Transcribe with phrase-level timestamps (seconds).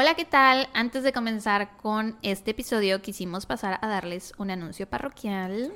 [0.00, 0.68] Hola, ¿qué tal?
[0.74, 5.72] Antes de comenzar con este episodio, quisimos pasar a darles un anuncio parroquial.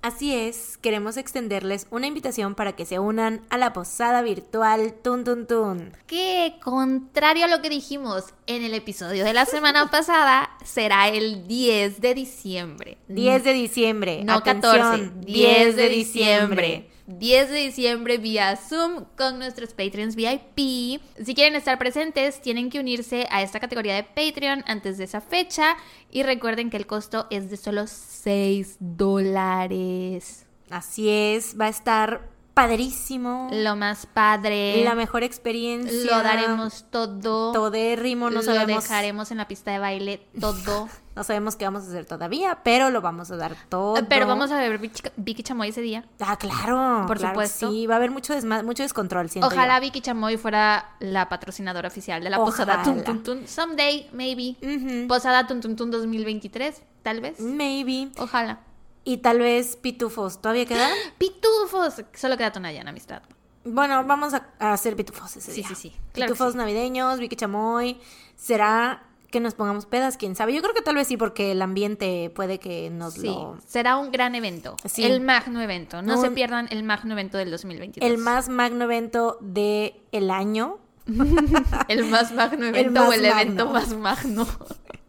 [0.00, 5.24] Así es, queremos extenderles una invitación para que se unan a la posada virtual Tun
[5.24, 5.92] Tun Tun.
[6.06, 11.48] Que, contrario a lo que dijimos en el episodio de la semana pasada, será el
[11.48, 12.98] 10 de diciembre.
[13.08, 14.22] 10 de diciembre.
[14.22, 16.90] No Atención, 14, 10 de diciembre.
[17.06, 21.00] 10 de diciembre vía Zoom con nuestros Patreons VIP.
[21.22, 25.20] Si quieren estar presentes, tienen que unirse a esta categoría de Patreon antes de esa
[25.20, 25.76] fecha.
[26.10, 30.46] Y recuerden que el costo es de solo 6 dólares.
[30.70, 33.50] Así es, va a estar padrísimo.
[33.52, 34.82] Lo más padre.
[34.84, 36.16] La mejor experiencia.
[36.16, 37.52] Lo daremos todo.
[37.52, 38.84] Todérrimo, no lo sabemos.
[38.84, 40.88] dejaremos en la pista de baile todo.
[41.16, 43.94] No sabemos qué vamos a hacer todavía, pero lo vamos a dar todo.
[44.08, 44.78] Pero vamos a ver
[45.16, 46.04] Vicky Chamoy ese día.
[46.20, 47.04] Ah, claro.
[47.06, 47.70] Por claro, supuesto.
[47.70, 49.82] Sí, va a haber mucho, mucho descontrol, siento Ojalá yo.
[49.82, 52.50] Vicky Chamoy fuera la patrocinadora oficial de la Ojalá.
[52.50, 53.48] posada Tun Tun Tun.
[53.48, 55.06] Someday, maybe.
[55.06, 57.38] Posada Tun Tun Tun 2023, tal vez.
[57.38, 58.10] Maybe.
[58.18, 58.60] Ojalá.
[59.04, 60.40] Y tal vez pitufos.
[60.40, 60.88] ¿Todavía queda?
[61.18, 62.02] Pitufos.
[62.14, 63.22] Solo queda Tonayán, amistad.
[63.64, 65.68] Bueno, vamos a, hacer pitufos ese Sí, día.
[65.68, 65.96] sí, sí.
[66.12, 66.58] Claro pitufos sí.
[66.58, 67.98] navideños, Vicky Chamoy.
[68.36, 69.02] ¿Será
[69.34, 70.16] que nos pongamos pedas?
[70.16, 70.54] ¿Quién sabe?
[70.54, 73.58] Yo creo que tal vez sí, porque el ambiente puede que nos Sí, lo...
[73.66, 74.76] será un gran evento.
[74.84, 75.02] Sí.
[75.02, 76.02] El magno evento.
[76.02, 78.08] No se pierdan el magno evento del 2022.
[78.08, 80.78] El más magno evento del el año.
[81.88, 84.46] El más magno evento más o el evento más magno.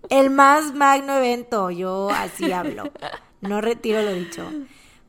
[0.10, 1.70] El más magno evento.
[1.70, 2.92] Yo así hablo.
[3.42, 4.50] No retiro lo dicho.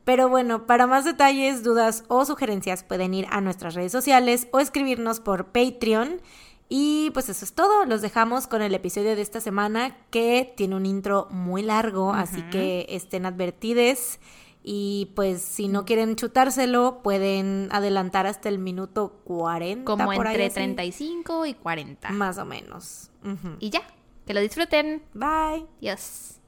[0.05, 4.59] Pero bueno, para más detalles, dudas o sugerencias pueden ir a nuestras redes sociales o
[4.59, 6.21] escribirnos por Patreon.
[6.69, 7.85] Y pues eso es todo.
[7.85, 12.41] Los dejamos con el episodio de esta semana que tiene un intro muy largo, así
[12.43, 14.19] que estén advertides.
[14.63, 19.85] Y pues si no quieren chutárselo, pueden adelantar hasta el minuto 40.
[19.85, 20.55] Como por ahí entre así.
[20.55, 22.09] 35 y 40.
[22.09, 23.11] Más o menos.
[23.59, 23.81] Y ya.
[24.25, 25.03] Que lo disfruten.
[25.13, 25.65] Bye.
[25.79, 26.41] Dios.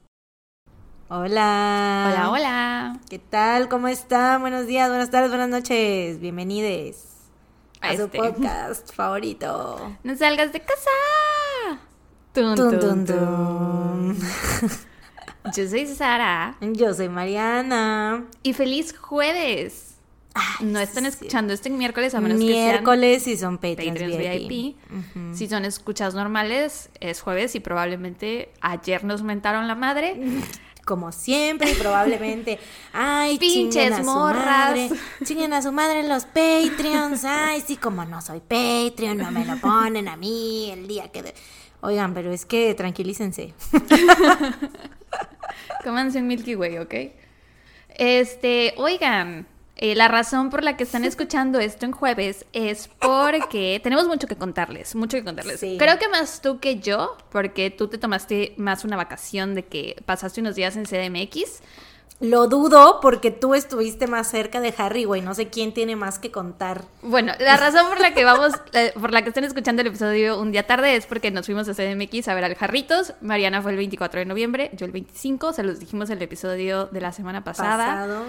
[1.08, 2.10] Hola.
[2.12, 3.00] Hola, hola.
[3.08, 3.70] ¿Qué tal?
[3.70, 4.42] ¿Cómo están?
[4.42, 6.20] Buenos días, buenas tardes, buenas noches.
[6.20, 7.09] Bienvenidos
[7.80, 8.18] a, A su este.
[8.18, 9.96] podcast favorito.
[10.02, 10.90] No salgas de casa.
[12.32, 12.54] Tun.
[13.06, 14.16] tun.
[15.56, 16.56] Yo soy Sara.
[16.60, 18.24] Yo soy Mariana.
[18.42, 19.96] Y feliz jueves.
[20.60, 21.08] no están sí.
[21.08, 24.48] escuchando este miércoles a menos Miércoles y son que sean Patreons Patreons VIP.
[24.48, 24.76] VIP.
[24.92, 25.34] Ujú.
[25.34, 30.20] Si son escuchas normales, es jueves y probablemente ayer nos mentaron la madre.
[30.90, 32.58] Como siempre, y probablemente.
[32.92, 34.44] Ay, Pinches a su morras.
[34.44, 34.90] madre.
[35.24, 37.24] Chinguen a su madre los Patreons.
[37.24, 41.22] Ay, sí, como no soy Patreon, no me lo ponen a mí el día que.
[41.22, 41.34] de-
[41.82, 43.54] Oigan, pero es que tranquilícense.
[45.84, 46.94] Cómanse un Milky Way, ¿ok?
[47.90, 49.46] Este, oigan,
[49.82, 54.26] eh, la razón por la que están escuchando esto en jueves es porque tenemos mucho
[54.26, 55.58] que contarles, mucho que contarles.
[55.58, 55.76] Sí.
[55.78, 59.96] Creo que más tú que yo, porque tú te tomaste más una vacación de que
[60.04, 61.62] pasaste unos días en CDMX.
[62.20, 65.22] Lo dudo porque tú estuviste más cerca de Harry, güey.
[65.22, 66.84] No sé quién tiene más que contar.
[67.00, 70.38] Bueno, la razón por la que vamos, eh, por la que están escuchando el episodio
[70.38, 73.14] un día tarde es porque nos fuimos a CDMX a ver al Jarritos.
[73.22, 76.86] Mariana fue el 24 de noviembre, yo el 25, se los dijimos en el episodio
[76.86, 77.86] de la semana pasada.
[77.86, 78.24] Pasado.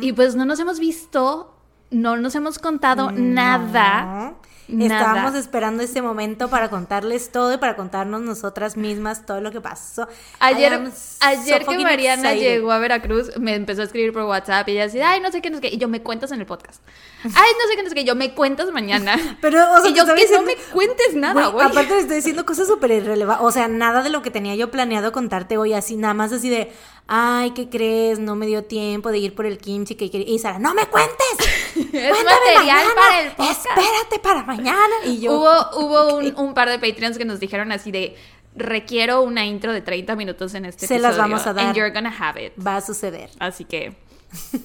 [0.00, 1.57] Y pues no nos hemos visto,
[1.90, 4.04] no nos hemos contado nada.
[4.04, 4.48] No.
[4.68, 5.00] Nada.
[5.00, 9.62] Estábamos esperando este momento para contarles todo y para contarnos nosotras mismas todo lo que
[9.62, 10.06] pasó.
[10.40, 12.50] Ayer, so ayer que Mariana excited.
[12.50, 15.40] llegó a Veracruz, me empezó a escribir por WhatsApp y ella decía, ay, no sé
[15.40, 15.68] qué, no sé qué.
[15.68, 16.82] Y yo, me cuentas en el podcast.
[17.24, 18.04] Ay, no sé qué, no sé qué.
[18.04, 19.16] Yo, me cuentas mañana.
[19.40, 21.66] Pero, o sea, y yo, que no me cuentes nada, güey.
[21.66, 23.46] Aparte le estoy diciendo cosas súper irrelevantes.
[23.46, 26.50] O sea, nada de lo que tenía yo planeado contarte hoy, así, nada más así
[26.50, 26.70] de,
[27.08, 28.18] ay, ¿qué crees?
[28.18, 30.28] No me dio tiempo de ir por el kimchi que quería.
[30.34, 31.16] Y Sara, ¡no me cuentes!
[31.78, 33.66] Es Cuéntame material mañana, para el podcast.
[33.66, 34.94] Espérate para mañana.
[35.06, 38.16] Y yo, Hubo, hubo un, un par de Patreons que nos dijeron así de,
[38.56, 41.08] requiero una intro de 30 minutos en este Se episodio.
[41.08, 41.66] las vamos a dar.
[41.66, 42.52] And you're gonna have it.
[42.64, 43.30] va a suceder.
[43.38, 43.96] Así que,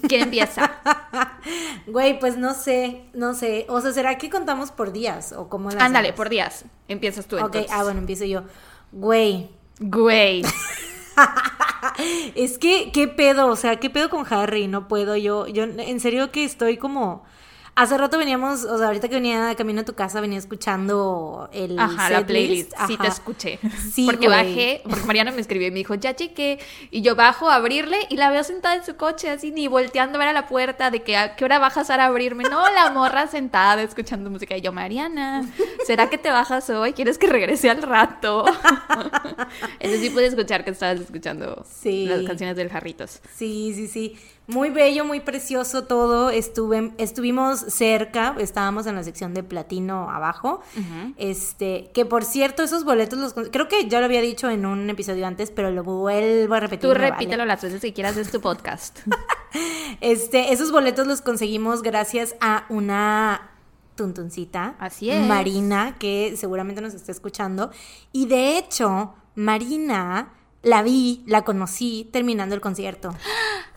[0.10, 0.72] ¿quién empieza?
[1.88, 3.66] Güey, pues no sé, no sé.
[3.70, 5.34] O sea, ¿será que contamos por días?
[5.34, 6.66] ¿O cómo Ándale, por días.
[6.88, 7.72] Empiezas tú Ok, entonces.
[7.72, 8.42] ah, bueno, empiezo yo.
[8.92, 9.50] Güey,
[9.80, 10.44] Güey.
[12.36, 13.48] es que, ¿qué pedo?
[13.48, 14.68] O sea, ¿qué pedo con Harry?
[14.68, 15.48] No puedo yo.
[15.48, 17.24] Yo, en serio que estoy como.
[17.76, 21.50] Hace rato veníamos, o sea, ahorita que venía de camino a tu casa, venía escuchando
[21.52, 21.80] el.
[21.80, 22.72] Ajá, la playlist.
[22.86, 23.14] Sí, te Ajá.
[23.14, 23.60] escuché.
[23.92, 24.38] Sí, porque güey.
[24.38, 26.60] bajé, porque Mariana me escribió y me dijo, ya chequé.
[26.92, 30.18] Y yo bajo a abrirle y la veo sentada en su coche, así ni volteando
[30.18, 32.44] a ver a la puerta de que a qué hora bajas a abrirme.
[32.44, 34.56] No, la morra sentada escuchando música.
[34.56, 35.44] Y yo, Mariana,
[35.88, 36.94] ¿será que te bajas hoy?
[36.94, 38.46] ¿Quieres que regrese al rato?
[39.80, 42.06] Entonces sí pude escuchar que estabas escuchando Sí.
[42.06, 43.20] las canciones del Jarritos.
[43.36, 44.16] Sí, sí, sí.
[44.48, 46.30] Muy bello, muy precioso todo.
[46.30, 50.62] Estuve, estuvimos cerca, estábamos en la sección de platino abajo.
[51.18, 54.90] Este, que por cierto, esos boletos los creo que ya lo había dicho en un
[54.90, 56.90] episodio antes, pero lo vuelvo a repetir.
[56.90, 59.00] Tú repítelo las veces que quieras, es tu podcast.
[60.02, 63.52] este, esos boletos los conseguimos gracias a una
[63.96, 64.76] tuntuncita.
[64.78, 65.26] Así es.
[65.26, 67.72] Marina, que seguramente nos está escuchando.
[68.12, 73.10] Y de hecho, Marina la vi, la conocí terminando el concierto.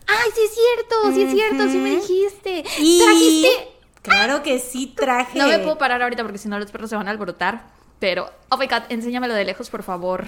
[0.07, 1.13] ¡Ay, sí es cierto!
[1.13, 1.69] ¡Sí es cierto!
[1.69, 2.63] ¡Sí me dijiste!
[2.79, 3.67] Y- ¿Trajiste?
[4.01, 5.37] Claro que sí traje.
[5.39, 7.67] No me puedo parar ahorita porque si no los perros se van a alborotar.
[7.99, 10.25] Pero, oh my god, enséñamelo de lejos, por favor.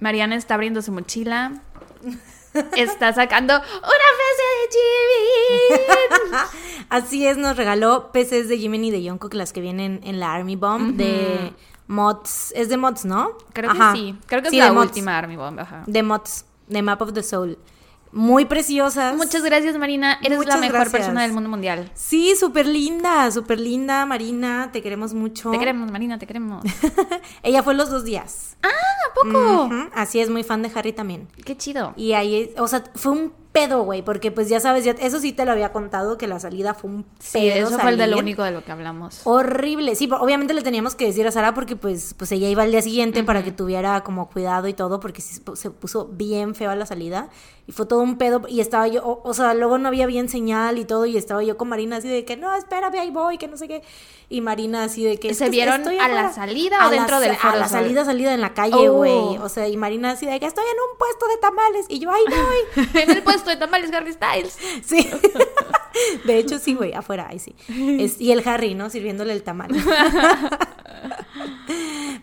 [0.00, 1.60] Mariana está abriendo su mochila.
[2.76, 3.62] Está sacando una
[4.18, 6.86] PC de Jimmy.
[6.90, 10.34] Así es, nos regaló PCs de Jiminy y de Jungkook, las que vienen en la
[10.34, 11.52] Army Bomb de
[11.86, 12.52] mods.
[12.56, 13.32] Es de mods, ¿no?
[13.52, 13.92] Creo Ajá.
[13.92, 14.18] que sí.
[14.26, 15.58] Creo que Sí, es la última Army Bomb.
[15.60, 15.84] Ajá.
[15.86, 17.58] De mods, de Map of the Soul.
[18.14, 19.16] Muy preciosas.
[19.16, 20.18] Muchas gracias, Marina.
[20.22, 20.92] Eres Muchas la mejor gracias.
[20.92, 21.90] persona del mundo mundial.
[21.94, 24.68] Sí, súper linda, súper linda, Marina.
[24.70, 25.50] Te queremos mucho.
[25.50, 26.62] Te queremos, Marina, te queremos.
[27.42, 28.58] Ella fue los dos días.
[28.62, 29.70] ¿A poco?
[29.94, 31.26] Así es, muy fan de Harry también.
[31.44, 31.94] Qué chido.
[31.96, 35.32] Y ahí, o sea, fue un pedo, güey, porque pues ya sabes, ya, eso sí
[35.32, 37.12] te lo había contado, que la salida fue un pedo.
[37.20, 39.20] Sí, eso fue el de lo único de lo que hablamos.
[39.24, 42.62] Horrible, sí, pero obviamente le teníamos que decir a Sara porque pues, pues ella iba
[42.62, 46.54] al día siguiente para que tuviera como cuidado y todo, porque se se puso bien
[46.54, 47.28] feo a la salida
[47.66, 50.28] y fue todo un pedo y estaba yo, o, o sea, luego no había bien
[50.28, 53.38] señal y todo y estaba yo con Marina así de que no, espérame, ahí voy,
[53.38, 53.82] que no sé qué,
[54.28, 55.28] y Marina así de que...
[55.30, 56.32] "Es ¿Se vieron estoy a la afuera".
[56.32, 57.80] salida o dentro del Foro A la Sol?
[57.82, 58.94] salida, salida en la calle, Oh.
[58.94, 61.98] güey, o sea, y Marina así de que estoy en un puesto de tamales y
[61.98, 62.84] yo ahí voy.
[63.02, 64.58] en el puesto de tamales Harry Styles.
[64.84, 65.08] Sí.
[66.24, 67.54] De hecho, sí, güey, afuera, ahí sí.
[67.68, 68.90] Y el Harry, ¿no?
[68.90, 69.70] Sirviéndole el tamal.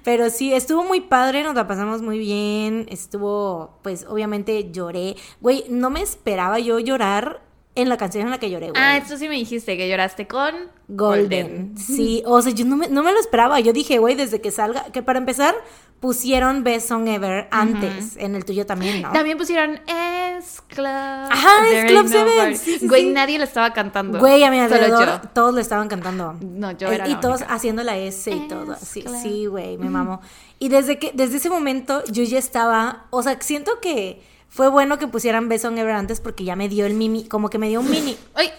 [0.04, 2.88] Pero sí, estuvo muy padre, nos la pasamos muy bien.
[2.90, 5.16] Estuvo, pues, obviamente lloré.
[5.42, 7.42] Güey, no me esperaba yo llorar
[7.82, 8.82] en la canción en la que lloré, güey.
[8.82, 10.54] Ah, esto sí me dijiste que lloraste con
[10.88, 11.74] Golden.
[11.78, 13.60] Sí, o sea, yo no me, no me lo esperaba.
[13.60, 15.56] Yo dije, güey, desde que salga, que para empezar
[16.00, 19.12] pusieron Best Song Ever antes, en el tuyo también, ¿no?
[19.12, 20.86] También pusieron Es Club.
[20.88, 22.56] Ajá, There Club Ain't No Seven, Party.
[22.56, 23.10] sí, sí, Güey, sí.
[23.10, 24.20] nadie lo estaba cantando.
[24.20, 26.36] Güey, a mi alrededor todos le estaban cantando.
[26.42, 27.54] No, yo Eh, era Y la todos única.
[27.54, 28.74] haciendo la S y todo.
[28.74, 29.04] Así.
[29.22, 30.22] Sí, güey, me mamó.
[30.58, 34.98] Y desde que, desde ese momento yo ya estaba, o sea, siento que fue bueno
[34.98, 37.70] que pusieran Best Song Ever antes porque ya me dio el mini, como que me
[37.70, 38.18] dio un mini.
[38.36, 38.52] ¡Ay!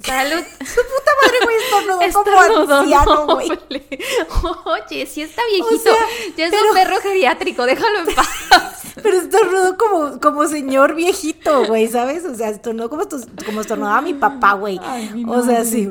[0.00, 0.42] ¡Salud!
[0.58, 1.98] Puta madre, güey, estornudó
[2.66, 3.48] como anciano, güey.
[4.90, 5.78] Oye, sí está viejito.
[5.78, 5.94] sea,
[6.36, 8.28] ya es pero- un perro geriátrico, déjalo en paz.
[9.02, 12.24] Pero estornudó como, como señor viejito, güey, ¿sabes?
[12.24, 13.04] O sea, estornudó como,
[13.44, 14.80] como estornudaba mi papá, güey.
[15.28, 15.86] O sea, sí,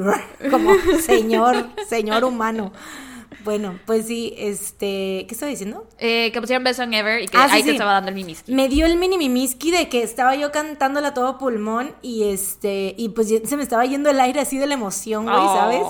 [0.50, 0.72] como
[1.06, 2.74] señor, señor humano.
[3.46, 5.88] Bueno, pues sí, este, ¿qué estaba diciendo?
[6.00, 7.76] Eh, que pusieron Best Song Ever y que Ah, sí, ahí te sí.
[7.76, 8.52] estaba dando el mimiski.
[8.54, 12.94] Me dio el mini mimiski de que estaba yo cantándola a todo pulmón y este,
[12.98, 15.56] y pues se me estaba yendo el aire así de la emoción, güey, Oh.
[15.56, 15.82] ¿sabes?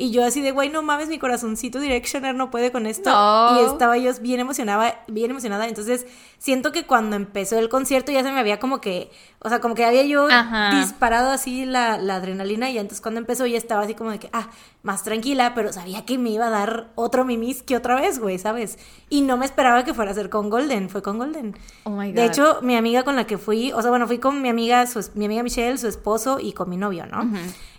[0.00, 3.10] Y yo así de, güey, no mames, mi corazoncito Directioner no puede con esto.
[3.10, 3.60] No.
[3.60, 5.66] Y estaba yo bien emocionada, bien emocionada.
[5.66, 6.06] Entonces,
[6.38, 9.10] siento que cuando empezó el concierto ya se me había como que,
[9.40, 10.78] o sea, como que había yo Ajá.
[10.78, 14.30] disparado así la, la adrenalina y entonces cuando empezó ya estaba así como de que,
[14.32, 14.50] ah,
[14.84, 18.78] más tranquila, pero sabía que me iba a dar otro mimiski otra vez, güey, ¿sabes?
[19.10, 21.56] Y no me esperaba que fuera a ser con Golden, fue con Golden.
[21.82, 22.14] Oh my God.
[22.14, 24.86] De hecho, mi amiga con la que fui, o sea, bueno, fui con mi amiga,
[24.86, 27.28] su mi amiga Michelle, su esposo y con mi novio, ¿no?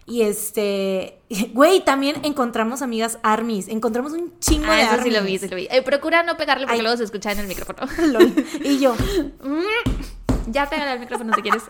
[0.10, 1.20] Y este,
[1.54, 5.04] güey, también encontramos amigas armies, encontramos un chingo de Ah, eso armies.
[5.14, 5.68] sí lo vi, sí lo vi.
[5.72, 6.82] Eh, procura no pegarle porque Ay.
[6.82, 7.80] luego se escucha en el micrófono.
[8.12, 8.34] Lol.
[8.64, 8.96] Y yo,
[10.48, 11.64] ya pégale al micrófono si quieres.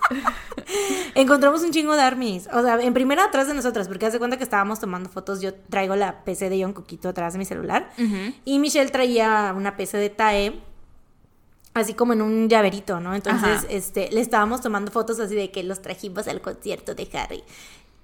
[1.15, 2.47] encontramos un chingo de armies.
[2.53, 5.41] O sea, en primera atrás de nosotras, porque hace cuenta que estábamos tomando fotos.
[5.41, 7.89] Yo traigo la PC de John Coquito atrás de mi celular.
[8.45, 10.59] Y Michelle traía una PC de TAE.
[11.75, 13.13] Así como en un llaverito, ¿no?
[13.13, 13.65] Entonces, Ajá.
[13.69, 17.43] este, le estábamos tomando fotos así de que los trajimos al concierto de Harry.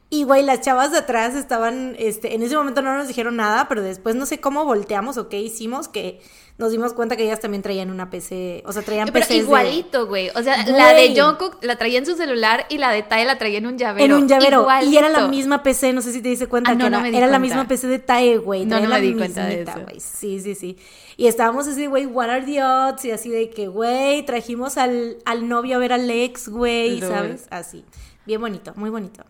[0.10, 3.68] Y, güey, las chavas de atrás estaban, este, en ese momento no nos dijeron nada,
[3.68, 6.22] pero después no sé cómo volteamos o qué hicimos, que
[6.58, 10.08] nos dimos cuenta que ellas también traían una PC, o sea, traían Pero PCs igualito,
[10.08, 10.30] güey.
[10.30, 11.20] O sea, la de.
[11.20, 14.06] Jungkook la traía en su celular y la de Tae la traía en un llavero.
[14.06, 14.66] En un llavero.
[14.84, 16.98] Y era la misma PC, no sé si te diste cuenta Ah, no, que no
[16.98, 18.66] era, me di era la misma PC de Tae, güey.
[18.66, 19.82] No, no me la di cuenta de mismita, eso.
[19.84, 20.00] güey.
[20.00, 20.78] Sí, sí, sí.
[21.18, 23.04] Y estábamos así, güey, what are the odds?
[23.04, 27.02] Y así de que, güey, trajimos al, al novio a ver al ex, güey.
[27.02, 27.48] ¿sabes?
[27.50, 27.84] Así.
[28.26, 29.26] Bien bonito, muy bonito.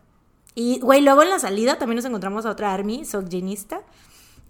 [0.55, 3.81] Y, güey, luego en la salida también nos encontramos a otra Army, Sokjenista,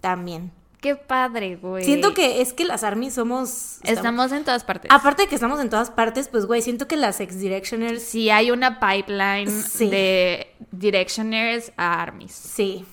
[0.02, 0.52] también.
[0.82, 1.84] Qué padre, güey.
[1.84, 3.80] Siento que es que las Army somos...
[3.82, 4.92] Estamos en todas partes.
[4.92, 8.04] Aparte de que estamos en todas partes, pues, güey, siento que las ex-directioners...
[8.04, 9.90] Sí, hay una pipeline Sí.
[9.90, 12.34] de Directioners a Armies.
[12.34, 12.86] Sí.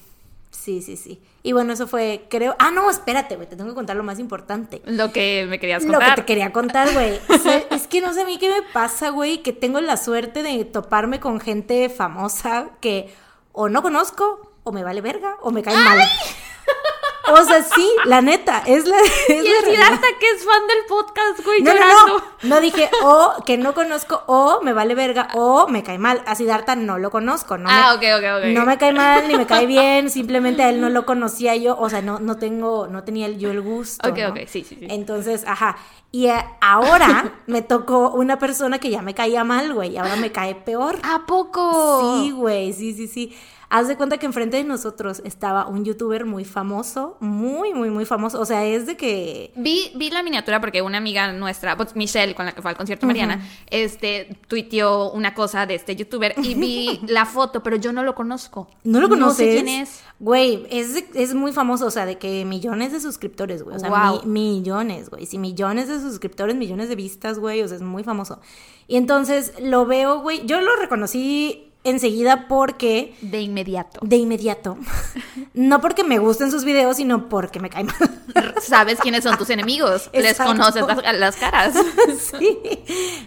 [0.52, 1.20] Sí, sí, sí.
[1.42, 2.54] Y bueno, eso fue, creo.
[2.58, 4.80] Ah, no, espérate, güey, te tengo que contar lo más importante.
[4.84, 6.14] Lo que me querías Lo contar.
[6.14, 7.18] que te quería contar, güey.
[7.28, 9.96] O sea, es que no sé a mí qué me pasa, güey, que tengo la
[9.96, 13.12] suerte de toparme con gente famosa que
[13.52, 15.98] o no conozco, o me vale verga, o me cae mal.
[17.34, 18.96] O sea, sí, la neta, es la.
[19.28, 19.64] Es Y realidad.
[19.64, 22.18] Siddhartha que es fan del podcast, güey, No, no, llorando.
[22.42, 22.48] no.
[22.48, 26.22] No dije o que no conozco, o me vale verga, o me cae mal.
[26.26, 28.44] A Siddhartha no lo conozco, no ah, me, ok, ok, ok.
[28.54, 31.76] no me cae mal ni me cae bien, simplemente a él no lo conocía yo,
[31.78, 34.08] o sea, no, no tengo, no tenía yo el gusto.
[34.08, 34.28] Ok, ¿no?
[34.30, 34.86] ok, sí, sí, sí.
[34.90, 35.76] Entonces, ajá.
[36.10, 40.16] Y eh, ahora me tocó una persona que ya me caía mal, güey, y ahora
[40.16, 40.98] me cae peor.
[41.02, 42.20] ¿A poco?
[42.22, 43.36] Sí, güey, sí, sí, sí.
[43.74, 48.04] Haz de cuenta que enfrente de nosotros estaba un youtuber muy famoso, muy, muy, muy
[48.04, 48.38] famoso.
[48.38, 52.34] O sea, es de que Vi, vi la miniatura porque una amiga nuestra, pues, Michelle,
[52.34, 56.54] con la que fue al concierto Mariana, este, tuiteó una cosa de este youtuber y
[56.54, 58.68] vi la foto, pero yo no lo conozco.
[58.84, 59.46] ¿No lo conoces?
[59.46, 60.02] No sé quién es.
[60.20, 63.76] Güey, es, muy famoso, o sea, de que millones de suscriptores, güey.
[63.76, 64.20] O sea, Wow.
[64.26, 65.24] mi- millones, güey.
[65.24, 67.62] Sí, millones de suscriptores, millones de vistas, güey.
[67.62, 68.38] O sea, es muy famoso.
[68.86, 70.44] Y entonces lo veo, güey.
[70.44, 73.14] Yo lo reconocí enseguida porque.
[73.20, 74.00] De inmediato.
[74.02, 74.76] De inmediato.
[75.54, 77.96] no porque me gusten sus videos, sino porque me cae mal.
[78.60, 80.10] Sabes quiénes son tus enemigos.
[80.12, 81.74] Les conoces las, las caras.
[82.38, 82.58] sí.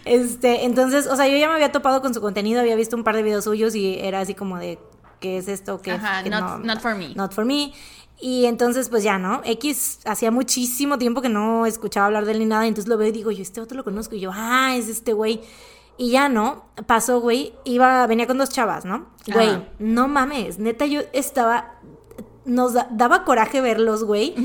[0.05, 3.03] Este, entonces, o sea, yo ya me había topado con su contenido, había visto un
[3.03, 4.79] par de videos suyos y era así como de,
[5.19, 5.81] ¿qué es esto?
[5.81, 7.13] ¿Qué, Ajá, qué not- not for me.
[7.15, 7.73] Not for me.
[8.19, 9.41] Y entonces, pues ya, ¿no?
[9.43, 12.97] X hacía muchísimo tiempo que no escuchaba hablar de él ni nada, y entonces lo
[12.97, 15.41] veo y digo, yo este otro lo conozco, y yo, ah, es este güey.
[15.97, 16.65] Y ya, ¿no?
[16.87, 19.07] Pasó, güey, iba, venía con dos chavas, ¿no?
[19.31, 19.63] Güey, Ajá.
[19.79, 21.71] no mames, neta, yo estaba
[22.43, 24.35] nos da- daba coraje verlos, güey,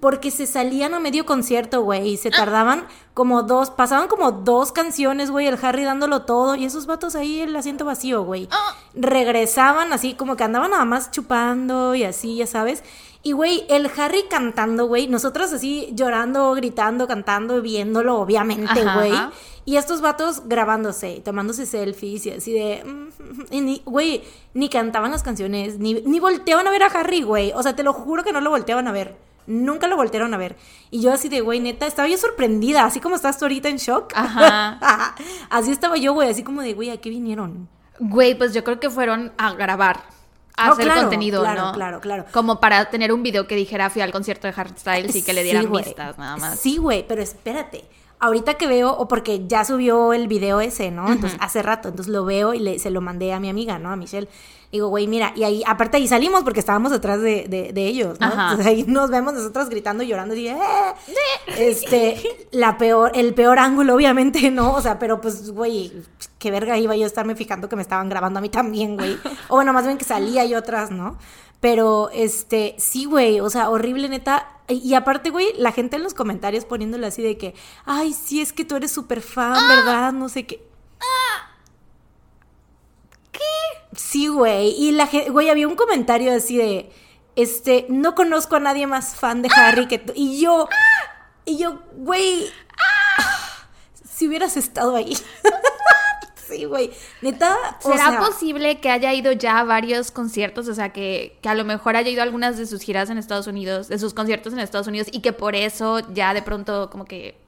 [0.00, 4.70] porque se salían a medio concierto, güey, y se tardaban como dos, pasaban como dos
[4.70, 8.46] canciones, güey, el Harry dándolo todo, y esos vatos ahí el asiento vacío, güey.
[8.52, 8.76] Ah.
[8.94, 12.84] Regresaban así, como que andaban nada más chupando y así, ya sabes.
[13.24, 19.12] Y, güey, el Harry cantando, güey, nosotros así llorando, gritando, cantando, viéndolo, obviamente, güey.
[19.64, 22.82] Y estos vatos grabándose y tomándose selfies y así de...
[22.84, 24.22] mm, y ni, güey,
[24.54, 27.52] ni cantaban las canciones, ni, ni volteaban a ver a Harry, güey.
[27.54, 29.16] O sea, te lo juro que no lo volteaban a ver.
[29.46, 30.56] Nunca lo voltearon a ver.
[30.90, 33.76] Y yo así de, güey, neta, estaba yo sorprendida, así como estás tú ahorita en
[33.76, 34.12] shock.
[34.14, 35.14] Ajá.
[35.50, 37.68] así estaba yo, güey, así como de, güey, ¿a qué vinieron?
[37.98, 40.02] Güey, pues yo creo que fueron a grabar.
[40.56, 41.72] A No, hacer claro, contenido, claro, ¿no?
[41.72, 42.24] claro, claro.
[42.32, 45.32] Como para tener un video que dijera fui al concierto de Harry Styles y que
[45.32, 46.58] le dieran Sí, vistas, nada más.
[46.60, 47.84] Sí, güey, pero espérate.
[48.20, 51.10] Ahorita que veo, o porque ya subió el video ese, ¿no?
[51.10, 53.90] Entonces, hace rato, entonces lo veo y le, se lo mandé a mi amiga, ¿no?
[53.90, 54.28] A Michelle.
[54.70, 58.20] Digo, güey, mira, y ahí, aparte ahí salimos porque estábamos atrás de, de- de ellos,
[58.20, 58.26] ¿no?
[58.26, 58.42] Ajá.
[58.50, 60.56] Entonces ahí nos vemos nosotros gritando y llorando así, ¡eh!
[61.58, 62.20] Este,
[62.52, 64.72] la peor, el peor ángulo, obviamente, ¿no?
[64.74, 65.92] O sea, pero pues, güey,
[66.38, 69.16] qué verga iba yo a estarme fijando que me estaban grabando a mí también, güey.
[69.48, 71.16] O bueno, más bien que salía yo atrás, ¿no?
[71.60, 74.48] Pero, este, sí, güey, o sea, horrible, neta.
[74.68, 78.52] Y aparte, güey, la gente en los comentarios poniéndole así de que, ay, sí, es
[78.52, 80.12] que tú eres súper fan, ¿verdad?
[80.12, 80.64] No sé qué.
[83.32, 83.40] ¿Qué?
[83.94, 84.70] Sí, güey.
[84.70, 86.90] Y la gente, güey, había un comentario así de,
[87.36, 90.12] este, no conozco a nadie más fan de Harry que tú.
[90.16, 90.68] Y yo,
[91.44, 92.50] y yo, güey,
[94.10, 95.16] si hubieras estado ahí.
[96.50, 96.90] sí, güey.
[97.22, 100.68] Neta, o ¿Será sea, posible que haya ido ya a varios conciertos?
[100.68, 103.18] O sea, que, que a lo mejor haya ido a algunas de sus giras en
[103.18, 106.90] Estados Unidos, de sus conciertos en Estados Unidos, y que por eso ya de pronto
[106.90, 107.38] como que...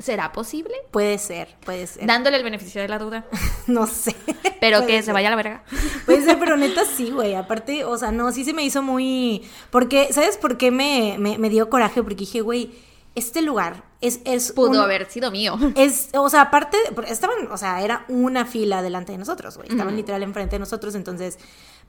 [0.00, 0.74] ¿Será posible?
[0.90, 2.04] Puede ser, puede ser.
[2.04, 3.24] Dándole el beneficio de la duda.
[3.68, 4.14] No sé.
[4.60, 5.62] Pero que se vaya a la verga.
[6.04, 7.34] Puede ser, pero neta sí, güey.
[7.34, 9.42] Aparte, o sea, no, sí se me hizo muy.
[9.70, 12.02] Porque, ¿sabes por qué me, me, me dio coraje?
[12.02, 12.72] Porque dije, güey,
[13.14, 14.20] este lugar es.
[14.24, 15.56] es Pudo un- haber sido mío.
[15.76, 16.76] Es, o sea, aparte,
[17.08, 19.68] estaban, o sea, era una fila delante de nosotros, güey.
[19.70, 21.38] Estaban literal enfrente de nosotros, entonces.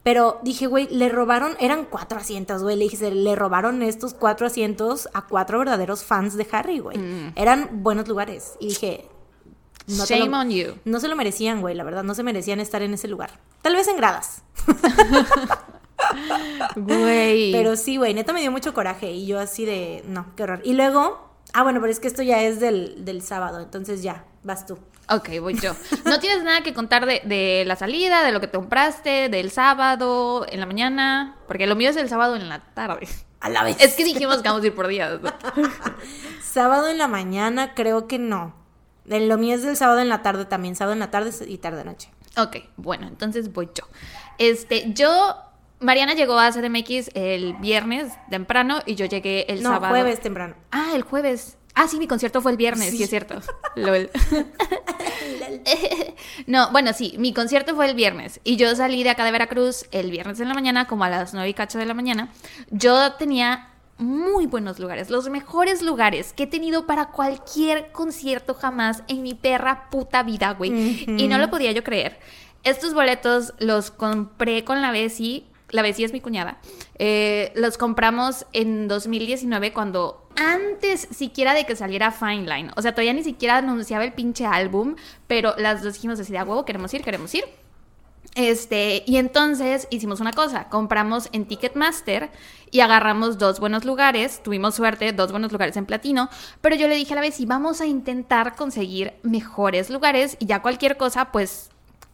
[0.02, 2.76] Pero dije, güey, le robaron, eran cuatro asientos, güey.
[2.76, 6.98] Le dije, le robaron estos cuatro asientos a cuatro verdaderos fans de Harry, güey.
[7.34, 8.52] Eran buenos lugares.
[8.60, 9.08] Y dije.
[9.88, 10.74] no Shame lo- on you.
[10.84, 12.04] No se lo merecían, güey, la verdad.
[12.04, 13.30] No se merecían estar en ese lugar.
[13.62, 14.42] Tal vez en gradas.
[16.76, 17.52] Güey.
[17.52, 19.10] Pero sí, güey, neta me dio mucho coraje.
[19.10, 20.60] Y yo así de, no, qué horror.
[20.64, 23.60] Y luego, ah, bueno, pero es que esto ya es del, del sábado.
[23.60, 24.78] Entonces ya, vas tú.
[25.08, 25.74] Ok, voy yo.
[26.04, 29.50] ¿No tienes nada que contar de, de la salida, de lo que te compraste, del
[29.50, 31.36] sábado, en la mañana?
[31.46, 33.06] Porque lo mío es el sábado en la tarde.
[33.40, 33.76] A la vez.
[33.80, 35.20] Es que dijimos que vamos a ir por días.
[36.42, 38.54] Sábado en la mañana, creo que no.
[39.04, 40.74] Lo mío es del sábado en la tarde también.
[40.74, 42.10] Sábado en la tarde y tarde noche.
[42.36, 43.84] Ok, bueno, entonces voy yo.
[44.38, 45.36] Este, yo,
[45.80, 49.92] Mariana llegó a CDMX el viernes temprano y yo llegué el no, sábado.
[49.92, 50.54] jueves temprano.
[50.70, 51.58] Ah, el jueves.
[51.74, 53.02] Ah, sí, mi concierto fue el viernes, sí, Sí.
[53.02, 53.40] es cierto.
[53.76, 54.10] Lol.
[56.46, 59.86] No, bueno, sí, mi concierto fue el viernes y yo salí de acá de Veracruz
[59.90, 62.30] el viernes en la mañana, como a las 9 y cacho de la mañana.
[62.70, 69.02] Yo tenía muy buenos lugares, los mejores lugares que he tenido para cualquier concierto jamás
[69.08, 71.04] en mi perra puta vida, güey.
[71.06, 72.18] Y no lo podía yo creer.
[72.62, 75.46] Estos boletos los compré con la Bessie.
[75.70, 76.58] La Bessie es mi cuñada.
[76.98, 82.70] Eh, los compramos en 2019 cuando antes siquiera de que saliera Fine Line.
[82.76, 84.96] O sea, todavía ni siquiera anunciaba el pinche álbum,
[85.26, 87.44] pero las dos dijimos así de a huevo, queremos ir, queremos ir.
[88.34, 92.30] Este, y entonces hicimos una cosa, compramos en Ticketmaster
[92.70, 96.28] y agarramos dos buenos lugares, tuvimos suerte, dos buenos lugares en platino,
[96.60, 100.60] pero yo le dije a la vez, vamos a intentar conseguir mejores lugares y ya
[100.60, 101.70] cualquier cosa, pues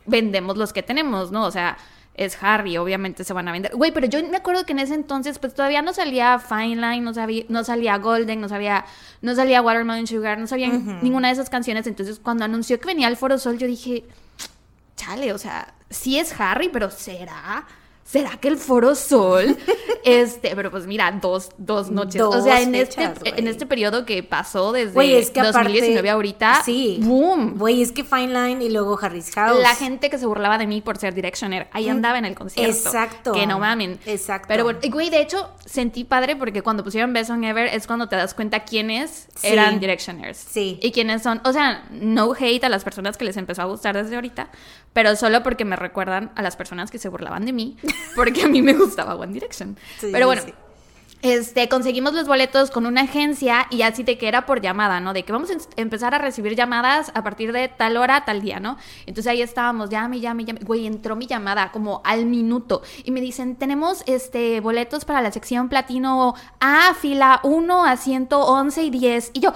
[0.07, 1.45] vendemos los que tenemos, ¿no?
[1.45, 1.77] O sea,
[2.15, 3.75] es Harry, obviamente se van a vender.
[3.75, 7.01] Güey, pero yo me acuerdo que en ese entonces, pues todavía no salía Fine Line,
[7.01, 8.85] no, sabía, no salía Golden, no sabía,
[9.23, 11.87] no salía Watermelon Sugar, no sabía ninguna de esas canciones.
[11.87, 14.05] Entonces, cuando anunció que venía el Foro Sol, yo dije,
[14.97, 17.67] chale, o sea, sí es Harry, pero ¿será?
[18.05, 19.57] ¿Será que el Foro Sol?
[20.05, 22.21] este, pero pues mira, dos, dos noches.
[22.21, 25.41] Dos o sea, en, fechas, este, en este periodo que pasó desde Güey, es que
[25.41, 26.99] 2019 aparte- ahorita, Sí.
[27.03, 27.57] ¡boom!
[27.59, 29.59] Güey, es que Fine Line y luego Harry's House.
[29.63, 32.71] La gente que se burlaba de mí por ser Directioner, ahí andaba en el concierto.
[32.73, 33.33] Exacto.
[33.33, 33.99] Que no mamen.
[34.05, 34.47] Exacto.
[34.49, 38.09] Pero bueno, güey, de hecho, sentí padre porque cuando pusieron Best Song Ever es cuando
[38.09, 39.47] te das cuenta quiénes Sí.
[39.49, 40.37] eran Directioners.
[40.37, 40.79] Sí.
[40.83, 41.41] Y quiénes son.
[41.45, 44.51] O sea, no hate a las personas que les empezó a gustar desde ahorita,
[44.93, 47.77] pero solo porque me recuerdan a las personas que se burlaban de mí,
[48.15, 49.77] porque a mí me gustaba One Direction.
[49.99, 50.43] Sí, pero bueno.
[50.45, 50.53] sí.
[51.23, 55.13] Este, conseguimos los boletos con una agencia y así de que era por llamada, ¿no?
[55.13, 58.59] De que vamos a empezar a recibir llamadas a partir de tal hora, tal día,
[58.59, 58.77] ¿no?
[59.07, 60.59] Entonces ahí estábamos, llame, llame, llame.
[60.65, 65.31] Güey, entró mi llamada como al minuto y me dicen, tenemos este boletos para la
[65.31, 69.31] sección platino A, fila 1 a 111 y 10.
[69.35, 69.53] Y yo,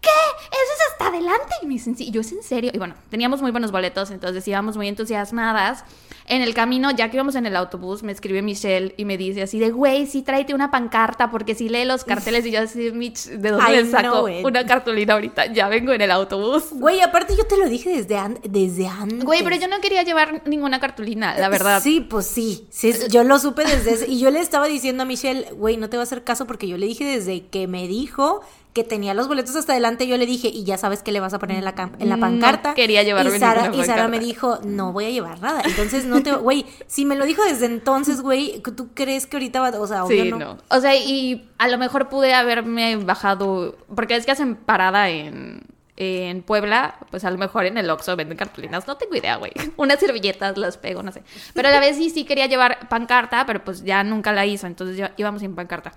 [0.00, 0.08] ¿qué?
[0.08, 1.54] ¿Eso es hasta adelante?
[1.60, 2.70] Y me dicen, sí, y yo es en serio.
[2.72, 5.84] Y bueno, teníamos muy buenos boletos, entonces íbamos muy entusiasmadas.
[6.26, 9.42] En el camino, ya que íbamos en el autobús, me escribe Michelle y me dice
[9.42, 12.46] así de, güey, sí tráete una pancarta, porque sí lee los carteles.
[12.46, 15.52] Y yo así, Mitch, ¿de dónde saco una cartulina ahorita?
[15.52, 16.66] Ya vengo en el autobús.
[16.70, 19.24] Güey, aparte yo te lo dije desde, an- desde antes.
[19.24, 21.82] Güey, pero yo no quería llevar ninguna cartulina, la verdad.
[21.82, 22.66] Sí, pues sí.
[22.70, 24.08] sí yo lo supe desde ese.
[24.08, 26.68] Y yo le estaba diciendo a Michelle, güey, no te va a hacer caso porque
[26.68, 30.24] yo le dije desde que me dijo que tenía los boletos hasta adelante, yo le
[30.24, 32.72] dije, y ya sabes qué le vas a poner en la, en la No pancarta.
[32.74, 35.60] quería llevarme y Sara, y Sara me dijo, no voy a llevar nada.
[35.64, 36.32] Entonces no te.
[36.36, 39.68] Güey, si me lo dijo desde entonces, güey, ¿tú crees que ahorita va.?
[39.78, 40.38] O sea, obvio Sí, no.
[40.38, 40.58] no.
[40.70, 45.62] O sea, y a lo mejor pude haberme bajado, porque es que hacen parada en,
[45.98, 49.52] en Puebla, pues a lo mejor en el Oxxo venden cartulinas, no tengo idea, güey.
[49.76, 51.22] Unas servilletas las pego, no sé.
[51.52, 54.66] Pero a la vez sí, sí quería llevar pancarta, pero pues ya nunca la hizo,
[54.66, 55.92] entonces ya íbamos sin pancarta.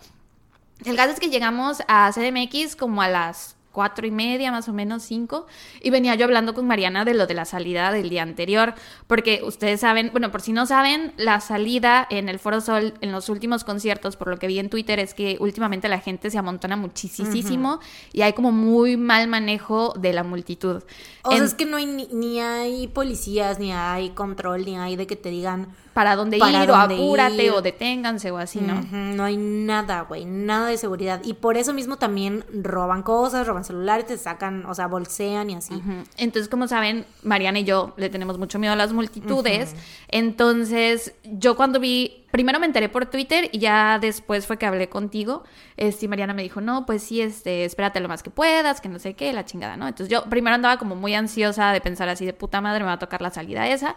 [0.83, 4.73] El caso es que llegamos a CDMX como a las cuatro y media, más o
[4.73, 5.47] menos cinco,
[5.81, 8.73] y venía yo hablando con Mariana de lo de la salida del día anterior,
[9.05, 13.11] porque ustedes saben, bueno, por si no saben, la salida en el Foro Sol en
[13.11, 16.37] los últimos conciertos, por lo que vi en Twitter, es que últimamente la gente se
[16.37, 17.81] amontona muchísimo
[18.13, 20.81] y hay como muy mal manejo de la multitud.
[21.23, 24.95] O sea, es que no hay ni, ni hay policías, ni hay control, ni hay
[24.95, 25.67] de que te digan.
[25.95, 27.51] Para dónde para ir, o apúrate, ir.
[27.51, 28.81] o deténganse, o así, ¿no?
[28.91, 31.21] No hay nada, güey, nada de seguridad.
[31.23, 35.55] Y por eso mismo también roban cosas, roban celulares, te sacan, o sea, bolsean y
[35.55, 35.81] así.
[36.17, 39.73] Entonces, como saben, Mariana y yo le tenemos mucho miedo a las multitudes.
[40.09, 44.89] Entonces, yo cuando vi, primero me enteré por Twitter y ya después fue que hablé
[44.89, 45.45] contigo.
[45.77, 48.89] Este, y Mariana me dijo, no, pues sí, este, espérate lo más que puedas, que
[48.89, 49.87] no sé qué, la chingada, ¿no?
[49.87, 52.93] Entonces yo primero andaba como muy ansiosa de pensar así de puta madre, me va
[52.93, 53.95] a tocar la salida esa.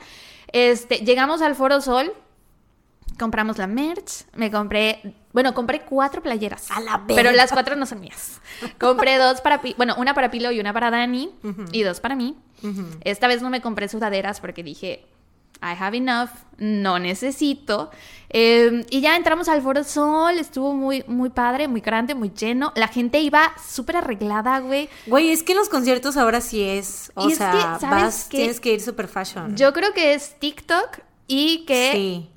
[0.53, 2.13] Este, llegamos al Foro Sol.
[3.19, 6.71] Compramos la merch, me compré, bueno, compré cuatro playeras.
[6.71, 7.33] A la Pero verga.
[7.33, 8.41] las cuatro no son mías.
[8.79, 11.31] Compré dos para, bueno, una para Pilo y una para Dani
[11.73, 12.37] y dos para mí.
[13.03, 15.05] Esta vez no me compré sudaderas porque dije,
[15.63, 17.91] I have enough, no necesito.
[18.31, 22.73] Eh, y ya entramos al Foro Sol, estuvo muy, muy padre, muy grande, muy lleno.
[22.77, 24.89] La gente iba súper arreglada, güey.
[25.07, 27.11] Güey, es que los conciertos ahora sí es.
[27.15, 29.57] O Y es sea, que, ¿sabes vas, tienes que ir super fashion.
[29.57, 32.31] Yo creo que es TikTok y que Sí.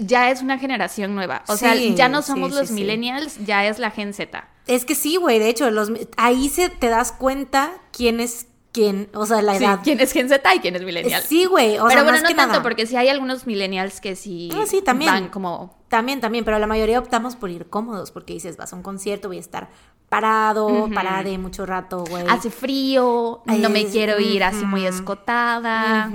[0.00, 1.42] ya es una generación nueva.
[1.48, 4.46] O sea, ya no somos sí, los millennials, ya es la Gen Z.
[4.66, 8.47] Es que sí, güey, de hecho, los, ahí se te das cuenta quién es
[8.78, 9.80] quién, o sea, la Sí, edad.
[9.82, 11.22] ¿Quién es Gen Z y quién es millennial?
[11.22, 12.62] Sí, güey, o Pero sea, bueno, más no que tanto, nada.
[12.62, 15.10] porque sí hay algunos millennials que sí, Ah, sí, también.
[15.12, 15.76] van como...
[15.88, 19.28] También, también, pero la mayoría optamos por ir cómodos porque dices, vas a un concierto,
[19.28, 19.68] voy a estar
[20.10, 22.24] parado, parada de mucho rato, güey.
[22.28, 26.10] Hace frío, no me Es- quiero ir así muy escotada.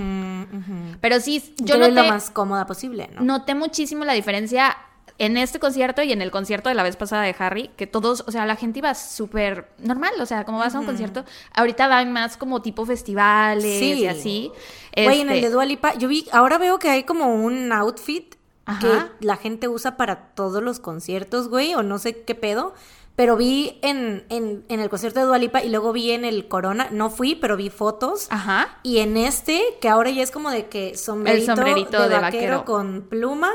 [1.02, 3.22] Pero sí, yo Quiero ir lo noté, más cómoda posible, ¿no?
[3.24, 4.78] noté muchísimo la diferencia
[5.26, 8.26] en este concierto y en el concierto de la vez pasada de Harry, que todos,
[8.28, 11.88] o sea, la gente iba súper normal, o sea, como vas a un concierto, ahorita
[11.88, 14.52] van más como tipo festivales y así.
[14.94, 17.72] Güey, en el este de Dua Lipa, yo vi, ahora veo que hay como un
[17.72, 18.36] outfit
[18.82, 18.88] que
[19.20, 22.74] la gente usa para todos los conciertos, güey, o no sé qué pedo.
[23.16, 26.88] Pero vi en, en, en el concierto de Dualipa y luego vi en el Corona,
[26.90, 28.26] no fui, pero vi fotos.
[28.32, 28.80] Ajá.
[28.82, 32.66] Y en este, que ahora ya es como de que sombrerito, el sombrerito de, vaquero
[32.66, 33.52] con pluma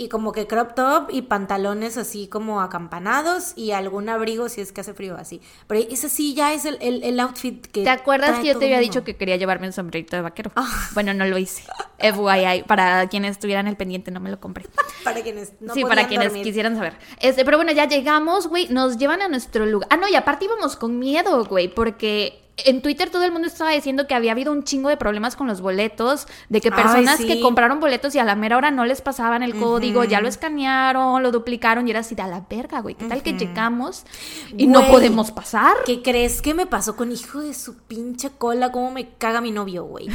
[0.00, 4.72] y como que crop top y pantalones así como acampanados y algún abrigo si es
[4.72, 5.42] que hace frío así.
[5.66, 7.84] Pero ese sí ya es el, el, outfit que...
[7.84, 10.52] ¿Te acuerdas que yo te había dicho que quería llevarme un sombrerito de vaquero?
[10.56, 10.88] Ah.
[10.94, 11.64] Bueno, no lo hice.
[11.98, 14.64] FYI, para quienes estuvieran el pendiente no me lo compré.
[15.04, 16.94] para quienes no Sí, para quienes quisieran saber.
[17.20, 19.86] Este, pero bueno, ya llegamos, güey, nos llevan a nuestro lugar.
[19.92, 23.70] Ah, no, y aparte íbamos con miedo, güey, porque en Twitter todo el mundo estaba
[23.70, 27.40] diciendo que había habido un chingo de problemas con los boletos, de que personas que
[27.40, 31.22] compraron boletos y a la mera hora no les pasaban el código, ya lo escanearon,
[31.22, 32.94] lo duplicaron y era así de a la verga, güey.
[32.94, 34.04] ¿Qué tal que llegamos
[34.56, 35.76] y no podemos pasar?
[35.84, 38.72] ¿Qué crees que me pasó con hijo de su pinche cola?
[38.72, 40.08] ¿Cómo me caga mi novio, güey?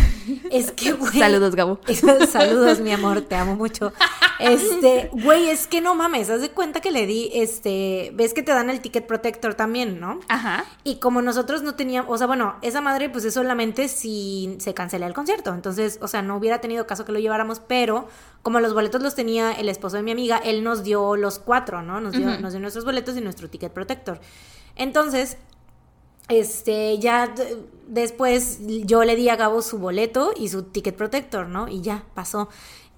[0.52, 1.14] Es que, güey.
[1.20, 1.80] Saludos, Gabo.
[2.30, 3.94] Saludos, mi amor, te amo mucho.
[4.40, 8.44] Este, güey, es que no mames, haz de cuenta que le di, este, ves que
[8.44, 10.20] te dan el ticket protector también, ¿no?
[10.28, 10.66] Ajá.
[10.84, 14.74] Y como nosotros no teníamos, o sea, bueno, esa madre pues es solamente si se
[14.74, 15.54] cancela el concierto.
[15.54, 18.08] Entonces, o sea, no hubiera tenido caso que lo lleváramos, pero
[18.42, 21.82] como los boletos los tenía el esposo de mi amiga, él nos dio los cuatro,
[21.82, 22.02] ¿no?
[22.02, 24.20] Nos dio, nos dio nuestros boletos y nuestro ticket protector.
[24.76, 25.38] Entonces,
[26.28, 27.34] este, ya
[27.88, 31.68] después yo le di a Gabo su boleto y su ticket protector, ¿no?
[31.68, 32.50] Y ya pasó.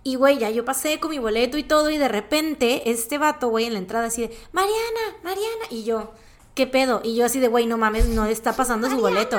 [0.07, 3.49] Y, güey, ya yo pasé con mi boleto y todo, y de repente este vato,
[3.49, 6.13] güey, en la entrada así de, Mariana, Mariana, y yo,
[6.55, 7.01] ¿qué pedo?
[7.03, 9.37] Y yo así de, güey, no mames, no está pasando su boleto.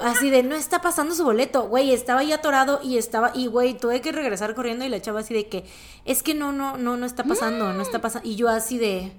[0.00, 3.74] Así de, no está pasando su boleto, güey, estaba ahí atorado y estaba, y güey,
[3.74, 5.64] tuve que regresar corriendo y la chava así de que,
[6.04, 8.28] es que no, no, no, no está pasando, no está pasando.
[8.28, 9.12] Y yo así de...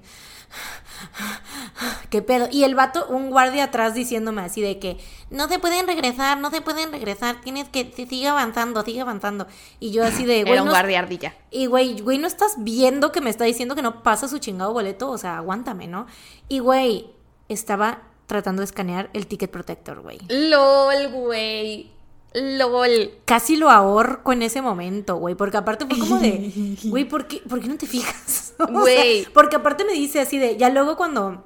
[2.09, 2.47] ¿Qué pedo?
[2.51, 4.97] Y el vato, un guardia atrás diciéndome así de que
[5.29, 9.47] no se pueden regresar, no se pueden regresar, tienes que, sigue avanzando, sigue avanzando.
[9.79, 10.53] Y yo así de, güey.
[10.53, 11.35] Era un guardia ardilla.
[11.49, 14.73] Y güey, güey, no estás viendo que me está diciendo que no pasa su chingado
[14.73, 16.05] boleto, o sea, aguántame, ¿no?
[16.47, 17.09] Y güey,
[17.49, 20.19] estaba tratando de escanear el ticket protector, güey.
[20.29, 21.91] LOL, güey.
[22.33, 23.11] LOL.
[23.25, 25.35] Casi lo ahorco en ese momento, güey.
[25.35, 28.53] Porque aparte fue como de, güey, ¿por qué, ¿por qué no te fijas?
[28.69, 29.25] Güey.
[29.33, 31.43] porque aparte me dice así de, ya luego cuando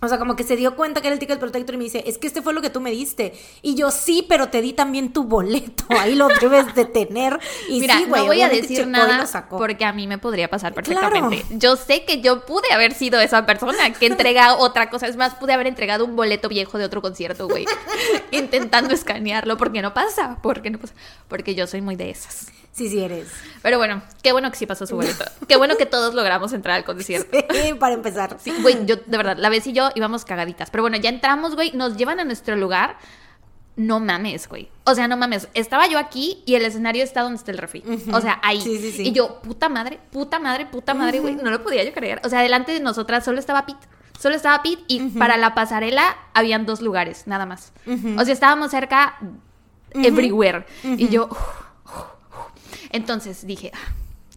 [0.00, 2.04] o sea, como que se dio cuenta que era el ticket protector y me dice,
[2.06, 3.32] es que este fue lo que tú me diste.
[3.62, 5.84] Y yo, sí, pero te di también tu boleto.
[5.98, 7.38] Ahí lo debes de tener.
[7.68, 11.44] Y Mira, sí, no voy a decir nada porque a mí me podría pasar perfectamente.
[11.50, 15.08] Yo sé que yo pude haber sido esa persona que entrega otra cosa.
[15.08, 17.66] Es más, pude haber entregado un boleto viejo de otro concierto, güey.
[18.30, 19.56] intentando escanearlo.
[19.56, 20.38] porque no pasa?
[20.42, 20.94] porque no pasa?
[21.26, 22.52] Porque yo soy muy de esas.
[22.78, 23.26] Sí, sí eres.
[23.60, 25.24] Pero bueno, qué bueno que sí pasó su boleto.
[25.48, 27.36] qué bueno que todos logramos entrar al concierto.
[27.52, 28.36] Sí, para empezar.
[28.38, 30.70] Sí, güey, yo, de verdad, la vez y yo íbamos cagaditas.
[30.70, 32.98] Pero bueno, ya entramos, güey, nos llevan a nuestro lugar.
[33.74, 34.68] No mames, güey.
[34.84, 35.48] O sea, no mames.
[35.54, 37.82] Estaba yo aquí y el escenario está donde está el refri.
[38.12, 38.60] O sea, ahí.
[38.60, 39.02] Sí, sí, sí.
[39.08, 41.34] Y yo, puta madre, puta madre, puta madre, güey.
[41.34, 42.20] No lo podía yo creer.
[42.24, 43.86] O sea, delante de nosotras solo estaba Pete.
[44.20, 47.72] Solo estaba Pete y para la pasarela habían dos lugares, nada más.
[48.16, 49.18] O sea, estábamos cerca
[49.94, 50.64] everywhere.
[50.84, 51.28] Y yo...
[52.90, 53.92] Entonces dije, ah,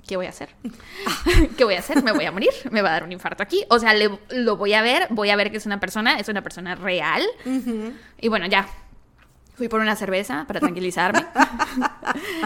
[0.07, 0.49] ¿qué voy a hacer?
[1.57, 2.03] ¿Qué voy a hacer?
[2.03, 3.63] Me voy a morir, me va a dar un infarto aquí.
[3.69, 6.41] O sea, lo voy a ver, voy a ver que es una persona, es una
[6.41, 7.23] persona real.
[8.19, 8.67] Y bueno, ya.
[9.53, 11.23] Fui por una cerveza para tranquilizarme.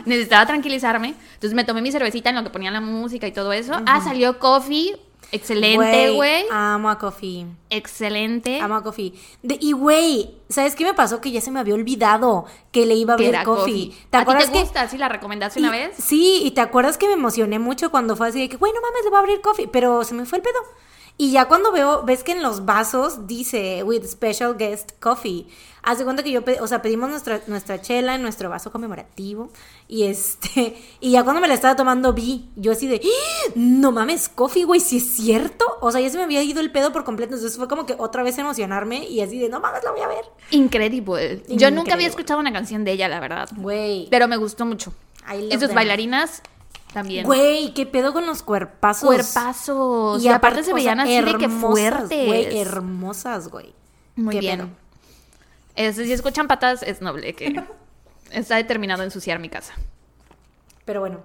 [0.06, 1.10] Necesitaba tranquilizarme.
[1.36, 3.74] Entonces me tomé mi cervecita en lo que ponían la música y todo eso.
[3.86, 4.98] Ah, salió coffee
[5.32, 6.46] Excelente, güey.
[6.52, 7.46] Amo a Coffee.
[7.70, 8.60] Excelente.
[8.60, 9.14] Amo a Coffee.
[9.44, 11.22] y, güey, ¿sabes qué me pasó?
[11.22, 13.94] Que ya se me había olvidado que le iba a ver Coffee.
[14.10, 14.88] ¿Te ¿A ti te gusta?
[14.88, 15.96] ¿Sí la recomendaste una vez?
[15.98, 18.82] Sí, y te acuerdas que me emocioné mucho cuando fue así de que, güey, no
[18.82, 19.68] mames, le va a abrir Coffee.
[19.68, 20.60] Pero se me fue el pedo.
[21.18, 25.48] Y ya cuando veo, ves que en los vasos dice with special guest coffee.
[25.82, 29.50] Haz de cuenta que yo, o sea, pedimos nuestra, nuestra chela en nuestro vaso conmemorativo.
[29.88, 33.52] Y este, y ya cuando me la estaba tomando vi, yo así de, ¡Ah!
[33.56, 35.66] no mames, coffee, güey, si es cierto.
[35.80, 37.36] O sea, ya se me había ido el pedo por completo.
[37.36, 40.08] Entonces fue como que otra vez emocionarme y así de, no mames, la voy a
[40.08, 40.26] ver.
[40.52, 41.44] Increíble.
[41.48, 43.50] Yo nunca había escuchado una canción de ella, la verdad.
[43.56, 44.08] Güey.
[44.10, 44.94] Pero me gustó mucho.
[45.50, 46.42] Y sus bailarinas
[46.96, 47.26] también.
[47.26, 49.06] Güey, qué pedo con los cuerpazos.
[49.06, 50.24] Cuerpazos.
[50.24, 52.26] Y, aparte, se veían así de que fuertes.
[52.26, 53.76] Güey, hermosas, güey.
[54.16, 54.74] Muy bien.
[55.76, 57.62] si escuchan patas, es noble que
[58.32, 59.74] está determinado a ensuciar mi casa.
[60.86, 61.20] Pero bueno.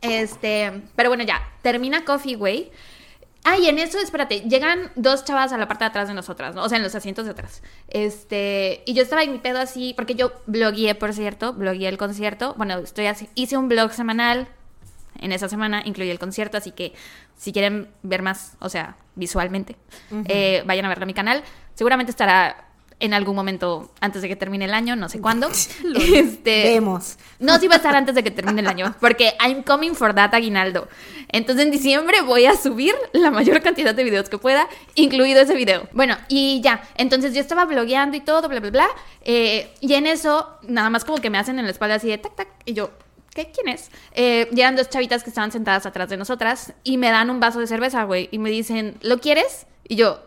[0.00, 1.40] Este, pero bueno, ya.
[1.62, 2.72] Termina Coffee, güey.
[3.44, 6.56] Ah, y en eso, espérate, llegan dos chavas a la parte de atrás de nosotras,
[6.56, 6.64] ¿no?
[6.64, 7.62] O sea, en los asientos de atrás.
[7.88, 11.98] Este, y yo estaba en mi pedo así, porque yo blogueé, por cierto, blogueé el
[11.98, 12.54] concierto.
[12.56, 14.48] Bueno, estoy así, hice un blog semanal,
[15.18, 16.92] en esa semana, incluye el concierto, así que
[17.36, 19.76] si quieren ver más, o sea, visualmente,
[20.26, 21.42] eh, vayan a verlo a mi canal.
[21.74, 22.68] Seguramente estará
[23.00, 25.48] en algún momento antes de que termine el año, no sé cuándo.
[26.14, 27.18] este, Vemos.
[27.38, 30.14] No, sí va a estar antes de que termine el año, porque I'm coming for
[30.14, 30.88] that aguinaldo.
[31.28, 35.54] Entonces en diciembre voy a subir la mayor cantidad de videos que pueda, incluido ese
[35.54, 35.88] video.
[35.92, 38.88] Bueno, y ya, entonces yo estaba blogueando y todo, bla, bla, bla.
[39.22, 42.18] eh, y en eso, nada más como que me hacen en la espalda así de
[42.18, 42.90] tac, tac, y yo...
[43.34, 43.50] ¿Qué?
[43.50, 43.90] ¿Quién es?
[44.12, 47.58] Eh, llegan dos chavitas que estaban sentadas atrás de nosotras y me dan un vaso
[47.60, 49.66] de cerveza, güey, y me dicen, ¿lo quieres?
[49.88, 50.22] Y yo,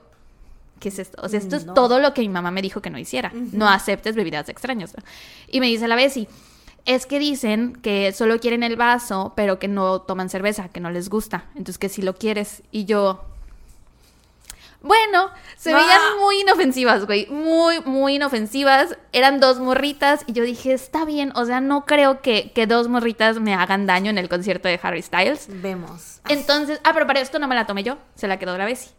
[0.79, 1.21] ¿qué es esto?
[1.23, 3.31] O sea, esto es todo lo que mi mamá me dijo que no hiciera.
[3.33, 4.93] No aceptes bebidas de extraños.
[4.95, 5.03] ¿no?
[5.47, 6.27] Y me dice la Bessie,
[6.85, 10.91] es que dicen que solo quieren el vaso, pero que no toman cerveza, que no
[10.91, 11.45] les gusta.
[11.49, 12.63] Entonces, que si lo quieres.
[12.71, 13.23] Y yo...
[14.81, 17.27] Bueno, se veían muy inofensivas, güey.
[17.27, 18.97] Muy, muy inofensivas.
[19.11, 21.31] Eran dos morritas y yo dije, está bien.
[21.35, 24.79] O sea, no creo que, que dos morritas me hagan daño en el concierto de
[24.81, 25.47] Harry Styles.
[25.49, 26.21] Vemos.
[26.29, 28.96] Entonces, ah, pero para esto no me la tomé yo, se la quedó la Bessie.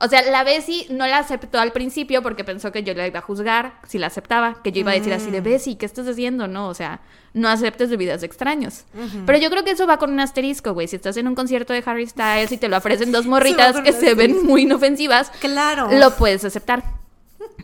[0.00, 3.20] O sea, la Bessie no la aceptó al principio porque pensó que yo la iba
[3.20, 5.44] a juzgar si la aceptaba, que yo iba a decir así de Mm.
[5.44, 6.48] Bessie, ¿qué estás haciendo?
[6.48, 7.00] No, o sea,
[7.34, 8.84] no aceptes bebidas de extraños.
[9.24, 10.88] Pero yo creo que eso va con un asterisco, güey.
[10.88, 13.92] Si estás en un concierto de Harry Styles y te lo ofrecen dos morritas que
[13.92, 15.88] se ven muy inofensivas, Claro.
[15.92, 16.82] lo puedes aceptar.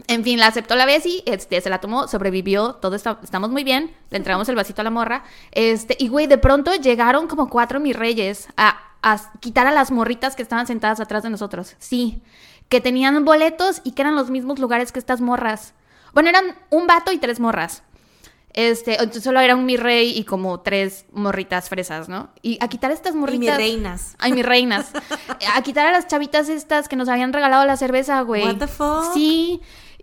[0.07, 3.64] En fin, la aceptó la Bessie, este, se la tomó, sobrevivió, todo está, estamos muy
[3.64, 7.48] bien, le entregamos el vasito a la morra, este, y güey, de pronto llegaron como
[7.48, 11.77] cuatro mis reyes a, a quitar a las morritas que estaban sentadas atrás de nosotros,
[11.79, 12.23] sí,
[12.69, 15.75] que tenían boletos y que eran los mismos lugares que estas morras.
[16.13, 17.83] Bueno, eran un vato y tres morras.
[18.53, 22.31] Este, entonces solo era un mi rey y como tres morritas fresas, ¿no?
[22.43, 23.41] Y a quitar a estas Y morritas.
[23.41, 24.17] mis reinas.
[24.19, 24.91] Ay, mis reinas.
[25.55, 28.45] A quitar a las chavitas estas que nos habían regalado la cerveza, güey.
[28.45, 29.15] What the fuck?
[29.15, 29.61] Sí.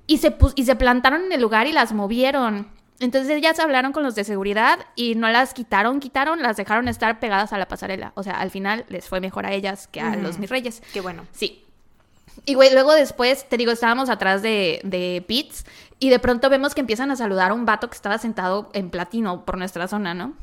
[0.08, 2.70] Y se, y se plantaron en el lugar y las movieron.
[3.00, 7.20] Entonces ellas hablaron con los de seguridad y no las quitaron, quitaron, las dejaron estar
[7.20, 8.12] pegadas a la pasarela.
[8.16, 10.82] O sea, al final les fue mejor a ellas que a los mis reyes.
[10.94, 11.26] Qué bueno.
[11.32, 11.64] Sí.
[12.46, 15.66] Y güey, luego después, te digo, estábamos atrás de, de Pitts
[16.00, 18.90] y de pronto vemos que empiezan a saludar a un vato que estaba sentado en
[18.90, 20.34] platino por nuestra zona, ¿no?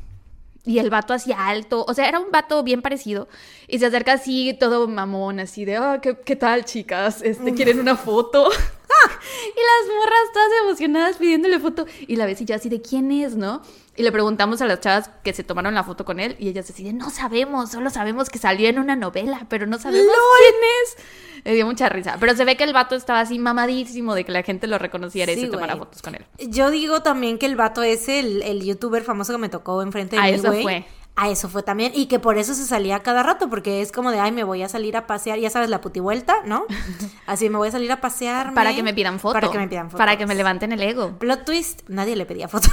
[0.65, 3.27] Y el vato así alto, o sea, era un vato bien parecido.
[3.67, 7.21] Y se acerca así, todo mamón, así de, ah, ¿qué, qué tal, chicas?
[7.21, 8.49] Este, ¿Quieren una foto?
[8.85, 11.85] Y las morras todas emocionadas pidiéndole foto.
[12.07, 13.61] Y la ves y yo así de, ¿quién es, no?
[13.95, 16.69] Y le preguntamos a las chavas que se tomaron la foto con él y ellas
[16.69, 20.61] así de, no sabemos, solo sabemos que salió en una novela, pero no sabemos quién
[20.83, 21.43] es.
[21.45, 22.17] Me dio mucha risa.
[22.19, 25.31] Pero se ve que el vato estaba así mamadísimo de que la gente lo reconociera
[25.31, 26.25] y se tomara fotos con él.
[26.39, 30.15] Yo digo también que el vato es el, el youtuber famoso que me tocó enfrente
[30.15, 30.85] de A mí, eso fue.
[31.17, 31.93] A eso fue también.
[31.95, 34.63] Y que por eso se salía cada rato, porque es como de, ay, me voy
[34.63, 35.39] a salir a pasear.
[35.39, 36.65] Ya sabes, la putivuelta, ¿no?
[37.25, 38.53] Así me voy a salir a pasear.
[38.53, 39.33] Para que me pidan foto.
[39.33, 39.97] Para que me pidan fotos.
[39.97, 41.17] Para que me levanten el ego.
[41.17, 42.69] Plot twist, nadie le pedía foto.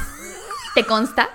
[0.74, 1.28] ¿Te consta?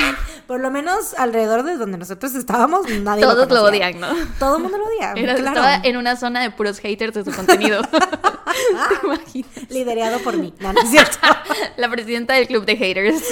[0.46, 3.88] Por lo menos alrededor de donde nosotros estábamos, nadie Todos lo conocía.
[3.88, 4.08] odian, ¿no?
[4.38, 5.12] Todo el mundo lo odia.
[5.16, 5.56] Era- claro.
[5.56, 7.82] Estaba en una zona de puros haters de su contenido.
[7.92, 9.70] ¿Te imaginas?
[9.70, 10.54] Liderado por mí.
[10.60, 11.16] No, no es cierto.
[11.76, 13.22] La presidenta del club de haters.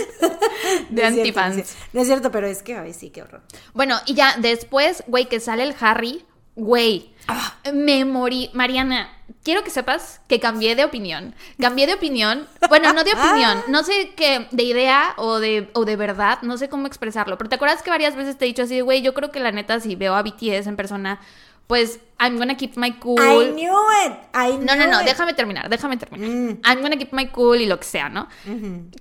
[0.90, 1.56] De No antifans.
[1.56, 1.86] No es, cierto.
[1.92, 3.42] No es cierto, pero es que, ay, sí, qué horror.
[3.74, 6.24] Bueno, y ya después, güey, que sale el Harry,
[6.56, 7.54] güey, Ah.
[7.72, 8.50] me morí.
[8.52, 9.10] Mariana,
[9.42, 11.34] quiero que sepas que cambié de opinión.
[11.60, 12.46] Cambié de opinión.
[12.68, 16.56] Bueno, no de opinión, no sé qué, de idea o de, o de verdad, no
[16.56, 17.38] sé cómo expresarlo.
[17.38, 19.52] Pero te acuerdas que varias veces te he dicho así, güey, yo creo que la
[19.52, 21.20] neta, si veo a BTS en persona,
[21.66, 23.18] pues I'm gonna keep my cool.
[23.20, 23.72] I knew
[24.06, 24.12] it.
[24.32, 25.06] I No, no, knew no, it.
[25.06, 26.28] déjame terminar, déjame terminar.
[26.28, 26.60] Mm.
[26.64, 28.28] I'm gonna keep my cool y lo que sea, ¿no?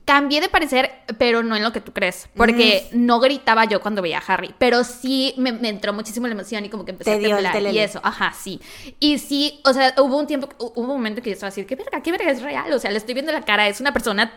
[0.05, 2.29] Cambié de parecer, pero no en lo que tú crees.
[2.35, 4.55] Porque no gritaba yo cuando veía a Harry.
[4.57, 7.37] Pero sí me, me entró muchísimo la emoción y como que empecé Te a dio
[7.37, 7.73] el temblar.
[7.73, 8.59] Y eso, ajá, sí.
[8.99, 11.75] Y sí, o sea, hubo un tiempo, hubo un momento que yo estaba así, ¿qué
[11.75, 12.01] verga?
[12.01, 12.73] ¿Qué verga es real?
[12.73, 14.33] O sea, le estoy viendo la cara, es una persona.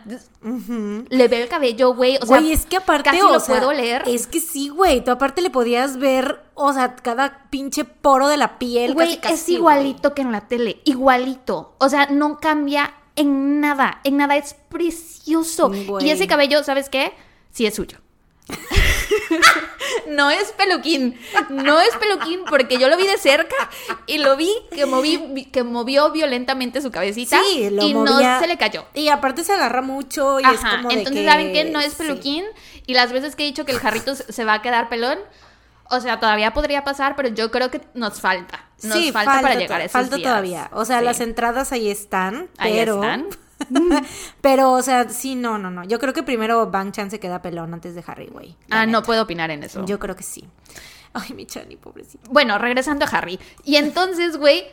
[1.09, 2.17] Le veo el cabello, güey.
[2.21, 4.03] O sea, Güey, es que aparte, casi o lo sea, puedo leer.
[4.07, 5.03] Es que sí, güey.
[5.03, 8.74] Tú aparte le podías ver, o sea, cada pinche poro de la piel.
[8.95, 11.75] Güey, casi, es igualito que en la tele, igualito.
[11.79, 15.71] O sea, no cambia en nada, en nada, es precioso.
[16.01, 17.13] Y ese cabello, ¿sabes qué?
[17.53, 17.99] Sí es suyo.
[20.09, 23.55] no es peluquín, no es peluquín porque yo lo vi de cerca
[24.07, 28.35] y lo vi que, moví, que movió violentamente su cabecita Sí, lo y movía.
[28.35, 28.85] no se le cayó.
[28.95, 31.99] Y aparte se agarra mucho y es de entonces que- saben que no es sí.
[32.03, 32.45] peluquín
[32.87, 35.19] y las veces que he dicho que el jarrito se va a quedar pelón,
[35.91, 38.61] o sea, todavía podría pasar, pero yo creo que nos falta.
[38.83, 40.29] Nos Sí, falta, para llegar a esos Falta días.
[40.29, 40.71] todavía.
[40.73, 41.05] O sea, Sí.
[41.05, 42.95] las entradas ahí están, Ahí pero...
[43.03, 43.27] están.
[44.41, 45.85] pero, o sea, sí, no, no, no.
[45.85, 48.57] Yo creo que primero Bang Chan se queda pelón antes de Harry, güey.
[48.71, 49.85] Ah, no puedo opinar en eso.
[49.87, 50.45] Yo creo que sí.
[51.13, 52.29] Ay, mi Chani, pobrecito.
[52.31, 53.39] Bueno, regresando a Harry.
[53.63, 54.65] Y entonces, güey,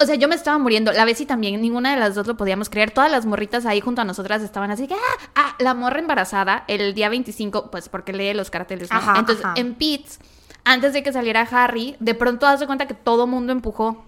[0.00, 0.92] o sea, yo me estaba muriendo.
[0.92, 2.90] La Bessie también, ninguna de las dos lo podíamos creer.
[2.90, 6.64] Todas las morritas ahí junto a nosotras estaban así que, ah, ah, la morra embarazada
[6.66, 8.98] el día 25, pues porque lee los carteles, ¿no?
[8.98, 9.54] Ajá, entonces, ajá.
[9.56, 10.18] en Pitts
[10.66, 14.04] antes de que saliera Harry, de pronto haz de cuenta que todo mundo empujó.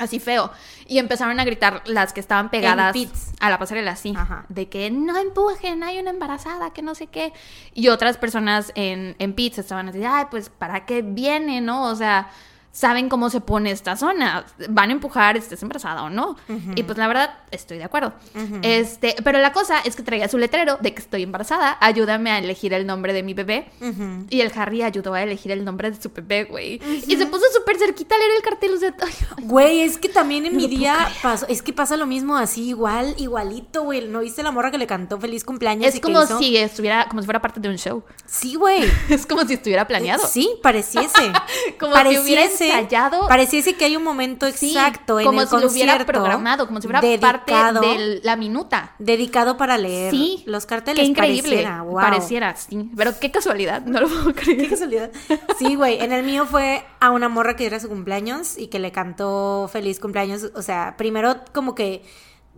[0.00, 0.50] Así feo.
[0.88, 2.94] Y empezaron a gritar las que estaban pegadas
[3.40, 4.12] a la pasarela, así.
[4.16, 4.44] Ajá.
[4.48, 7.32] De que no empujen, hay una embarazada, que no sé qué.
[7.74, 11.84] Y otras personas en, en pits estaban así, ay, pues, ¿para qué viene, no?
[11.84, 12.28] O sea,
[12.72, 14.46] saben cómo se pone esta zona.
[14.68, 16.36] Van a empujar, estés embarazada o no.
[16.76, 18.12] Y pues la verdad, estoy de acuerdo.
[18.62, 21.76] Este, pero la cosa es que traía su letrero de que estoy embarazada.
[21.80, 23.70] Ayúdame a elegir el nombre de mi bebé.
[24.30, 26.80] Y el Harry ayudó a elegir el nombre de su bebé, güey.
[27.06, 28.74] Y se puso súper cerquita a leer el cartel.
[28.74, 28.94] O sea,
[29.42, 32.68] Güey, es que también en mi No día pasó, es que pasa lo mismo así,
[32.68, 34.06] igual, igualito, güey.
[34.06, 35.94] ¿No viste la morra que le cantó feliz cumpleaños?
[35.94, 36.38] es como hizo?
[36.38, 38.02] si estuviera, como si fuera parte de un show.
[38.26, 38.88] Sí, güey.
[39.08, 40.26] Es como si estuviera planeado.
[40.26, 41.32] Sí, pareciese.
[41.78, 43.26] Como si hubiera ensayado.
[43.28, 46.66] Pareciese que hay un momento Sí, exacto en como el si lo hubiera concierto programado,
[46.66, 48.94] como si fuera dedicado- parte de la minuta.
[48.98, 50.42] Dedicado para leer Sí.
[50.46, 51.00] los carteles.
[51.02, 51.42] Qué increíble.
[51.56, 51.94] Pareciera, wow.
[52.00, 52.90] Pareciera, sí.
[52.96, 54.58] Pero qué casualidad, no lo puedo creer.
[54.62, 55.10] Qué casualidad.
[55.58, 55.98] Sí, güey.
[56.00, 59.68] En el mío fue a una morra que era su cumpleaños y que le cantó
[59.72, 60.50] feliz cumpleaños.
[60.54, 62.02] O sea, primero como que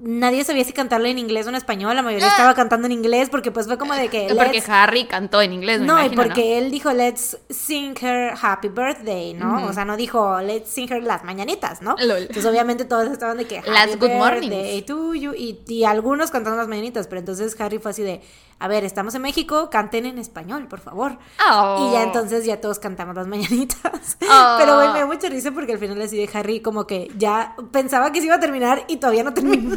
[0.02, 1.94] nadie sabía si cantarle en inglés o en español.
[1.94, 4.28] La mayoría estaba cantando en inglés porque pues fue como de que...
[4.30, 4.34] Ah.
[4.40, 8.68] Porque Harry cantó en inglés, me No, y porque él dijo, let's sing her happy
[8.68, 9.66] birthday, ¿no?
[9.66, 11.94] O sea, no dijo, let's sing her las mañanitas, ¿no?
[11.98, 12.22] Lol.
[12.22, 16.30] Entonces, obviamente, todos estaban de que, happy Las good birthday to you", y, y algunos
[16.30, 18.22] cantando las mañanitas, pero entonces Harry fue así de,
[18.60, 21.16] a ver, estamos en México, canten en español, por favor.
[21.50, 21.88] Oh.
[21.88, 24.18] Y ya entonces ya todos cantamos las mañanitas.
[24.30, 24.56] Oh.
[24.58, 27.56] Pero, güey, me dio mucha risa porque al final así de Harry como que ya
[27.72, 29.76] pensaba que se iba a terminar y todavía no terminó.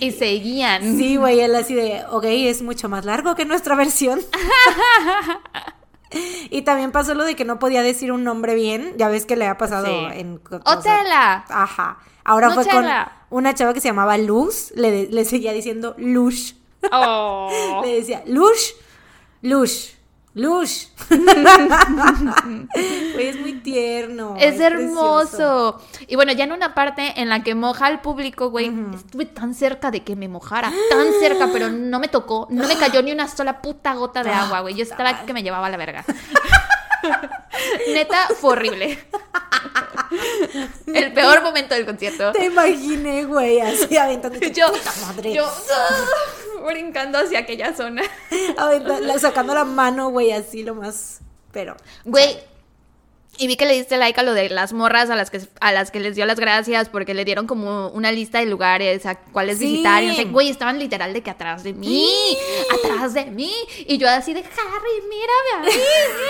[0.00, 0.96] Y seguían.
[0.96, 4.20] Sí, güey, él así de, ok, es mucho más largo que nuestra versión.
[6.50, 9.36] y también pasó lo de que no podía decir un nombre bien, ya ves que
[9.36, 10.18] le ha pasado Sí.
[10.18, 10.40] en...
[10.64, 11.44] ¡Otela!
[11.48, 11.98] Ajá.
[12.24, 12.84] Ahora fue con
[13.30, 16.54] una chava que se llamaba Luz, le, le seguía diciendo Lush.
[16.92, 17.82] Oh.
[17.84, 18.70] Le decía, Lush,
[19.42, 19.90] Lush,
[20.34, 20.86] Lush.
[23.12, 24.36] Güey, es muy tierno.
[24.38, 25.80] Es hermoso.
[26.06, 29.54] Y bueno, ya en una parte en la que moja al público, güey, estuve tan
[29.54, 33.10] cerca de que me mojara, tan cerca, pero no me tocó, no me cayó ni
[33.12, 34.74] una sola puta gota de agua, güey.
[34.74, 36.04] Yo estaba que me llevaba a la verga.
[37.88, 38.98] Neta, fue horrible.
[40.86, 42.32] El peor momento del concierto.
[42.32, 44.38] Te imaginé, güey, así aventando.
[44.40, 45.32] Yo, puta madre.
[45.34, 48.02] yo ah, brincando hacia aquella zona.
[48.56, 51.20] Aventa- la- sacando la mano, güey, así lo más.
[51.52, 51.76] Pero.
[52.04, 52.38] Güey,
[53.38, 55.72] y vi que le diste like a lo de las morras a las que a
[55.72, 59.14] las que les dio las gracias porque le dieron como una lista de lugares a
[59.14, 59.64] cuáles Sí.
[59.66, 62.36] visitar y no sé, güey, estaban literal de que atrás de mí,
[62.70, 63.52] atrás de mí
[63.86, 66.29] y yo así de Harry, mírame a mí, mírame a mí.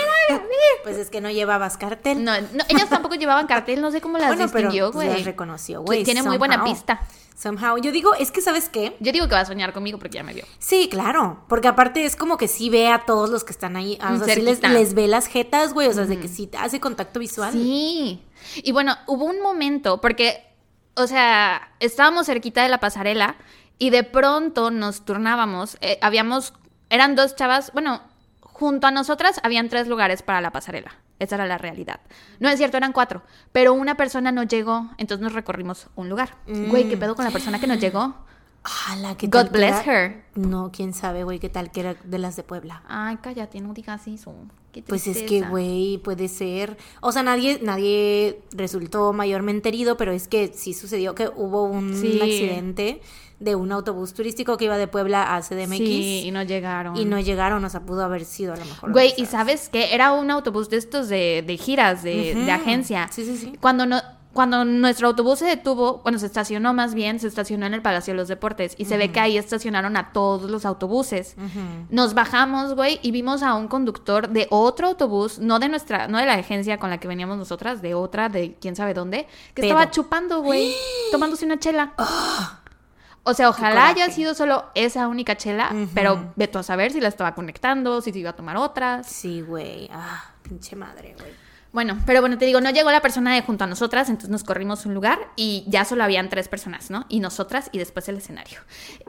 [0.83, 2.23] Pues es que no llevabas cartel.
[2.23, 5.17] No, no, ellas tampoco llevaban cartel, no sé cómo las bueno, distinguió, pues, güey.
[5.17, 6.03] las reconoció, güey.
[6.03, 7.01] Tiene muy buena pista.
[7.37, 7.77] Somehow.
[7.79, 8.95] Yo digo, es que, ¿sabes qué?
[8.99, 10.45] Yo digo que va a soñar conmigo porque ya me vio.
[10.59, 11.43] Sí, claro.
[11.47, 13.97] Porque aparte es como que sí ve a todos los que están ahí.
[13.99, 15.87] ah, O sea, sí les ve las jetas, güey.
[15.87, 17.51] O sea, de que sí hace contacto visual.
[17.51, 18.23] Sí.
[18.57, 20.43] Y bueno, hubo un momento, porque,
[20.95, 23.35] o sea, estábamos cerquita de la pasarela
[23.79, 25.77] y de pronto nos turnábamos.
[25.81, 26.53] eh, habíamos,
[26.91, 28.01] eran dos chavas, bueno,
[28.61, 30.91] junto a nosotras habían tres lugares para la pasarela.
[31.19, 31.99] Esa era la realidad.
[32.39, 33.23] No es cierto, eran cuatro.
[33.51, 36.35] Pero una persona no llegó, entonces nos recorrimos un lugar.
[36.47, 38.15] Güey, ¿qué pedo con la persona que nos llegó?
[38.89, 40.05] Ala, ¿qué God tal bless era?
[40.05, 40.23] her.
[40.35, 42.83] No, quién sabe, güey, qué tal que era de las de Puebla.
[42.87, 44.35] Ay, cállate, no digas eso.
[44.71, 46.77] Qué Pues es que, güey, puede ser.
[47.01, 51.95] O sea, nadie, nadie resultó mayormente herido, pero es que sí sucedió que hubo un
[51.95, 52.19] Sí.
[52.21, 53.01] accidente
[53.41, 56.95] de un autobús turístico que iba de Puebla a CDMX Sí, y no llegaron.
[56.95, 58.91] y no llegaron, o sea, pudo haber sido a lo mejor.
[58.91, 59.93] Güey, y sabes qué?
[59.93, 63.07] Era un autobús de estos de, de giras, de, de agencia.
[63.11, 63.53] Sí, sí, sí.
[63.59, 63.99] Cuando, no,
[64.33, 68.13] cuando nuestro autobús se detuvo, bueno, se estacionó más bien, se estacionó en el Palacio
[68.13, 68.75] de los Deportes.
[68.77, 71.35] Y se ve que ahí estacionaron a todos los autobuses.
[71.89, 76.17] Nos bajamos, güey, y vimos a un conductor de otro autobús, no de nuestra, no
[76.17, 79.63] de la agencia con la que veníamos nosotras, de otra, de quién sabe dónde, que
[79.63, 80.73] estaba chupando, güey,
[81.11, 81.93] tomándose una chela.
[83.23, 86.99] O sea, ojalá haya sido solo esa única chela, pero ve tú a saber si
[86.99, 89.07] la estaba conectando, si se iba a tomar otras.
[89.07, 89.89] Sí, güey.
[89.93, 91.31] Ah, pinche madre, güey.
[91.71, 94.43] Bueno, pero bueno, te digo, no llegó la persona de junto a nosotras, entonces nos
[94.43, 97.05] corrimos un lugar y ya solo habían tres personas, ¿no?
[97.07, 98.59] Y nosotras y después el escenario.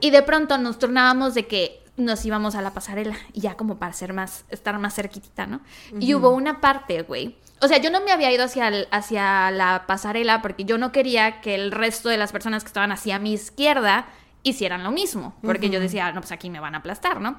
[0.01, 3.79] Y de pronto nos turnábamos de que nos íbamos a la pasarela y ya como
[3.79, 5.61] para ser más, estar más cerquitita, ¿no?
[5.99, 7.37] Y hubo una parte, güey.
[7.63, 10.91] O sea, yo no me había ido hacia, el- hacia la pasarela porque yo no
[10.93, 14.07] quería que el resto de las personas que estaban hacia mi izquierda
[14.45, 17.37] hicieran lo mismo, porque yo decía, no, pues aquí me van a aplastar, ¿no?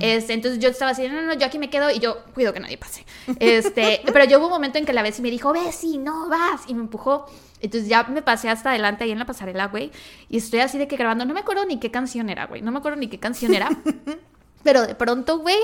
[0.00, 2.60] este, entonces yo estaba así, no, no, yo aquí me quedo y yo cuido que
[2.60, 3.04] nadie pase.
[3.38, 5.98] Este, pero yo hubo un momento en que la vez y me dijo, ve, si
[5.98, 7.26] no vas, y me empujó.
[7.60, 9.92] Entonces ya me pasé hasta adelante ahí en la pasarela, güey,
[10.30, 12.72] y estoy así de que grabando, no me acuerdo ni qué canción era, güey, no
[12.72, 13.68] me acuerdo ni qué canción era,
[14.62, 15.58] pero de pronto, güey,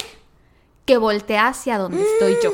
[0.84, 2.52] que volteé hacia donde estoy yo.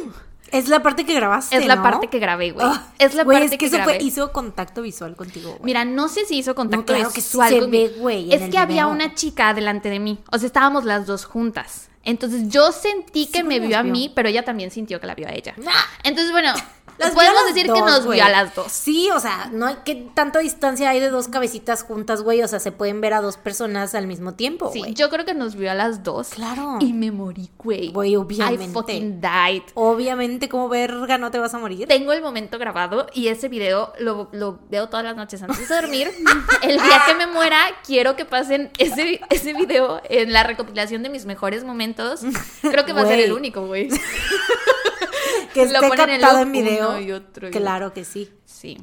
[0.52, 1.56] Es la parte que grabaste.
[1.56, 1.82] Es la ¿no?
[1.82, 2.66] parte que grabé, güey.
[2.68, 4.04] Ah, es la güey, parte es que, que, eso fue- grabé.
[4.04, 5.60] hizo contacto visual contigo, güey.
[5.64, 7.88] Mira, no sé si hizo contacto claro que sí visual se conmigo.
[7.94, 10.18] ve, güey, en Es que había una chica delante de mí.
[10.32, 11.88] O sea, estábamos las dos juntas.
[12.04, 13.92] Entonces yo sentí que Sí, me nos vio a vio.
[13.92, 15.54] mí, pero ella también sintió que la vio a ella.
[15.66, 15.84] Ah.
[16.04, 16.54] Entonces, bueno,
[16.98, 18.70] Las podemos decir que nos vio a las dos.
[18.72, 22.42] Sí, o sea, no hay que tanta distancia hay de dos cabecitas juntas, güey.
[22.42, 25.34] O sea, se pueden ver a dos personas al mismo tiempo, Sí, yo creo que
[25.34, 26.30] nos vio a las dos.
[26.30, 26.78] Claro.
[26.80, 27.92] Y me morí, güey.
[27.92, 28.64] Güey, obviamente.
[28.64, 29.62] I fucking died.
[29.74, 31.86] Obviamente, como verga, no te vas a morir.
[31.88, 35.74] Tengo el momento grabado y ese video lo, lo veo todas las noches antes de
[35.74, 36.10] dormir.
[36.62, 41.08] El día que me muera, quiero que pasen ese, ese video en la recopilación de
[41.08, 42.20] mis mejores momentos.
[42.62, 43.88] Creo que va a ser el único, güey.
[45.54, 47.00] Que Lo esté ponen en captado en video.
[47.00, 48.30] y otro y claro que sí.
[48.44, 48.78] Sí.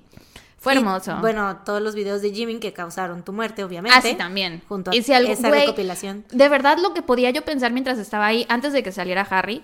[0.57, 1.18] Fue Y, hermoso.
[1.22, 3.95] bueno, todos los videos de Jimmy que causaron tu muerte, obviamente.
[3.97, 4.63] Ah, sí, también.
[4.68, 6.26] Junto a Y si algo- esa güey, recopilación.
[6.32, 9.63] De verdad, lo que podía yo pensar mientras estaba ahí, antes de que saliera Harry,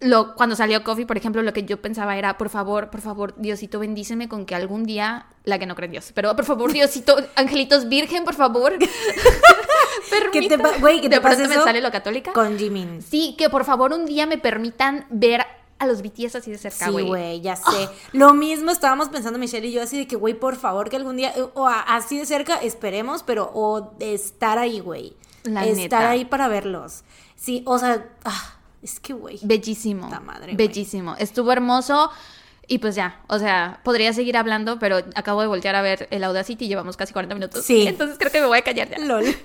[0.00, 3.34] lo, cuando salió Coffee, por ejemplo, lo que yo pensaba era, por favor, por favor,
[3.38, 6.70] Diosito, bendíceme con que algún día, la que no cree en Dios, pero por favor,
[6.72, 8.74] Diosito, angelitos virgen, por favor.
[10.32, 12.32] ¿Qué te güey, de te pase pronto me sale lo católica.
[12.32, 13.00] Con Jimmy.
[13.00, 15.44] Sí, que por favor un día me permitan ver
[15.82, 17.06] a los BTS así de cerca, Sí, güey.
[17.06, 17.88] güey, ya sé.
[18.12, 21.16] Lo mismo estábamos pensando Michelle y yo, así de que, güey, por favor, que algún
[21.16, 25.16] día, o a- así de cerca, esperemos, pero, o estar ahí, güey.
[25.44, 26.10] La estar neta.
[26.10, 27.02] ahí para verlos.
[27.36, 29.38] Sí, o sea, ah, es que, güey.
[29.42, 30.06] Bellísimo.
[30.06, 30.68] Puta madre, güey.
[30.68, 31.14] bellísimo.
[31.18, 32.10] Estuvo hermoso.
[32.68, 36.22] Y pues ya, o sea, podría seguir hablando, pero acabo de voltear a ver el
[36.22, 37.64] Audacity y llevamos casi 40 minutos.
[37.64, 37.88] Sí.
[37.88, 38.98] Entonces creo que me voy a callar ya.
[38.98, 39.24] LOL.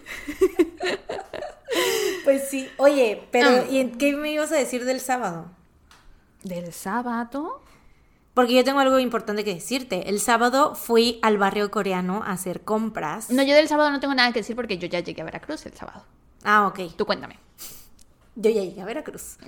[2.24, 2.70] pues sí.
[2.78, 3.64] Oye, pero, Ah.
[3.70, 5.50] ¿y qué me ibas a decir del sábado?
[6.48, 7.62] ¿Del sábado?
[8.34, 10.10] Porque yo tengo algo importante que decirte.
[10.10, 13.30] El sábado fui al barrio coreano a hacer compras.
[13.30, 15.66] No, yo del sábado no tengo nada que decir porque yo ya llegué a Veracruz
[15.66, 16.04] el sábado.
[16.44, 16.96] Ah, ok.
[16.96, 17.40] Tú cuéntame.
[18.36, 19.38] Yo ya llegué a Veracruz.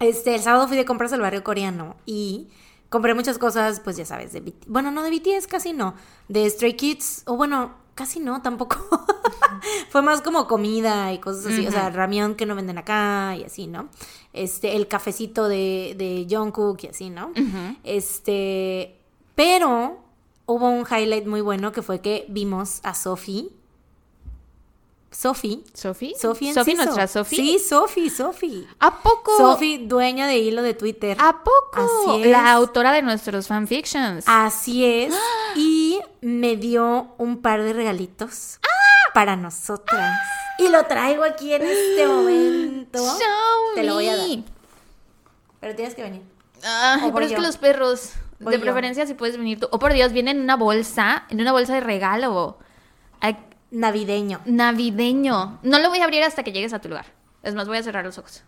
[0.00, 2.48] Este, el sábado fui de compras al barrio coreano y
[2.88, 5.94] compré muchas cosas, pues ya sabes, de BT Bueno, no de BTS, casi no.
[6.26, 8.76] De Stray Kids, o bueno, casi no, tampoco.
[9.90, 11.66] Fue más como comida y cosas así.
[11.66, 13.88] O sea, ramión que no venden acá y así, ¿no?
[14.32, 17.32] Este, el cafecito de, de Jungkook y así, ¿no?
[17.84, 18.96] Este,
[19.34, 19.98] pero
[20.46, 23.50] hubo un highlight muy bueno que fue que vimos a Sophie.
[25.12, 25.62] Sophie.
[25.74, 26.14] ¿Sofi?
[26.18, 26.84] Sophie ¿Sofi, Enciso.
[26.84, 27.36] nuestra Sofi?
[27.36, 28.66] Sí, Sophie, Sophie.
[28.80, 29.36] ¿A poco?
[29.36, 31.16] Sophie, dueña de hilo de Twitter.
[31.20, 32.08] ¿A poco?
[32.08, 32.30] Así es.
[32.30, 34.24] La autora de nuestros fanfictions.
[34.26, 35.14] Así es.
[35.54, 39.10] Y me dio un par de regalitos ¡Ah!
[39.12, 40.18] para nosotras.
[40.58, 42.98] Y lo traigo aquí en este momento.
[42.98, 44.28] Show Te lo voy a dar.
[45.60, 46.22] Pero tienes que venir.
[46.64, 48.62] Ay, pero es que los perros, Voy de yo.
[48.64, 49.68] preferencia si puedes venir tú.
[49.72, 52.58] O por Dios, viene en una bolsa, en una bolsa de regalo.
[53.20, 53.36] Ay,
[53.72, 54.40] Navideño.
[54.44, 55.58] navideño.
[55.62, 57.06] No lo voy a abrir hasta que llegues a tu lugar.
[57.42, 58.44] Es más, voy a cerrar los ojos.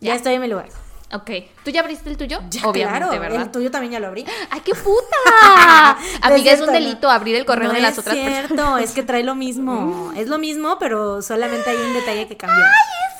[0.00, 0.14] Ya, Ya.
[0.14, 0.68] estoy en mi lugar.
[1.12, 1.30] Ok.
[1.64, 2.40] ¿Tú ya abriste el tuyo?
[2.50, 3.20] Ya, Obviamente, claro.
[3.20, 3.42] ¿verdad?
[3.42, 4.24] El tuyo también ya lo abrí.
[4.50, 5.16] ¡Ay, qué puta!
[6.22, 8.42] Amiga, es cierto, un delito abrir el correo No de las es otras personas.
[8.44, 8.46] Mm.
[8.54, 10.12] cierto, es que trae lo mismo.
[10.16, 12.64] Es lo mismo, pero solamente hay un detalle que cambió.
[12.64, 12.70] ¡Es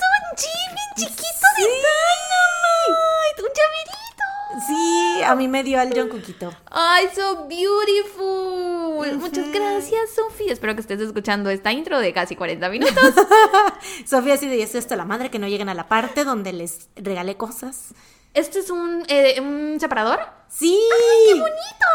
[0.03, 3.41] un Jimmy chiquito de Dynamite!
[3.41, 3.96] ¡Un llaverito!
[4.65, 6.51] Sí, a mí me dio al John Cookito.
[6.71, 9.17] ¡Ay, so beautiful!
[9.19, 10.53] Muchas gracias, Sofía.
[10.53, 13.13] Espero que estés escuchando esta intro de casi 40 minutos.
[14.05, 16.89] Sofía así de, estoy hasta la madre que no lleguen a la parte donde les
[16.95, 17.93] regalé cosas.
[18.33, 20.19] ¿Este es un, eh, un separador?
[20.47, 20.79] ¡Sí!
[21.27, 21.87] ¡Qué bonito!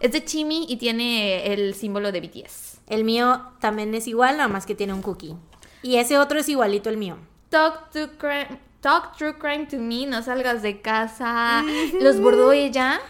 [0.00, 2.80] Es de Chimi y tiene el símbolo de BTS.
[2.88, 5.36] El mío también es igual, nada más que tiene un cookie.
[5.82, 7.16] Y ese otro es igualito el mío.
[7.48, 11.62] Talk to crime, talk true crime to me, no salgas de casa.
[12.00, 13.00] Los bordó ella,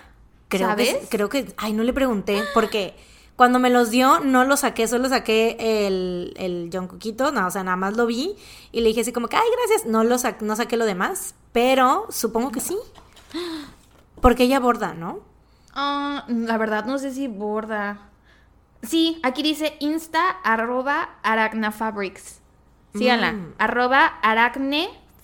[0.48, 0.94] Creo ¿sabes?
[0.94, 2.94] Que, creo que, ay, no le pregunté, porque
[3.36, 5.56] cuando me los dio, no lo saqué, solo saqué
[5.86, 8.36] el, el John Cookito, no, o sea, nada más lo vi
[8.72, 11.34] y le dije así como que, ay, gracias, no, lo sa- no saqué lo demás,
[11.52, 12.76] pero supongo que sí.
[14.20, 15.20] Porque ella borda, ¿no?
[15.72, 18.08] Ah, la verdad, no sé si borda.
[18.82, 22.40] Sí, aquí dice insta arroba aracnafabrics.
[22.94, 23.32] Síganla.
[23.32, 23.54] Mm.
[23.58, 24.06] Arroba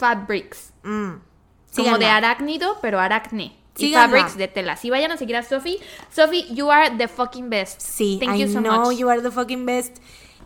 [0.00, 0.72] aracnefabrics.
[0.82, 1.12] Mm.
[1.76, 3.56] Como de arácnido, pero aracne.
[3.76, 4.06] Y Síganla.
[4.08, 4.76] fabrics de tela.
[4.76, 5.78] Si vayan a seguir a Sophie.
[6.10, 7.80] Sophie, you are the fucking best.
[7.80, 8.96] Sí, Thank I you so know much.
[8.98, 9.98] you are the fucking best.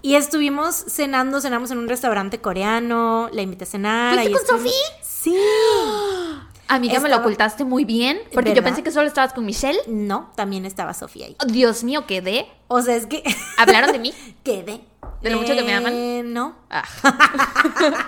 [0.03, 4.14] Y estuvimos cenando, cenamos en un restaurante coreano, la invité a cenar.
[4.14, 5.03] ¿Fuiste ahí con estuvimos- Sofía?
[5.03, 5.36] Sí.
[6.70, 8.20] Amiga, me lo Estaba- ocultaste muy bien.
[8.32, 9.78] Porque yo pensé que solo estabas con Michelle.
[9.88, 11.36] No, también estaba Sofía ahí.
[11.42, 12.46] Oh, Dios mío, quedé.
[12.68, 13.22] O sea, es que...
[13.58, 14.14] ¿Hablaron de mí?
[14.44, 14.80] Quedé.
[15.22, 15.92] ¿De lo mucho que me aman?
[15.94, 16.54] Eh, No.
[16.70, 16.84] Ah.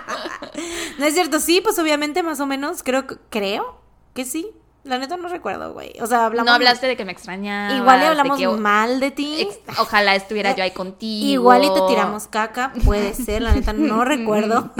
[0.97, 3.79] No es cierto, sí, pues obviamente más o menos, creo, que- creo
[4.13, 4.47] que sí.
[4.83, 5.93] La neta no recuerdo, güey.
[6.01, 6.45] O sea, hablamos.
[6.45, 7.73] No hablaste de que me extrañaba.
[7.73, 9.47] Igual le hablamos mal de ti.
[9.79, 11.25] Ojalá estuviera yo ahí contigo.
[11.25, 12.73] Igual y te tiramos caca.
[12.83, 14.71] Puede ser, la neta no recuerdo.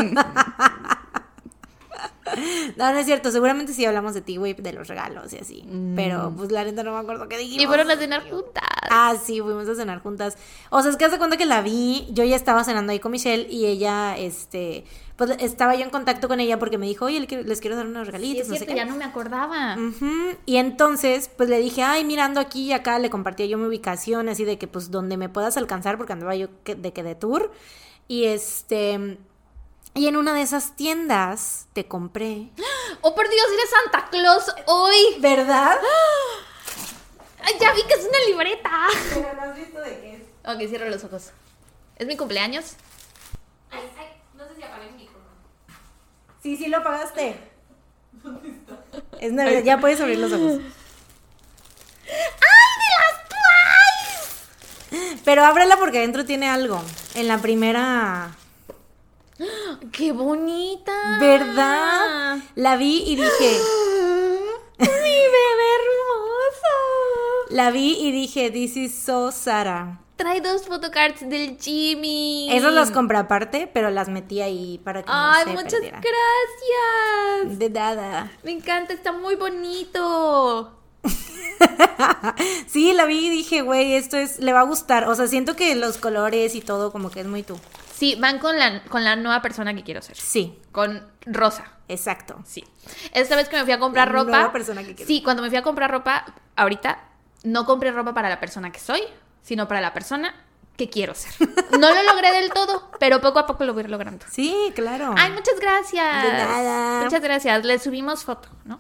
[2.77, 3.31] No, no es cierto.
[3.31, 5.65] Seguramente sí hablamos de ti, güey, de los regalos y así.
[5.95, 6.35] Pero, mm.
[6.35, 7.63] pues, la neta no me acuerdo qué dijimos.
[7.63, 8.63] Y fueron a cenar juntas.
[8.89, 10.37] Ah, sí, fuimos a cenar juntas.
[10.69, 12.07] O sea, es que hace cuenta que la vi.
[12.11, 14.85] Yo ya estaba cenando ahí con Michelle y ella, este...
[15.15, 18.07] Pues estaba yo en contacto con ella porque me dijo, oye, les quiero dar unos
[18.07, 18.47] regalitos.
[18.47, 19.77] Sí, es cierto, ya no me acordaba.
[20.47, 24.27] Y entonces, pues le dije, ay, mirando aquí y acá, le compartía yo mi ubicación,
[24.27, 27.51] así de que, pues, donde me puedas alcanzar, porque andaba yo de que de tour.
[28.07, 29.19] Y este
[29.93, 32.49] y en una de esas tiendas te compré.
[33.01, 34.95] ¡Oh, por Dios, eres Santa Claus hoy!
[35.19, 35.77] ¿Verdad?
[37.43, 38.71] Ay, ya vi que es una libreta.
[39.13, 40.21] Pero no has visto de qué es.
[40.49, 41.31] Ok, cierro los ojos.
[41.97, 42.75] ¿Es mi cumpleaños?
[43.69, 45.25] Ay, ay, no sé si apagué mi micrófono.
[46.41, 47.51] Sí, sí lo apagaste.
[48.13, 48.79] ¿Dónde está?
[49.19, 50.53] Es Navidad, ya puedes abrir los ojos.
[52.07, 53.29] ¡Ay, de las
[54.89, 55.21] Twice!
[55.25, 56.81] Pero ábrela porque adentro tiene algo.
[57.15, 58.35] En la primera
[59.91, 61.17] ¡Qué bonita!
[61.19, 62.37] ¿Verdad?
[62.55, 63.59] La vi y dije.
[64.79, 66.75] ¡Mi bebé hermosa!
[67.49, 69.99] La vi y dije, This is so Sara.
[70.17, 72.47] Trae dos photocards del Jimmy.
[72.51, 77.59] Esas las compré aparte, pero las metí ahí para que Ay, no se muchas gracias.
[77.59, 78.31] De nada.
[78.43, 80.77] Me encanta, está muy bonito.
[82.67, 85.09] sí, la vi y dije, güey, esto es, le va a gustar.
[85.09, 87.59] O sea, siento que los colores y todo como que es muy tú.
[87.93, 90.17] Sí, van con la, con la nueva persona que quiero ser.
[90.17, 90.59] Sí.
[90.71, 91.65] Con Rosa.
[91.87, 92.41] Exacto.
[92.45, 92.63] Sí.
[93.13, 94.31] Esta vez que me fui a comprar la ropa.
[94.31, 95.07] Nueva persona que quiero.
[95.07, 96.25] Sí, cuando me fui a comprar ropa,
[96.55, 96.99] ahorita
[97.43, 99.01] no compré ropa para la persona que soy,
[99.41, 100.33] sino para la persona
[100.75, 101.31] que quiero ser.
[101.79, 104.25] No lo logré del todo, pero poco a poco lo voy logrando.
[104.31, 105.13] Sí, claro.
[105.17, 106.23] Ay, muchas gracias.
[106.23, 107.03] De nada.
[107.03, 107.65] Muchas gracias.
[107.65, 108.79] Le subimos foto, ¿no?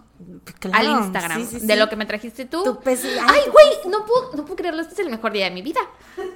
[0.59, 0.77] Claro.
[0.77, 2.63] Al Instagram Sí, sí, de lo que me trajiste tú.
[2.63, 4.81] Tu ay, güey, no puedo, no puedo creerlo.
[4.81, 5.81] Este es el mejor día de mi vida.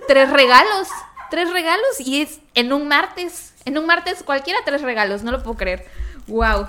[0.08, 0.88] Tres regalos.
[1.30, 3.54] Tres regalos y es en un martes.
[3.66, 5.24] En un martes cualquiera tres regalos.
[5.24, 5.86] No lo puedo creer.
[6.28, 6.68] Wow.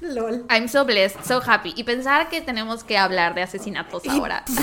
[0.00, 0.44] LOL.
[0.50, 1.72] I'm so blessed, so happy.
[1.76, 4.44] Y pensar que tenemos que hablar de asesinatos ahora.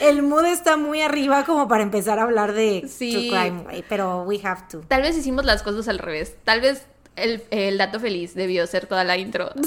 [0.00, 3.12] El mood está muy arriba como para empezar a hablar de Sí.
[3.12, 4.80] true crime, pero we have to.
[4.88, 6.34] Tal vez hicimos las cosas al revés.
[6.44, 6.86] Tal vez
[7.16, 9.50] el, el dato feliz debió ser toda la intro.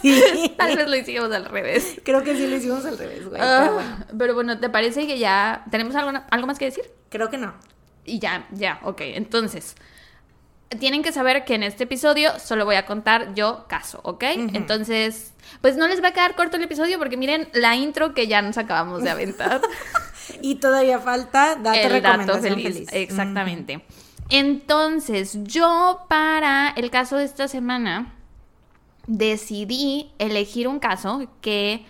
[0.00, 0.54] Sí.
[0.58, 2.00] Tal vez lo hicimos al revés.
[2.04, 4.06] Creo que sí lo hicimos al revés, güey, Ah, pero bueno.
[4.18, 6.84] pero bueno, ¿te parece que ya tenemos algo, algo más que decir?
[7.08, 7.54] Creo que no.
[8.04, 9.00] Y ya, ya, ok.
[9.00, 9.74] Entonces,
[10.78, 14.22] tienen que saber que en este episodio solo voy a contar yo caso, ¿ok?
[14.52, 18.26] Entonces, pues no les va a quedar corto el episodio porque miren la intro que
[18.28, 19.60] ya nos acabamos de aventar.
[20.40, 22.88] Y todavía falta dato el dato feliz.
[22.92, 23.84] Exactamente.
[24.30, 28.12] Entonces, yo para el caso de esta semana
[29.06, 31.84] decidí elegir un caso que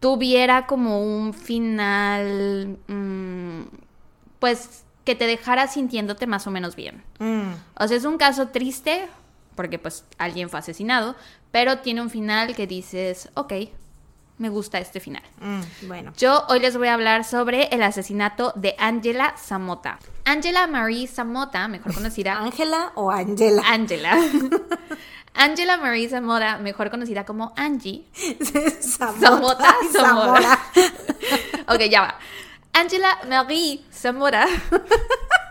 [0.00, 3.62] tuviera como un final, mm,
[4.38, 7.02] pues que te dejara sintiéndote más o menos bien.
[7.18, 9.08] Mm, O sea, es un caso triste
[9.56, 11.14] porque pues alguien fue asesinado,
[11.50, 13.52] pero tiene un final que dices, ok,
[14.38, 15.22] me gusta este final.
[15.40, 16.12] mm, bueno.
[16.16, 19.98] Yo hoy les voy a hablar sobre el asesinato de Angela Zamota.
[20.24, 23.62] Angela Marie Zamota, mejor conocida ¿Ángela o Angela?
[23.66, 24.16] Angela.
[25.34, 28.04] Angela Marie Zamora, mejor conocida como Angie.
[28.80, 29.74] Zamota.
[29.90, 30.58] Zamora.
[31.68, 32.18] ok, ya va.
[32.74, 34.46] Angela Marie Zamora.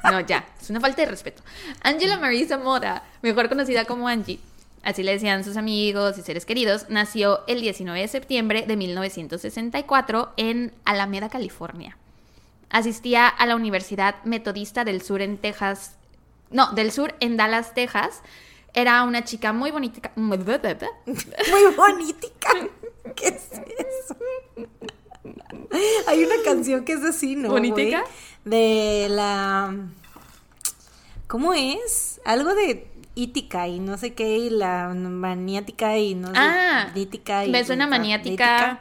[0.03, 1.43] No, ya, es una falta de respeto.
[1.81, 4.39] Angela Marie Zamora, mejor conocida como Angie,
[4.83, 10.33] así le decían sus amigos y seres queridos, nació el 19 de septiembre de 1964
[10.37, 11.97] en Alameda, California.
[12.71, 15.97] Asistía a la Universidad Metodista del Sur en Texas.
[16.49, 18.21] No, del Sur en Dallas, Texas.
[18.73, 20.11] Era una chica muy bonita.
[20.15, 20.37] Muy
[21.75, 22.27] bonita.
[23.15, 24.15] ¿Qué es eso?
[26.07, 27.49] Hay una canción que es así, ¿no?
[27.49, 28.03] ¿Bonitica?
[28.45, 29.75] De la.
[31.27, 32.21] ¿Cómo es?
[32.25, 36.33] Algo de ítica y no sé qué, y la maniática y no sé.
[36.35, 38.79] Ah, y me suena maniática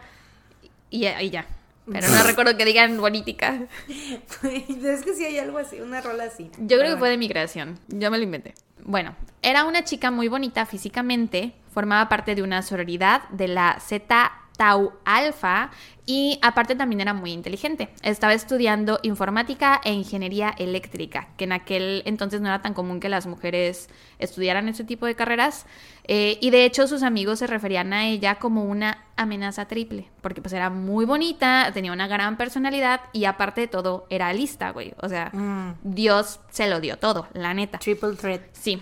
[0.90, 1.46] y y ya.
[1.92, 3.66] Pero no recuerdo que digan lítica.
[3.88, 6.50] es que sí hay algo así, una rola así.
[6.58, 7.78] Yo creo que fue de migración.
[7.88, 8.54] Yo me lo inventé.
[8.82, 11.52] Bueno, era una chica muy bonita físicamente.
[11.72, 15.70] Formaba parte de una sororidad de la Z Tau Alpha
[16.04, 17.88] y aparte también era muy inteligente.
[18.02, 23.08] Estaba estudiando informática e ingeniería eléctrica, que en aquel entonces no era tan común que
[23.08, 23.88] las mujeres
[24.18, 25.64] estudiaran ese tipo de carreras.
[26.04, 30.42] Eh, y de hecho sus amigos se referían a ella como una amenaza triple, porque
[30.42, 34.92] pues era muy bonita, tenía una gran personalidad y aparte de todo era lista, güey.
[35.00, 35.76] O sea, Mm.
[35.84, 37.78] Dios se lo dio todo, la neta.
[37.78, 38.42] Triple threat.
[38.52, 38.78] Sí.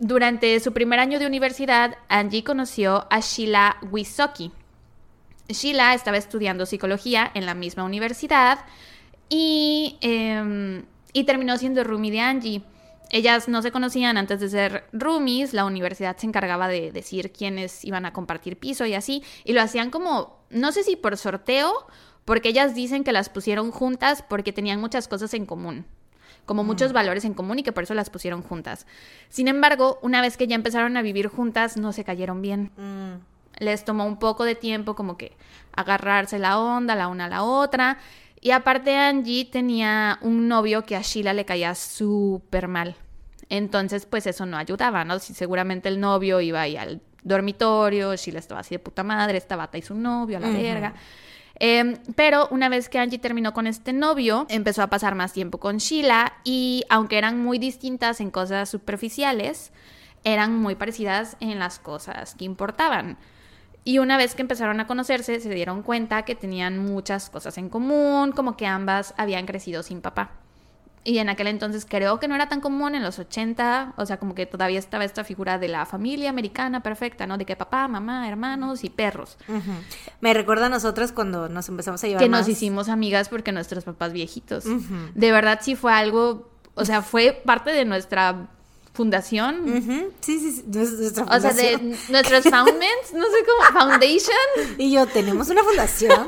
[0.00, 4.52] Durante su primer año de universidad, Angie conoció a Sheila Wisoki.
[5.48, 8.60] Sheila estaba estudiando psicología en la misma universidad
[9.28, 12.62] y, em, y terminó siendo roomie de Angie.
[13.10, 17.84] Ellas no se conocían antes de ser roomies, la universidad se encargaba de decir quiénes
[17.84, 21.86] iban a compartir piso y así, y lo hacían como, no sé si por sorteo,
[22.26, 25.86] porque ellas dicen que las pusieron juntas porque tenían muchas cosas en común,
[26.44, 28.86] como muchos valores en común y que por eso las pusieron juntas.
[29.30, 32.70] Sin embargo, una vez que ya empezaron a vivir juntas, no se cayeron bien.
[32.76, 33.37] Mm.
[33.58, 35.36] Les tomó un poco de tiempo como que
[35.74, 37.98] agarrarse la onda la una a la otra.
[38.40, 42.96] Y aparte Angie tenía un novio que a Sheila le caía súper mal.
[43.48, 45.18] Entonces, pues eso no ayudaba, ¿no?
[45.18, 49.56] Si seguramente el novio iba ahí al dormitorio, Sheila estaba así de puta madre, esta
[49.56, 50.94] bata y su novio, a la verga.
[51.60, 55.58] Em, pero una vez que Angie terminó con este novio, empezó a pasar más tiempo
[55.58, 59.72] con Sheila y aunque eran muy distintas en cosas superficiales,
[60.22, 63.18] eran muy parecidas en las cosas que importaban.
[63.88, 67.70] Y una vez que empezaron a conocerse, se dieron cuenta que tenían muchas cosas en
[67.70, 70.32] común, como que ambas habían crecido sin papá.
[71.04, 74.18] Y en aquel entonces creo que no era tan común en los 80, o sea,
[74.18, 77.38] como que todavía estaba esta figura de la familia americana perfecta, ¿no?
[77.38, 79.38] De que papá, mamá, hermanos y perros.
[80.20, 82.40] Me recuerda a nosotras cuando nos empezamos a llevar Que más.
[82.40, 84.64] nos hicimos amigas porque nuestros papás viejitos.
[85.14, 88.50] De verdad sí fue algo, o sea, fue parte de nuestra
[88.98, 89.60] fundación.
[89.78, 90.12] Ujú.
[90.20, 90.64] Sí, sí, sí.
[90.66, 92.10] nues- Nuestra O sea, de fundación.
[92.10, 94.76] nuestros foundments, no sé cómo, foundation.
[94.76, 96.26] Y yo, tenemos una fundación.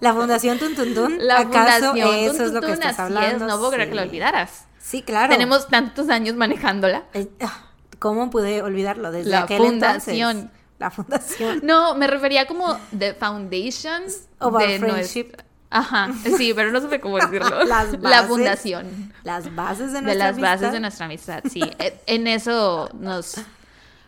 [0.00, 1.18] La fundación Tun Tun Tun.
[1.26, 2.14] La ¿Acaso fundación.
[2.14, 3.44] eso Tun, es lo que estás hablando?
[3.46, 4.64] es, no puedo creer que lo olvidaras.
[4.80, 5.32] Sí, claro.
[5.32, 7.04] Tenemos tantos años manejándola.
[7.14, 7.66] Eh, ah,
[7.98, 9.10] ¿Cómo pude olvidarlo?
[9.12, 10.30] Desde La aquel fundación.
[10.30, 10.58] entonces.
[10.78, 11.60] La fundación.
[11.62, 14.04] No, me refería como the foundation
[14.40, 15.24] Of our de friendship.
[15.26, 17.64] nuestra- Ajá, sí, pero no sé cómo decirlo.
[17.64, 20.72] Las La fundación Las bases de de nuestra las bases amistad.
[20.72, 21.62] de nuestra amistad, sí.
[21.78, 23.36] E- En eso nos...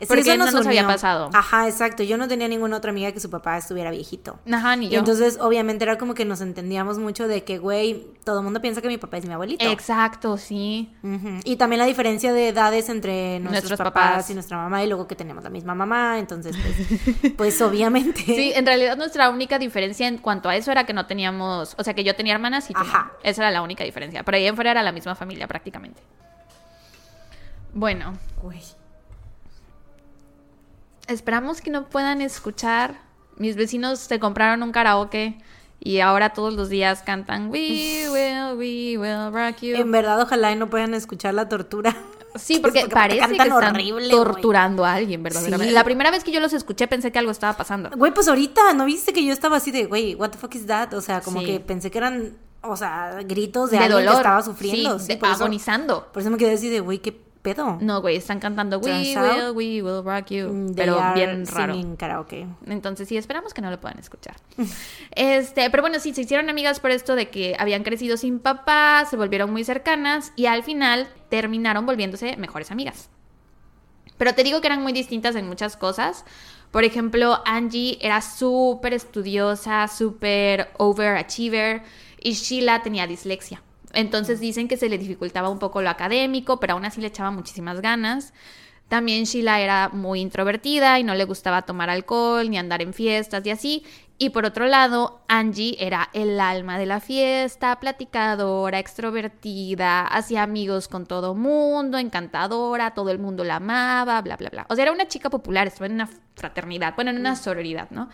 [0.01, 1.31] Sí, porque eso no nos había pasado.
[1.33, 2.03] Ajá, exacto.
[2.03, 4.39] Yo no tenía ninguna otra amiga que su papá estuviera viejito.
[4.51, 4.99] Ajá, ni Y yo.
[4.99, 8.83] entonces, obviamente, era como que nos entendíamos mucho de que, güey, todo el mundo piensa
[8.83, 9.65] que mi papá es mi abuelito.
[9.65, 10.93] Exacto, sí.
[11.45, 14.31] Y también la diferencia de edades entre nuestros, Nuestros papás, papás.
[14.31, 18.21] y nuestra mamá, y luego que tenemos la misma mamá, entonces, pues, pues obviamente.
[18.25, 21.85] Sí, en realidad nuestra única diferencia en cuanto a eso era que no teníamos, o
[21.85, 22.87] sea, que yo tenía hermanas y tú no.
[22.87, 23.13] Ajá.
[23.23, 24.23] Esa era la única diferencia.
[24.25, 26.03] Pero ahí en fuera era la misma familia prácticamente.
[27.73, 28.61] Bueno, Güey.
[31.09, 33.01] Esperamos que no puedan escuchar.
[33.37, 35.39] Mis vecinos se compraron un karaoke
[35.81, 39.77] y ahora todos los días cantan We will, we will rock you.
[39.77, 41.97] En verdad, ojalá y no puedan escuchar la tortura.
[42.37, 45.69] Sí, porque porque parece que están horrible, torturando a alguien, verdaderamente.
[45.69, 45.75] Sí.
[45.75, 47.91] La primera vez que yo los escuché pensé que algo estaba pasando.
[47.97, 50.67] Güey, pues ahorita, ¿no viste que yo estaba así de, güey, what the fuck is
[50.67, 50.95] that?
[50.95, 51.47] O sea, como Sí.
[51.47, 54.13] que pensé que eran, o sea, gritos de, De alguien dolor.
[54.15, 54.99] que estaba sufriendo.
[55.01, 56.09] Sí, Sí, de- por, eso, agonizando.
[56.13, 57.79] por eso me quedé así de, güey, ¿qué pedo?
[57.81, 60.49] No, güey, están cantando We will, we will rock you.
[60.49, 61.77] Mm, they Pero are bien raro.
[61.97, 62.49] karaoke.
[62.67, 64.35] Entonces sí, esperamos que no lo puedan escuchar.
[65.15, 69.05] Este, pero bueno, sí, se hicieron amigas por esto de que habían crecido sin papá,
[69.09, 73.11] se volvieron muy cercanas y al final terminaron volviéndose mejores amigas.
[74.19, 76.25] Pero te digo que eran muy distintas en muchas cosas.
[76.71, 81.83] Por ejemplo, Angie era súper estudiosa, súper overachiever
[82.21, 83.63] y Sheila tenía dislexia.
[83.95, 87.31] Entonces dicen que se le dificultaba un poco lo académico, pero aún así le echaba
[87.31, 88.33] muchísimas ganas.
[88.89, 93.45] También Sheila era muy introvertida y no le gustaba tomar alcohol ni andar en fiestas
[93.47, 93.85] y así.
[94.17, 100.87] Y por otro lado, Angie era el alma de la fiesta, platicadora, extrovertida, hacía amigos
[100.87, 104.67] con todo mundo, encantadora, todo el mundo la amaba, bla, bla, bla.
[104.69, 108.09] O sea, era una chica popular, estaba en una fraternidad, bueno, en una sororidad, ¿no?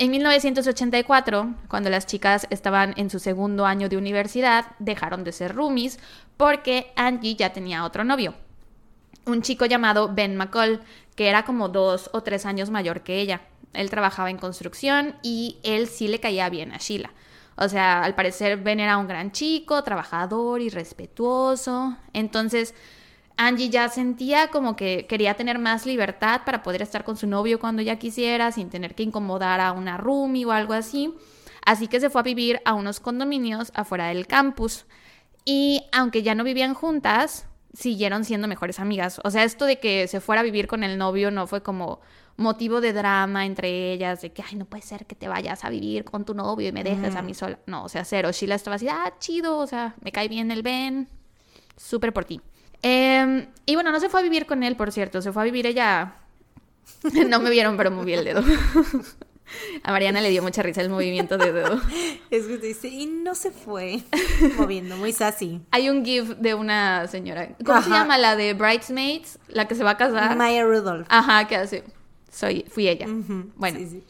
[0.00, 5.54] En 1984, cuando las chicas estaban en su segundo año de universidad, dejaron de ser
[5.54, 6.00] roomies
[6.36, 8.34] porque Angie ya tenía otro novio
[9.26, 10.80] un chico llamado Ben McCall,
[11.14, 13.42] que era como dos o tres años mayor que ella.
[13.72, 17.12] Él trabajaba en construcción y él sí le caía bien a Sheila.
[17.56, 21.96] O sea, al parecer Ben era un gran chico, trabajador y respetuoso.
[22.12, 22.74] Entonces,
[23.42, 27.58] Angie ya sentía como que quería tener más libertad para poder estar con su novio
[27.58, 31.14] cuando ella quisiera, sin tener que incomodar a una roomie o algo así.
[31.64, 34.84] Así que se fue a vivir a unos condominios afuera del campus.
[35.46, 39.22] Y aunque ya no vivían juntas, siguieron siendo mejores amigas.
[39.24, 42.00] O sea, esto de que se fuera a vivir con el novio no fue como
[42.36, 45.70] motivo de drama entre ellas, de que, ay, no puede ser que te vayas a
[45.70, 47.58] vivir con tu novio y me dejes a mí sola.
[47.64, 48.32] No, o sea, cero.
[48.32, 51.08] Sheila estaba así, ah, chido, o sea, me cae bien el Ben,
[51.78, 52.42] súper por ti.
[52.82, 55.44] Em, y bueno, no se fue a vivir con él, por cierto, se fue a
[55.44, 56.14] vivir ella...
[57.28, 58.42] no me vieron, pero moví el dedo.
[59.82, 61.80] A Mariana le dio mucha risa el movimiento de dedo.
[62.30, 64.00] Es que dice, y no se fue
[64.56, 65.60] moviendo, muy sassy.
[65.72, 67.48] Hay un gif de una señora.
[67.64, 68.16] ¿Cómo se llama?
[68.18, 70.36] La de Bridesmaids, la que se va a casar.
[70.36, 71.06] Maya Rudolph.
[71.08, 71.84] Ajá, que hace.
[72.30, 73.06] Soy, fui ella.
[73.56, 74.04] Bueno, sí, sí.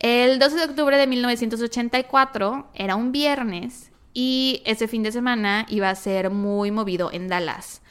[0.00, 5.88] el 12 de octubre de 1984 era un viernes y ese fin de semana iba
[5.88, 7.81] a ser muy movido en Dallas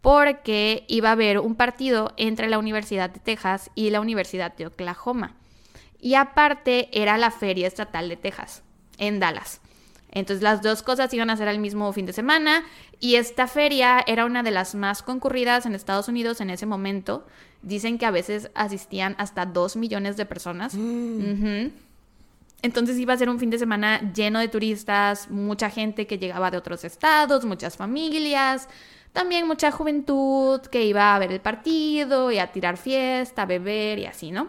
[0.00, 4.66] porque iba a haber un partido entre la Universidad de Texas y la Universidad de
[4.66, 5.36] Oklahoma.
[6.00, 8.62] Y aparte era la Feria Estatal de Texas
[8.98, 9.60] en Dallas.
[10.12, 12.64] Entonces las dos cosas iban a ser al mismo fin de semana
[12.98, 17.26] y esta feria era una de las más concurridas en Estados Unidos en ese momento.
[17.62, 20.74] Dicen que a veces asistían hasta dos millones de personas.
[20.74, 21.70] Ujú.
[22.62, 26.50] Entonces iba a ser un fin de semana lleno de turistas, mucha gente que llegaba
[26.50, 28.68] de otros estados, muchas familias,
[29.12, 33.98] también mucha juventud que iba a ver el partido y a tirar fiesta, a beber
[33.98, 34.48] y así, ¿no?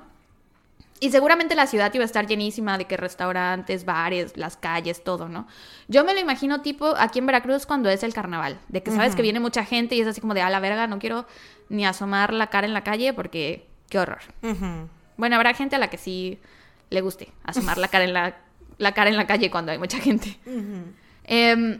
[0.99, 5.27] Y seguramente la ciudad iba a estar llenísima de que restaurantes, bares, las calles, todo,
[5.27, 5.47] ¿no?
[5.87, 9.15] Yo me lo imagino tipo aquí en Veracruz cuando es el carnaval, de que sabes
[9.15, 11.25] que viene mucha gente y es así como de a la verga, no quiero
[11.69, 14.21] ni asomar la cara en la calle porque qué horror.
[15.17, 16.37] Bueno, habrá gente a la que sí
[16.91, 18.37] le guste asomar la cara en la,
[18.77, 20.37] la cara en la calle cuando hay mucha gente.
[21.23, 21.79] Em,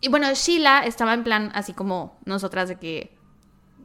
[0.00, 3.16] y bueno, Sheila estaba en plan así como nosotras de que,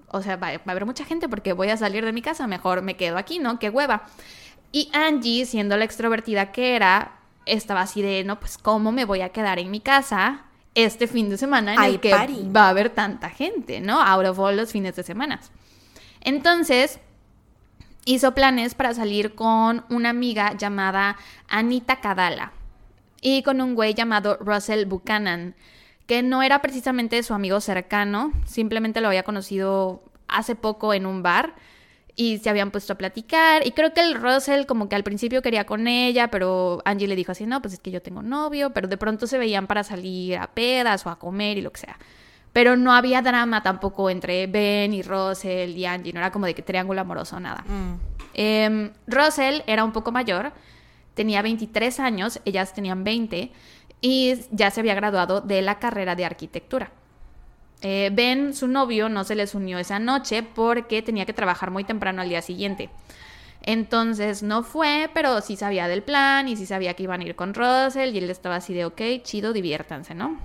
[0.08, 2.48] o sea, va, va a haber mucha gente porque voy a salir de mi casa,
[2.48, 3.60] mejor me quedo aquí, ¿no?
[3.60, 4.04] Qué hueva.
[4.72, 9.22] Y Angie, siendo la extrovertida que era, estaba así de, no, pues cómo me voy
[9.22, 12.50] a quedar en mi casa este fin de semana en el que party.
[12.54, 14.02] va a haber tanta gente, ¿no?
[14.02, 15.40] Out of all los fines de semana.
[16.22, 17.00] Entonces,
[18.04, 22.52] hizo planes para salir con una amiga llamada Anita Kadala
[23.22, 25.56] y con un güey llamado Russell Buchanan,
[26.08, 31.24] que no era precisamente su amigo cercano, simplemente lo había conocido hace poco en un
[31.24, 31.56] bar
[32.16, 35.42] y se habían puesto a platicar y creo que el Russell como que al principio
[35.42, 38.72] quería con ella, pero Angie le dijo así, no, pues es que yo tengo novio,
[38.72, 41.82] pero de pronto se veían para salir a pedas o a comer y lo que
[41.82, 41.98] sea.
[42.54, 46.56] Pero no había drama tampoco entre Ben y Russell y Angie, no era como de
[46.56, 47.66] que triángulo amoroso, nada.
[47.68, 48.00] Mm.
[48.34, 50.54] Em, Russell era un poco mayor,
[51.16, 53.52] tenía 23 años, ellas tenían 20
[54.08, 56.92] y ya se había graduado de la carrera de arquitectura.
[57.82, 61.86] Eh, ben, su novio, no se les unió esa noche porque tenía que trabajar muy
[61.86, 62.92] temprano al día siguiente.
[63.64, 67.36] Entonces no fue, pero sí sabía del plan y sí sabía que iban a ir
[67.36, 70.40] con Russell y él estaba así de, ok, chido, diviértanse, ¿no?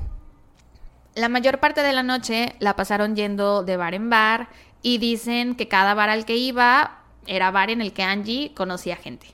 [1.15, 4.49] La mayor parte de la noche la pasaron yendo de bar en bar
[4.81, 8.97] y dicen que cada bar al que iba era bar en el que Angie conocía
[8.97, 9.27] gente.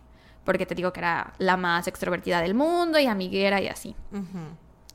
[0.47, 3.95] Porque te digo que era la más extrovertida del mundo y amiguera y así.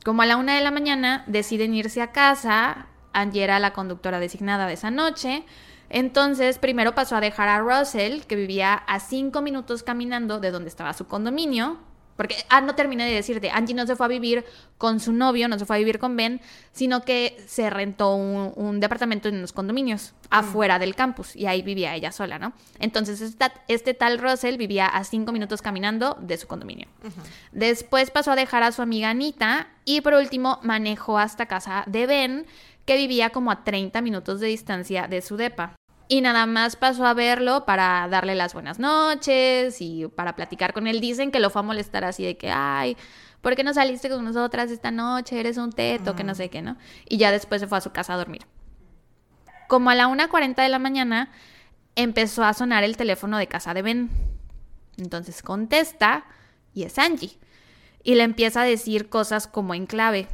[0.04, 4.18] Como a la una de la mañana deciden irse a casa, Angie era la conductora
[4.18, 5.44] designada de esa noche.
[5.90, 10.70] Entonces, primero pasó a dejar a Russell, que vivía a cinco minutos caminando de donde
[10.70, 11.78] estaba su condominio.
[12.16, 14.44] Porque, ah, no terminé de decirte, Angie no se fue a vivir
[14.78, 16.40] con su novio, no se fue a vivir con Ben,
[16.72, 21.62] sino que se rentó un, un departamento en los condominios, afuera del campus, y ahí
[21.62, 22.52] vivía ella sola, ¿no?
[22.78, 26.86] Entonces, esta- este tal Russell vivía a cinco minutos caminando de su condominio.
[27.52, 32.06] Después pasó a dejar a su amiga Anita y por último manejó hasta casa de
[32.06, 32.46] Ben,
[32.84, 35.74] que vivía como a 30 minutos de distancia de su depa.
[36.08, 40.86] Y nada más pasó a verlo para darle las buenas noches y para platicar con
[40.86, 41.00] él.
[41.00, 42.96] Dicen que lo fue a molestar así de que, ay,
[43.40, 45.40] ¿por qué no saliste con nosotras esta noche?
[45.40, 46.76] Eres un teto, que no sé qué, ¿no?
[47.08, 48.42] Y ya después se fue a su casa a dormir.
[49.68, 51.30] Como a la 1.40 de la mañana
[51.96, 54.10] empezó a sonar el teléfono de casa de Ben.
[54.98, 56.24] Entonces contesta
[56.74, 57.38] y es Angie.
[58.02, 60.28] Y le empieza a decir cosas como en clave.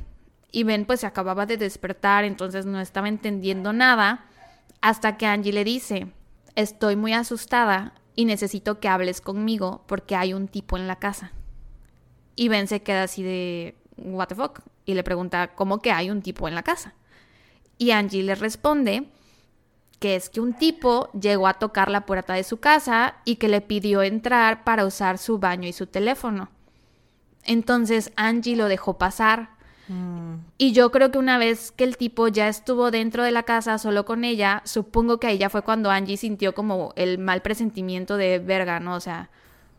[0.50, 4.24] Y Ben pues se acababa de despertar, entonces no estaba entendiendo nada.
[4.80, 6.08] Hasta que Angie le dice,
[6.54, 11.32] estoy muy asustada y necesito que hables conmigo porque hay un tipo en la casa.
[12.36, 14.60] Y Ben se queda así de, what the fuck?
[14.84, 16.94] Y le pregunta, ¿cómo que hay un tipo en la casa?
[17.78, 19.08] Y Angie le responde
[19.98, 23.48] que es que un tipo llegó a tocar la puerta de su casa y que
[23.48, 26.50] le pidió entrar para usar su baño y su teléfono.
[27.44, 29.57] Entonces Angie lo dejó pasar.
[29.88, 30.34] Mm.
[30.58, 33.78] Y yo creo que una vez que el tipo ya estuvo dentro de la casa
[33.78, 38.16] solo con ella, supongo que ahí ya fue cuando Angie sintió como el mal presentimiento
[38.16, 38.94] de verga, ¿no?
[38.94, 39.30] O sea,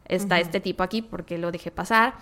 [0.09, 2.15] está este tipo aquí porque lo dejé pasar.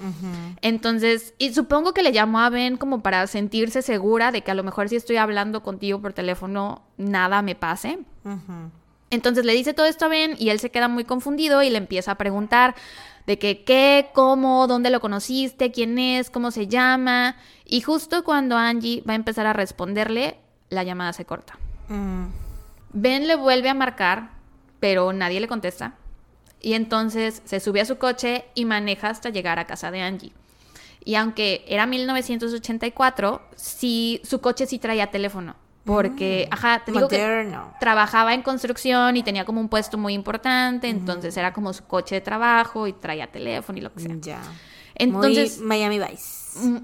[0.61, 4.55] Entonces, y supongo que le llamó a Ben como para sentirse segura de que a
[4.55, 7.99] lo mejor si estoy hablando contigo por teléfono, nada me pase.
[9.09, 11.77] Entonces le dice todo esto a Ben y él se queda muy confundido y le
[11.77, 12.75] empieza a preguntar
[13.28, 17.36] de que qué, cómo, dónde lo conociste, quién es, cómo se llama.
[17.65, 20.38] Y justo cuando Angie va a empezar a responderle,
[20.69, 21.59] la llamada se corta.
[21.89, 22.28] Mm.
[22.93, 24.32] Ben le vuelve a marcar,
[24.80, 25.95] pero nadie le contesta.
[26.61, 30.32] Y entonces se sube a su coche y maneja hasta llegar a casa de Angie.
[31.03, 35.55] Y aunque era 1984, sí, su coche sí traía teléfono.
[35.88, 40.89] Porque, ajá, te digo que trabajaba en construcción y tenía como un puesto muy importante,
[40.89, 44.15] entonces era como su coche de trabajo y traía teléfono y lo que sea.
[44.19, 44.41] Ya.
[44.95, 46.59] Entonces, Muy Miami Vice.
[46.59, 46.77] mm,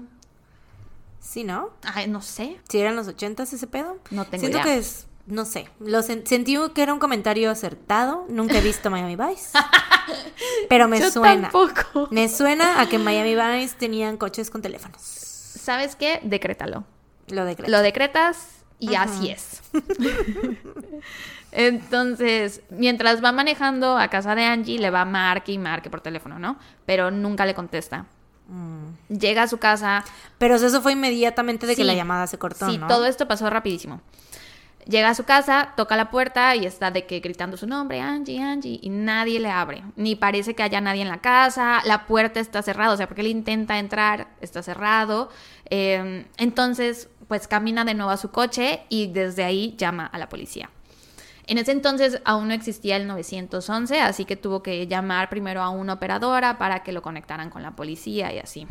[1.20, 1.70] Sí, ¿no?
[1.82, 3.98] ay, no sé, Si eran los ochentas ese pedo.
[4.10, 4.64] no tengo Siento idea.
[4.64, 8.26] que es, no sé, lo sen- sentí que era un comentario acertado.
[8.28, 9.50] Nunca he visto Miami Vice.
[10.68, 11.50] pero me Yo suena.
[11.50, 12.08] tampoco.
[12.10, 15.00] Me suena a que Miami Vice tenían coches con teléfonos.
[15.02, 16.20] ¿Sabes qué?
[16.22, 16.84] Decrétalo.
[17.28, 18.48] Lo de Lo decretas
[18.78, 19.62] y así es.
[21.52, 26.00] Entonces, mientras va manejando a casa de Angie, le va a marque y marque por
[26.00, 26.58] teléfono, ¿no?
[26.84, 28.06] Pero nunca le contesta.
[28.48, 29.14] Mm.
[29.16, 30.04] Llega a su casa.
[30.38, 32.86] Pero eso fue inmediatamente de que la llamada se cortó, sí, ¿no?
[32.88, 34.00] todo esto pasó rapidísimo.
[34.86, 38.42] Llega a su casa, toca la puerta y está de que gritando su nombre, Angie,
[38.42, 39.82] Angie, y nadie le abre.
[39.96, 43.22] Ni parece que haya nadie en la casa, la puerta está cerrada, o sea, porque
[43.22, 45.30] él intenta entrar, está cerrado.
[45.70, 50.28] Eh, entonces, pues camina de nuevo a su coche y desde ahí llama a la
[50.28, 50.70] policía.
[51.46, 55.68] En ese entonces aún no existía el 911, así que tuvo que llamar primero a
[55.68, 58.66] una operadora para que lo conectaran con la policía y así.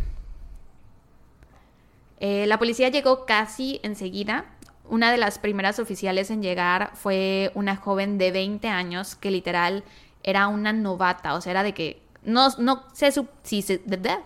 [2.19, 4.45] Eh, la policía llegó casi enseguida.
[4.89, 9.83] Una de las primeras oficiales en llegar fue una joven de 20 años que literal
[10.23, 13.79] era una novata, o sea, era de que no, no sé su- si se...
[13.85, 14.19] de- de-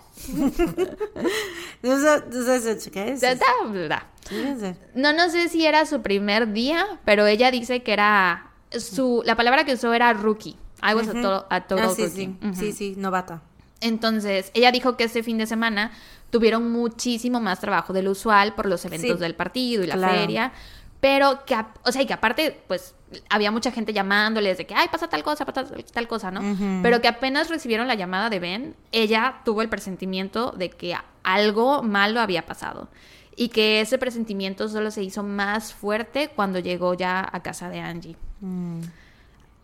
[1.81, 3.21] ¿Tú sabes- tú sabes ¿Qué es?
[3.21, 4.75] de- de- de- ¿Qué es?
[4.95, 9.21] No, no sé si era su primer día, pero ella dice que era su...
[9.25, 10.57] La palabra que usó era rookie.
[10.83, 11.21] I was a Ujú.
[11.21, 12.15] to- a total Ah, sí, rookie.
[12.15, 12.35] sí.
[12.47, 12.55] Ujú.
[12.55, 13.41] Sí, sí, novata.
[13.81, 15.91] Entonces, ella dijo que este fin de semana
[16.29, 20.13] tuvieron muchísimo más trabajo del usual por los eventos Sí, del partido y la claro.
[20.13, 20.51] feria,
[20.99, 22.95] pero que, o sea, y que aparte, pues,
[23.29, 26.41] había mucha gente llamándoles de que, ay, pasa tal cosa, pasa tal cosa, ¿no?
[26.83, 31.83] Pero que apenas recibieron la llamada de Ben, ella tuvo el presentimiento de que algo
[31.83, 32.89] malo había pasado.
[33.35, 37.79] Y que ese presentimiento solo se hizo más fuerte cuando llegó ya a casa de
[37.79, 38.15] Angie.
[38.41, 38.81] Mm.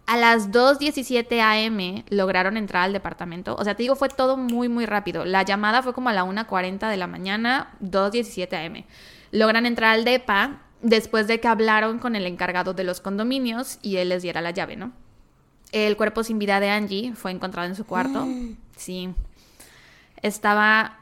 [0.05, 3.55] A las 2.17 am lograron entrar al departamento.
[3.55, 5.25] O sea, te digo, fue todo muy, muy rápido.
[5.25, 8.83] La llamada fue como a la 1.40 de la mañana, 2.17 am.
[9.31, 13.97] Logran entrar al DEPA después de que hablaron con el encargado de los condominios y
[13.97, 14.91] él les diera la llave, ¿no?
[15.71, 18.27] El cuerpo sin vida de Angie fue encontrado en su cuarto.
[18.75, 19.13] Sí.
[20.23, 20.97] Estaba...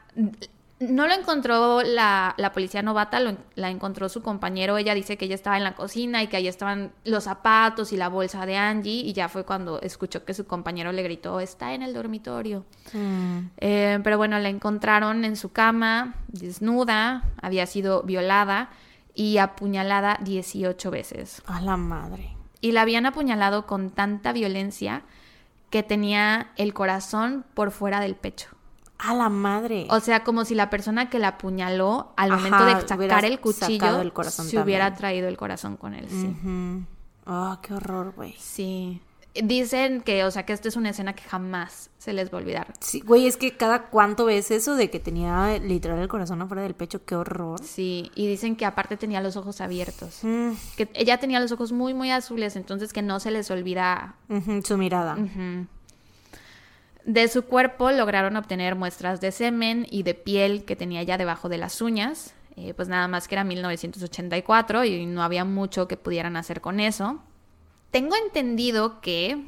[0.78, 4.76] No lo encontró la, la policía novata, lo la encontró su compañero.
[4.76, 7.96] Ella dice que ella estaba en la cocina y que ahí estaban los zapatos y
[7.96, 9.04] la bolsa de Angie.
[9.06, 12.66] Y ya fue cuando escuchó que su compañero le gritó, está en el dormitorio.
[12.92, 13.38] Mm.
[13.56, 18.68] Eh, pero bueno, la encontraron en su cama, desnuda, había sido violada
[19.14, 21.42] y apuñalada 18 veces.
[21.46, 22.36] A la madre.
[22.60, 25.02] Y la habían apuñalado con tanta violencia
[25.70, 28.48] que tenía el corazón por fuera del pecho.
[28.98, 29.88] A la madre.
[29.90, 33.40] O sea, como si la persona que la apuñaló al Ajá, momento de sacar el
[33.40, 36.06] cuchillo el se hubiera traído el corazón con él.
[36.08, 36.26] Sí.
[36.26, 36.84] Ujú.
[37.26, 38.34] Ah, qué horror, güey.
[38.38, 39.00] Sí.
[39.34, 42.40] Dicen que, o sea, que esta es una escena que jamás se les va a
[42.42, 42.74] olvidar.
[42.80, 46.62] Sí, güey, es que cada cuánto ves eso de que tenía literal el corazón afuera
[46.64, 47.58] del pecho, qué horror.
[47.64, 50.18] Sí, y dicen que aparte tenía los ojos abiertos.
[50.22, 54.16] Mm, Que ella tenía los ojos muy, muy azules, entonces que no se les olvida.
[54.64, 55.16] su mirada.
[57.04, 61.48] De su cuerpo lograron obtener muestras de semen y de piel que tenía ella debajo
[61.48, 62.34] de las uñas.
[62.56, 66.80] Eh, pues nada más que era 1984 y no había mucho que pudieran hacer con
[66.80, 67.22] eso.
[67.92, 69.44] Tengo entendido que,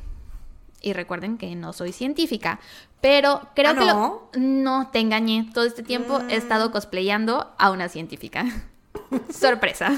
[0.80, 2.60] y recuerden que no soy científica,
[3.00, 4.28] pero creo ¿Ah, que no?
[4.32, 4.40] lo...
[4.40, 5.50] No, te engañé.
[5.52, 8.46] Todo este tiempo he estado cosplayando a una científica.
[9.30, 9.92] Sorpresa.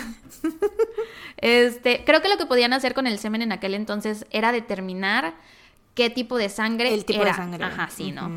[1.37, 5.35] Este, creo que lo que podían hacer con el semen en aquel entonces era determinar
[5.95, 7.37] qué tipo de sangre El tipo de era.
[7.37, 7.63] sangre.
[7.65, 8.31] Ajá, sí, ¿no?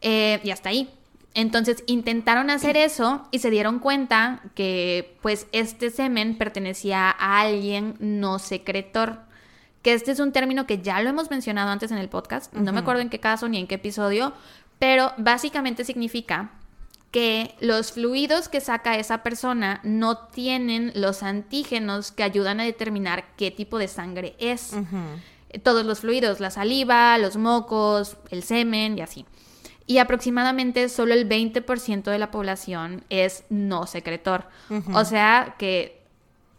[0.00, 0.90] Eh, y hasta ahí.
[1.34, 7.96] Entonces intentaron hacer eso y se dieron cuenta que pues este semen pertenecía a alguien
[7.98, 9.27] no secretor.
[9.82, 12.52] Que este es un término que ya lo hemos mencionado antes en el podcast.
[12.52, 14.32] No me acuerdo en qué caso ni en qué episodio,
[14.78, 16.50] pero básicamente significa
[17.10, 23.24] que los fluidos que saca esa persona no tienen los antígenos que ayudan a determinar
[23.36, 24.76] qué tipo de sangre es.
[25.62, 29.24] Todos los fluidos, la saliva, los mocos, el semen y así.
[29.86, 34.46] Y aproximadamente solo el 20% de la población es no secretor.
[34.92, 36.02] O sea que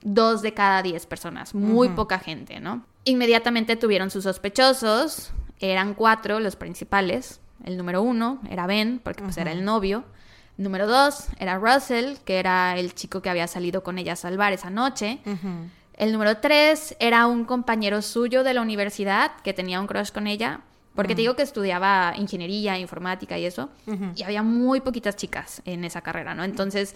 [0.01, 2.86] dos de cada 10 personas, muy poca gente, ¿no?
[3.05, 7.39] Inmediatamente tuvieron sus sospechosos, eran cuatro los principales.
[7.63, 10.03] El número uno era Ben, porque pues era el novio.
[10.57, 14.53] Número dos era Russell, que era el chico que había salido con ella a salvar
[14.53, 15.19] esa noche.
[15.93, 20.27] El número tres era un compañero suyo de la universidad que tenía un crush con
[20.27, 20.61] ella,
[20.95, 23.69] Porque te digo que estudiaba ingeniería, informática y eso,
[24.15, 26.43] y había muy poquitas chicas en esa carrera, ¿no?
[26.43, 26.95] Entonces,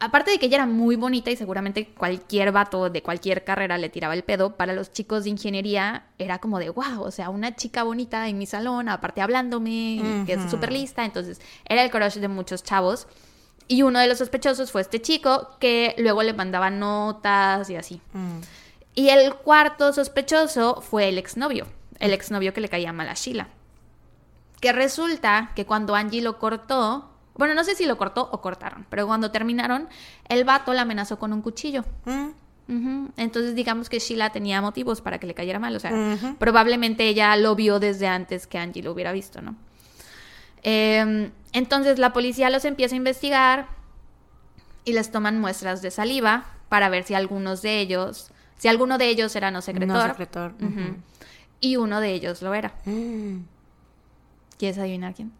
[0.00, 3.90] aparte de que ella era muy bonita y seguramente cualquier vato de cualquier carrera le
[3.90, 7.54] tiraba el pedo, para los chicos de ingeniería era como de, wow, o sea, una
[7.54, 12.14] chica bonita en mi salón, aparte hablándome, que es súper lista, entonces era el crush
[12.14, 13.06] de muchos chavos.
[13.68, 18.00] Y uno de los sospechosos fue este chico que luego le mandaba notas y así.
[18.12, 18.40] Mm.
[18.96, 21.66] Y el cuarto sospechoso fue el exnovio,
[22.00, 23.48] el exnovio que le caía mal a Sheila.
[24.60, 28.86] Que resulta que cuando Angie lo cortó, bueno, no sé si lo cortó o cortaron,
[28.90, 29.88] pero cuando terminaron,
[30.28, 31.84] el vato la amenazó con un cuchillo.
[32.04, 33.08] Mm.
[33.16, 35.92] Entonces digamos que Sheila tenía motivos para que le cayera mal, o sea,
[36.38, 39.56] probablemente ella lo vio desde antes que Angie lo hubiera visto, ¿no?
[40.62, 43.66] Eh, entonces la policía los empieza a investigar
[44.84, 49.08] y les toman muestras de saliva para ver si algunos de ellos, si alguno de
[49.08, 50.54] ellos era no secretor, No secretor.
[51.60, 52.72] Y uno de ellos lo era.
[52.84, 53.40] Mm.
[54.58, 55.32] ¿Quieres adivinar quién?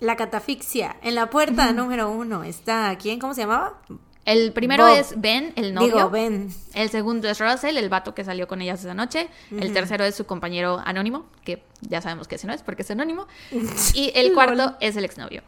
[0.00, 0.96] La catafixia.
[1.02, 2.96] En la puerta número uno está.
[2.98, 3.18] ¿Quién?
[3.18, 3.80] ¿Cómo se llamaba?
[4.24, 4.96] El primero Bob.
[4.98, 5.94] es Ben, el novio.
[5.94, 6.50] Digo, Ben.
[6.74, 9.28] El segundo es Russell, el vato que salió con ellas esa noche.
[9.50, 12.90] El tercero es su compañero anónimo, que ya sabemos que ese no es porque es
[12.90, 13.26] anónimo.
[13.94, 15.42] Y el cuarto es el exnovio.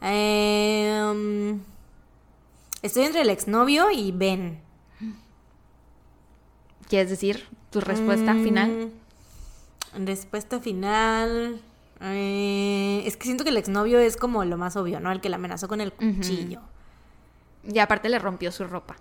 [0.00, 1.60] Em,
[2.82, 4.60] estoy entre el exnovio y Ben.
[6.88, 8.90] ¿Quieres decir tu respuesta final?
[9.96, 11.60] Mm, Respuesta final.
[12.02, 15.12] Eh, es que siento que el exnovio es como lo más obvio, ¿no?
[15.12, 16.60] El que la amenazó con el cuchillo.
[17.64, 18.96] Y aparte le rompió su ropa.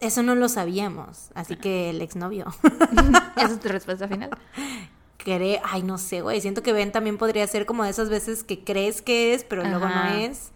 [0.00, 1.30] Eso no lo sabíamos.
[1.34, 2.46] Así que el exnovio.
[3.36, 4.30] Esa es tu respuesta final.
[5.18, 6.40] Cree, ay, no sé, güey.
[6.40, 9.64] Siento que Ben también podría ser como de esas veces que crees que es, pero
[9.64, 10.50] luego no es.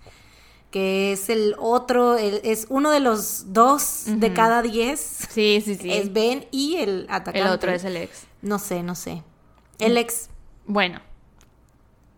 [0.71, 5.01] Que es el otro, el- es uno de los dos de cada diez.
[5.31, 5.93] Sí, sí, sí.
[5.93, 7.41] Es Ben y el atacante.
[7.41, 8.27] el otro es el ex.
[8.41, 9.23] No sé, no sé.
[9.79, 10.29] El ex.
[10.67, 11.01] Bueno,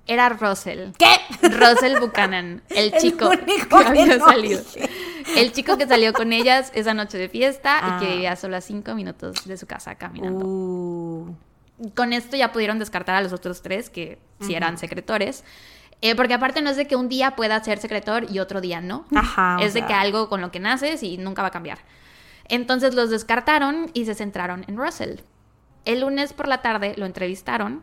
[0.07, 0.91] era Russell.
[0.99, 1.49] ¿Qué?
[1.49, 3.39] Russell Buchanan, el chico que
[3.69, 4.61] que había no salido.
[4.63, 4.91] dije.
[5.37, 7.99] El chico que salió con ellas esa noche de fiesta Ah.
[8.01, 10.45] y que vivía solo a cinco minutos de su casa caminando.
[10.45, 11.35] Uh,
[11.95, 15.43] Con esto ya pudieron descartar a los otros tres que sí eran secretores.
[16.03, 18.83] Eh, porque aparte no es de que un día pueda ser secretor y otro día
[18.83, 19.07] no.
[19.15, 19.87] Ajá, es de sea.
[19.89, 21.79] que algo con lo que naces y nunca va a cambiar.
[22.49, 25.21] Entonces los descartaron y se centraron en Russell.
[25.85, 27.83] El lunes por la tarde lo entrevistaron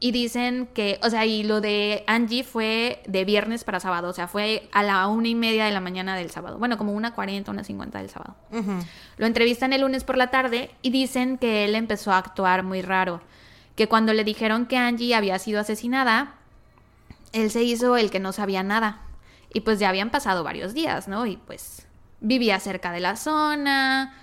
[0.00, 4.12] y dicen que, o sea, y lo de Angie fue de viernes para sábado, o
[4.12, 6.58] sea, fue a la una y media de la mañana del sábado.
[6.58, 8.36] Bueno, como una cuarenta, una cincuenta del sábado.
[8.52, 8.74] ujú.
[9.16, 12.80] Lo entrevistan el lunes por la tarde y dicen que él empezó a actuar muy
[12.80, 13.20] raro.
[13.74, 16.34] Que cuando le dijeron que Angie había sido asesinada,
[17.32, 19.02] él se hizo el que no sabía nada.
[19.52, 21.26] Y pues ya habían pasado varios días, ¿no?
[21.26, 21.86] Y pues
[22.20, 24.14] vivía cerca de la zona,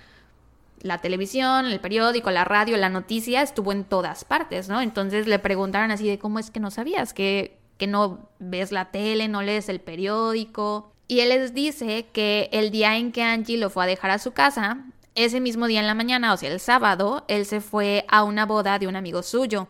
[0.80, 4.80] la televisión, el periódico, la radio, la noticia, estuvo en todas partes, ¿no?
[4.80, 8.90] Entonces le preguntaron así de cómo es que no sabías, que, que no ves la
[8.90, 10.92] tele, no lees el periódico.
[11.08, 14.18] Y él les dice que el día en que Angie lo fue a dejar a
[14.18, 14.78] su casa,
[15.14, 18.44] ese mismo día en la mañana, o sea, el sábado, él se fue a una
[18.44, 19.66] boda de un amigo suyo.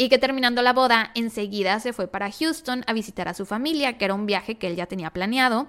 [0.00, 3.98] Y que terminando la boda, enseguida se fue para Houston a visitar a su familia,
[3.98, 5.66] que era un viaje que él ya tenía planeado.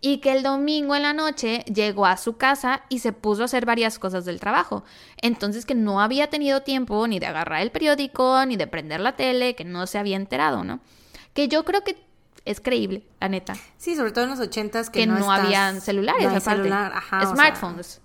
[0.00, 3.46] Y que el domingo en la noche llegó a su casa y se puso a
[3.46, 4.84] hacer varias cosas del trabajo.
[5.20, 9.16] Entonces que no había tenido tiempo ni de agarrar el periódico, ni de prender la
[9.16, 10.78] tele, que no se había enterado, ¿no?
[11.32, 11.96] Que yo creo que
[12.44, 13.56] es creíble, la neta.
[13.76, 16.58] Sí, sobre todo en los ochentas que, Que, no, estás- habían celulares, no hay aparte.
[16.62, 18.00] celular, ajá, o sea, Smartphones.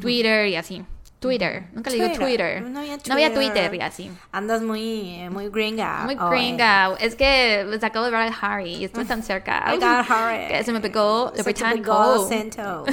[0.00, 0.82] Twitter y así.
[1.18, 2.60] Twitter, nunca le digo Twitter.
[2.60, 2.62] Twitter.
[2.70, 3.74] No había Twitter Twitter.
[3.74, 4.10] y así.
[4.32, 6.02] Andas muy, muy gringa.
[6.04, 6.94] Muy gringa.
[7.00, 9.64] Es que pues, acabo de ver a Harry y estuve tan cerca.
[9.74, 10.48] I got Harry.
[10.48, 12.26] Que se me pegó te británico.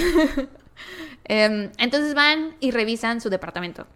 [1.25, 3.87] Em, entonces van y revisan su departamento.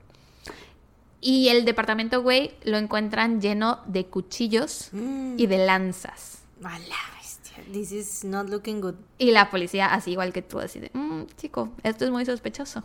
[1.19, 5.35] Y el departamento, güey, lo encuentran lleno de cuchillos Mm.
[5.37, 6.39] y de lanzas.
[6.63, 7.63] A la bestia.
[7.71, 8.95] This is not looking good.
[9.17, 12.83] Y la policía, así igual que tú, así de, "Mm, chico, esto es muy sospechoso.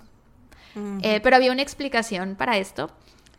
[0.74, 0.98] Mm.
[1.02, 2.90] Eh, pero había una explicación para esto.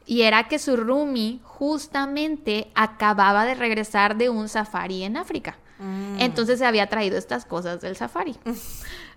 [0.05, 5.57] Y era que su roomie justamente acababa de regresar de un safari en África.
[5.79, 6.19] Mm.
[6.19, 8.35] Entonces se había traído estas cosas del safari.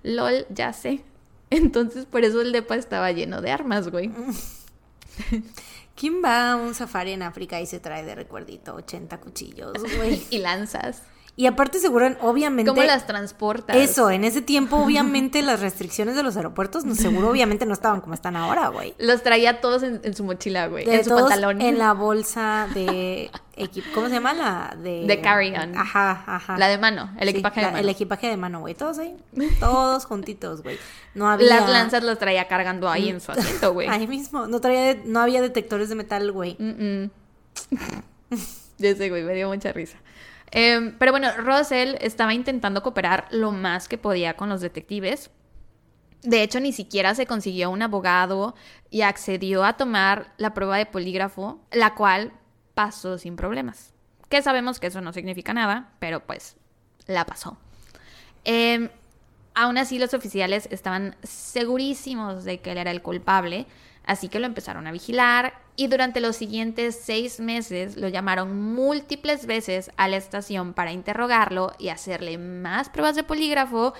[0.02, 1.02] LOL, ya sé.
[1.50, 4.10] Entonces por eso el depa estaba lleno de armas, güey.
[5.94, 10.22] ¿Quién va a un safari en África y se trae de recuerdito 80 cuchillos, güey?
[10.30, 11.02] y lanzas.
[11.38, 12.70] Y aparte seguro, obviamente...
[12.70, 13.76] ¿Cómo las transportas?
[13.76, 18.00] Eso, en ese tiempo obviamente las restricciones de los aeropuertos no, seguro obviamente no estaban
[18.00, 18.94] como están ahora, güey.
[18.98, 20.88] Los traía todos en, su mochila, güey.
[20.88, 21.60] En su todos pantalón.
[21.60, 23.86] En la bolsa de equipo.
[23.94, 24.32] ¿Cómo se llama?
[24.32, 25.04] La de...
[25.06, 25.76] De carry-on.
[25.76, 26.56] Ajá, ajá.
[26.56, 27.82] La de mano, el Sí, equipaje la- de mano.
[27.82, 28.74] El equipaje de mano, güey.
[28.74, 29.14] Todos ahí.
[29.60, 30.78] Todos juntitos, güey.
[31.14, 31.48] No había...
[31.48, 33.88] Las lanzas las traía cargando ahí en su asiento, güey.
[33.88, 34.46] Ahí mismo.
[34.46, 34.96] No traía...
[35.04, 36.56] No había detectores de metal, güey.
[36.58, 37.10] Mm-mm.
[38.78, 39.98] Ya sé, güey, me dio mucha risa.
[40.50, 45.30] Em, pero bueno, Russell estaba intentando cooperar lo más que podía con los detectives.
[46.22, 48.54] De hecho, ni siquiera se consiguió un abogado
[48.90, 52.32] y accedió a tomar la prueba de polígrafo, la cual
[52.74, 53.92] pasó sin problemas.
[54.28, 56.56] Que sabemos que eso no significa nada, pero pues
[57.06, 57.56] la pasó.
[58.44, 58.88] Em,
[59.54, 63.66] aún así, los oficiales estaban segurísimos de que él era el culpable,
[64.06, 69.46] así que lo empezaron a vigilar y durante los siguientes seis meses lo llamaron múltiples
[69.46, 73.92] veces a la estación para interrogarlo y hacerle más pruebas de polígrafo.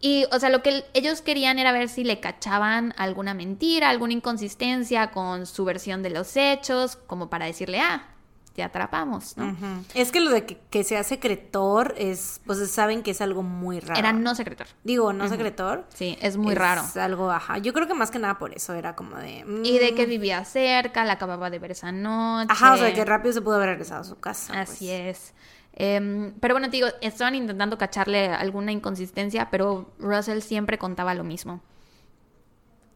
[0.00, 4.14] Y, o sea, lo que ellos querían era ver si le cachaban alguna mentira, alguna
[4.14, 8.15] inconsistencia con su versión de los hechos, como para decirle, ah,
[8.56, 9.54] te atrapamos, ¿no?
[9.92, 12.40] Es que lo de que, que sea secretor es...
[12.46, 14.00] Pues saben que es algo muy raro.
[14.00, 14.66] Era no secretor.
[14.82, 15.84] Digo, no secretor.
[15.92, 16.82] Sí, es muy es raro.
[16.94, 17.58] algo, ajá.
[17.58, 19.44] Yo creo que más que nada por eso era como de...
[19.62, 22.48] Y de mm, que vivía cerca, la acababa de ver esa noche.
[22.50, 24.58] Ajá, o sea, que rápido se pudo haber regresado a su casa.
[24.58, 25.18] Así pues.
[25.18, 25.34] es.
[25.74, 31.24] Em, pero bueno, te digo, estaban intentando cacharle alguna inconsistencia, pero Russell siempre contaba lo
[31.24, 31.60] mismo.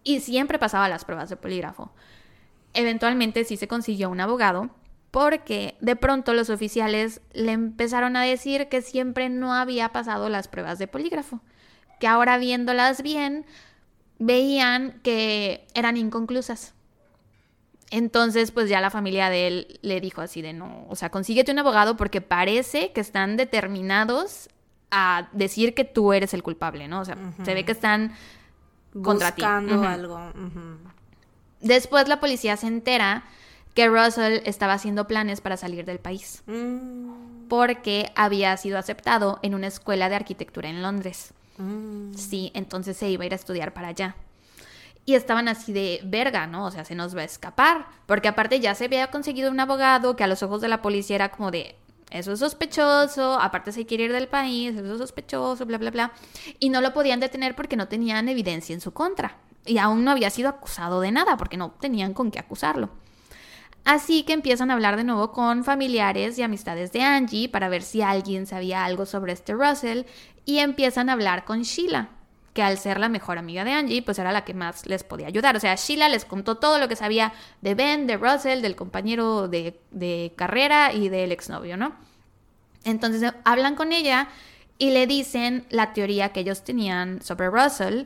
[0.05, 1.93] Y siempre pasaba las pruebas de polígrafo.
[2.73, 4.71] Eventualmente sí se consiguió un abogado,
[5.11, 10.49] porque de pronto los oficiales le empezaron a decir que siempre no había pasado las
[10.49, 11.41] pruebas de polígrafo,
[11.99, 13.45] que ahora viéndolas bien,
[14.19, 16.75] veían que eran inconclusas.
[17.91, 21.51] Entonces, pues ya la familia de él le dijo así de no, o sea, consíguete
[21.51, 24.49] un abogado porque parece que están determinados
[24.93, 27.01] a decir que tú eres el culpable, ¿no?
[27.01, 28.15] O sea, se ve que están
[29.03, 29.43] contra ti.
[29.43, 30.21] Buscando algo.
[31.61, 33.25] Después la policía se entera
[33.75, 39.55] que Russell estaba haciendo planes para salir del país Mm, porque había sido aceptado en
[39.55, 41.33] una escuela de arquitectura en Londres.
[41.59, 42.15] mm.
[42.15, 44.17] Sí, entonces se iba a ir a estudiar para allá.
[45.07, 46.67] Y estaban así de verga, ¿no?
[46.67, 47.87] O sea, se nos va a escapar.
[48.07, 51.17] Porque aparte ya se había conseguido un abogado que a los ojos de la policía
[51.17, 51.75] era como de,
[52.11, 56.13] eso es sospechoso, aparte se quiere ir del país, eso es sospechoso, bla, bla, bla.
[56.59, 59.37] Y no lo podían detener porque no tenían evidencia en su contra.
[59.65, 62.91] Y aún no había sido acusado de nada porque no tenían con qué acusarlo.
[63.85, 67.83] Así que empiezan a hablar de nuevo con familiares y amistades de Angie para ver
[67.83, 70.03] si alguien sabía algo sobre este Russell
[70.45, 72.11] y empiezan a hablar con Sheila,
[72.53, 75.29] que al ser la mejor amiga de Angie, pues era la que más les podía
[75.29, 75.57] ayudar.
[75.57, 79.49] O sea, Sheila les contó todo lo que sabía de Ben, de Russell, del compañero
[79.49, 81.95] de, de carrera y del exnovio, ¿no?
[82.85, 84.29] Entonces eh, hablan con ella
[84.79, 88.05] y le dicen la teoría que ellos tenían sobre Russell.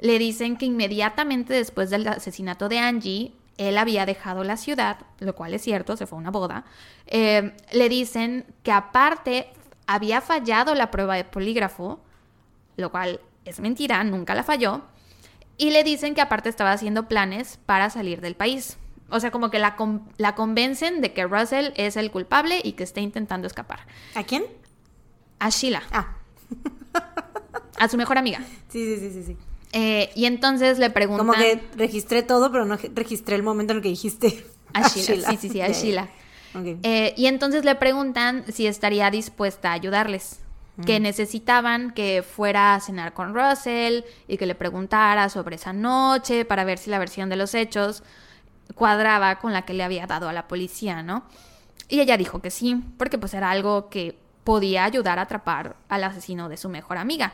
[0.00, 5.34] Le dicen que inmediatamente después del asesinato de Angie, él había dejado la ciudad, lo
[5.34, 6.64] cual es cierto, se fue a una boda.
[7.06, 9.48] Eh, le dicen que aparte
[9.86, 12.00] había fallado la prueba de polígrafo,
[12.76, 14.82] lo cual es mentira, nunca la falló.
[15.56, 18.76] Y le dicen que aparte estaba haciendo planes para salir del país.
[19.10, 19.76] O sea, como que la,
[20.16, 23.80] la convencen de que Russell es el culpable y que está intentando escapar.
[24.16, 24.44] ¿A quién?
[25.38, 26.16] A Sheila, Ah,
[27.78, 28.38] a su mejor amiga.
[28.68, 29.36] sí, sí, sí, sí, sí.
[29.74, 31.26] Eh, y entonces le preguntan...
[31.26, 34.46] Como que registré todo, pero no registré el momento en el que dijiste.
[34.72, 35.68] A Sheila, sí, sí, sí, a.
[35.68, 36.08] Sheila.
[36.84, 40.40] Eh, y entonces le preguntan si estaría dispuesta a ayudarles.
[40.86, 46.44] Que necesitaban que fuera a cenar con Russell y que le preguntara sobre esa noche
[46.44, 48.02] para ver si la versión de los hechos
[48.74, 51.26] cuadraba con la que le había dado a la policía, ¿no?
[51.88, 56.02] Y ella dijo que sí, porque pues era algo que podía ayudar a atrapar al
[56.02, 57.32] asesino de su mejor amiga.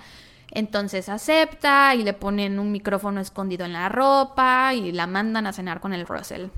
[0.50, 5.52] Entonces acepta y le ponen un micrófono escondido en la ropa y la mandan a
[5.52, 6.48] cenar con el Russell.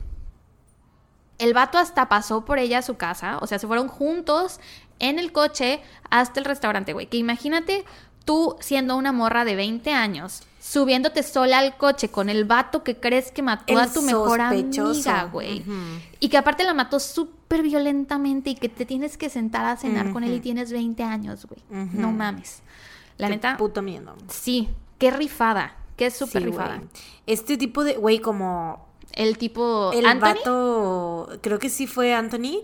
[1.38, 4.60] El vato hasta pasó por ella a su casa, o sea, se fueron juntos
[4.98, 5.80] en el coche
[6.10, 7.06] hasta el restaurante, güey.
[7.06, 7.84] Que imagínate
[8.24, 12.96] tú siendo una morra de 20 años, subiéndote sola al coche con el vato que
[12.96, 15.64] crees que mató a tu mejor amiga, güey.
[16.20, 20.12] Y que aparte la mató súper violentamente y que te tienes que sentar a cenar
[20.12, 21.62] con él y tienes 20 años, güey.
[21.92, 22.62] No mames.
[23.22, 24.14] La Qué neta, Puto miedo.
[24.28, 24.68] sí,
[24.98, 26.82] qué rifada, qué súper Sí, rifada.
[27.26, 30.26] Este tipo de, güey, como El tipo el Anthony.
[30.34, 32.62] vato, creo que sí fue Anthony.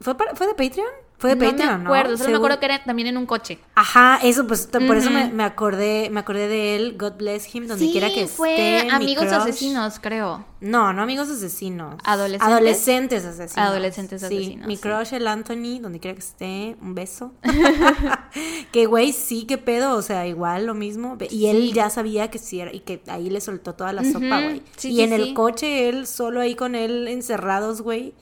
[0.00, 0.86] ¿Fue, para- ¿Fue de Patreon?
[1.18, 1.90] Fue de no Patreon, me ¿no?
[1.90, 3.58] acuerdo, solo me acuerdo que era también en un coche.
[3.74, 7.66] Ajá, eso, pues por eso me, me acordé, me acordé de él, God bless him,
[7.66, 8.84] donde sí, quiera que fue esté.
[8.84, 9.24] mi Amigos.
[9.32, 10.46] Asesinos, creo.
[10.60, 11.96] No, no amigos asesinos.
[12.04, 12.48] ¿Adolescentes?
[12.48, 13.68] Adolescentes asesinos.
[13.68, 14.82] Adolescentes Sí, asesinos, mi sí.
[14.82, 17.32] crush, el Anthony, donde quiera que esté, un beso.
[18.72, 21.16] que güey, sí, qué pedo, o sea, igual lo mismo.
[21.30, 24.40] Y él ya sabía que sí era, y que ahí le soltó toda la sopa,
[24.40, 24.62] güey.
[24.76, 28.14] sí, y en el coche, él solo ahí con él encerrados, güey.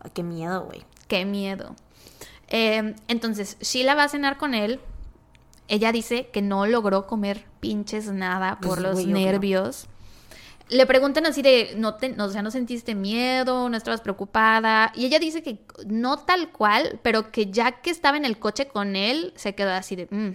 [0.00, 0.84] Ay, qué miedo, güey.
[1.08, 1.74] Qué miedo.
[2.48, 4.80] Eh, entonces, Sheila va a cenar con él.
[5.68, 9.26] Ella dice que no logró comer pinches nada por Pues, los güey, yo creo.
[9.32, 9.86] nervios.
[10.68, 13.68] Le preguntan así de, no te, no, o sea, ¿no sentiste miedo?
[13.68, 14.92] ¿No estabas preocupada?
[14.96, 18.66] Y ella dice que no tal cual, pero que ya que estaba en el coche
[18.66, 20.34] con él, se quedó así de, "Mm,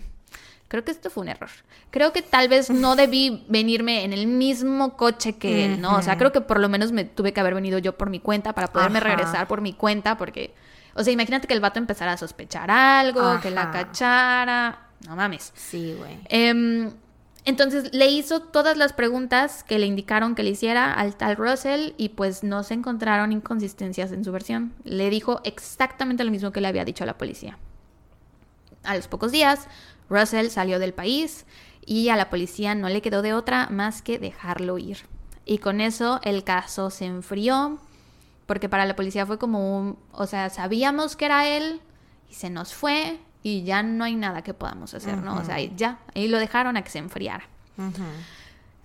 [0.70, 1.50] creo que esto fue un error.
[1.90, 5.98] Creo que tal vez no debí venirme en el mismo coche que él, ¿no?
[5.98, 8.20] O sea, creo que por lo menos me tuve que haber venido yo por mi
[8.22, 9.08] cuenta para poderme Ajá.
[9.10, 10.54] regresar por mi cuenta, porque,
[10.96, 14.88] o sea, imagínate que el vato empezara a sospechar algo, que la cachara.
[15.08, 15.52] No mames.
[15.56, 16.20] Sí, güey.
[16.30, 16.92] Em,
[17.44, 21.94] entonces le hizo todas las preguntas que le indicaron que le hiciera al tal Russell
[21.98, 24.74] y pues no se encontraron inconsistencias en su versión.
[24.84, 27.58] Le dijo exactamente lo mismo que le había dicho a la policía.
[28.84, 29.68] A los pocos días,
[30.10, 31.46] Russell salió del país
[31.84, 35.00] y a la policía no le quedó de otra más que dejarlo ir.
[35.46, 37.80] Y con eso el caso se enfrió,
[38.52, 41.80] porque para la policía fue como un, o sea, sabíamos que era él
[42.30, 45.38] y se nos fue y ya no hay nada que podamos hacer, ¿no?
[45.38, 47.46] O sea, ya, ahí lo dejaron a que se enfriara.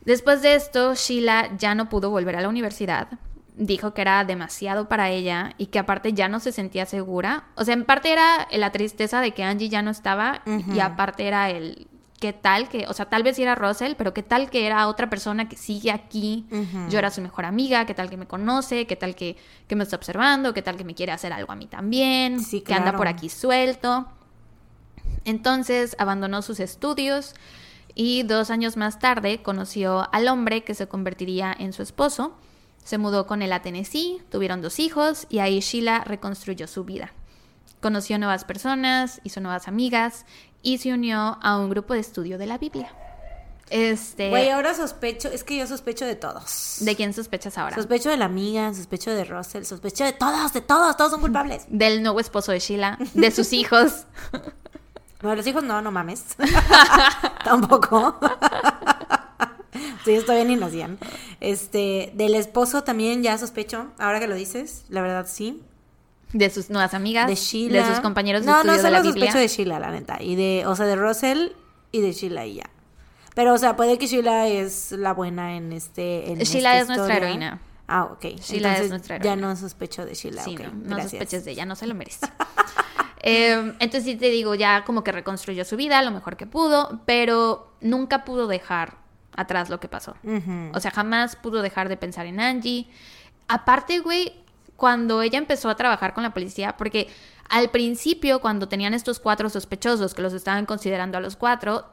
[0.04, 3.08] Después de esto, Sheila ya no pudo volver a la universidad.
[3.56, 7.46] Dijo que era demasiado para ella y que aparte ya no se sentía segura.
[7.56, 11.26] O sea, en parte era la tristeza de que Angie ya no estaba y aparte
[11.26, 11.88] era el
[12.26, 15.08] qué tal que, o sea, tal vez era Russell, pero qué tal que era otra
[15.08, 16.44] persona que sigue aquí.
[16.90, 19.36] Yo era su mejor amiga, qué tal que me conoce, qué tal que,
[19.68, 22.62] que me está observando, qué tal que me quiere hacer algo a mí también, Sí,
[22.62, 24.08] que anda por aquí suelto.
[25.24, 27.36] Entonces abandonó sus estudios
[27.94, 32.36] y dos años más tarde conoció al hombre que se convertiría en su esposo.
[32.82, 37.12] Se mudó con él a Tennessee, tuvieron dos hijos y ahí Sheila reconstruyó su vida.
[37.80, 40.26] Conoció nuevas personas, hizo nuevas amigas
[40.66, 42.92] y se unió a un grupo de estudio de la Biblia.
[43.70, 46.78] Este, Güey, ahora sospecho, es que yo sospecho de todos.
[46.80, 47.76] ¿de quién sospechas ahora?
[47.76, 51.66] Sospecho de la amiga, sospecho de Russell, sospecho de todos, de todos, todos son culpables.
[51.68, 54.06] Del nuevo esposo de Sheila, de sus hijos.
[55.22, 56.36] No, los hijos no, no mames.
[57.44, 58.20] Tampoco.
[60.04, 60.98] sí, estoy bien y nacían.
[61.40, 65.62] Este, del esposo también ya sospecho, ahora que lo dices, la verdad sí.
[66.32, 67.82] De sus nuevas amigas, De Sheila.
[67.82, 69.26] de sus compañeros de no, estudio no de la Biblia.
[69.26, 70.18] sospecho de Sheila, la neta.
[70.20, 71.48] Y de, o sea, de Russell
[71.92, 72.70] y de Sheila y ya.
[73.34, 76.30] Pero, o sea, puede que Sheila es la buena en este.
[76.32, 77.60] En Sheila esta es nuestra heroína.
[77.86, 78.24] Ah, ok.
[78.40, 79.48] Sheila es nuestra Ya heroína.
[79.48, 80.42] no sospecho de Sheila.
[80.42, 81.10] Sí, no, no gracias.
[81.12, 82.26] sospeches de ella, no se lo merece.
[83.28, 87.00] Eh, entonces sí te digo, ya como que reconstruyó su vida lo mejor que pudo,
[87.06, 88.98] pero nunca pudo dejar
[89.34, 90.14] atrás lo que pasó.
[90.72, 92.86] O sea, jamás pudo dejar de pensar en Angie.
[93.48, 94.32] Aparte, güey,
[94.76, 97.08] cuando ella empezó a trabajar con la policía, porque
[97.48, 101.86] al principio, cuando tenían estos cuatro sospechosos que los estaban considerando a los cuatro,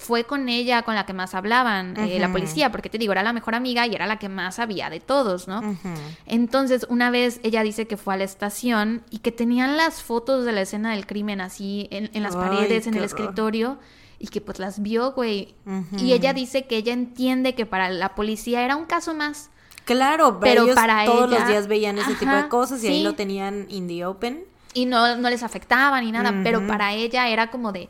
[0.00, 3.22] fue con ella con la que más hablaban eh, la policía, porque te digo, era
[3.22, 5.76] la mejor amiga y era la que más sabía de todos, ¿no?
[6.24, 10.46] Entonces, una vez ella dice que fue a la estación y que tenían las fotos
[10.46, 13.78] de la escena del crimen así en, en las Ay, paredes, en el escritorio,
[14.18, 15.54] y que pues las vio, güey.
[15.98, 19.50] Y ella dice que ella entiende que para la policía era un caso más.
[19.94, 22.88] Claro, Pero pero ellos para todos ella- los días veían ese tipo de cosas y
[22.88, 24.44] ahí lo tenían in the open.
[24.74, 27.88] Y no, no les afectaba ni nada, pero para ella era como de,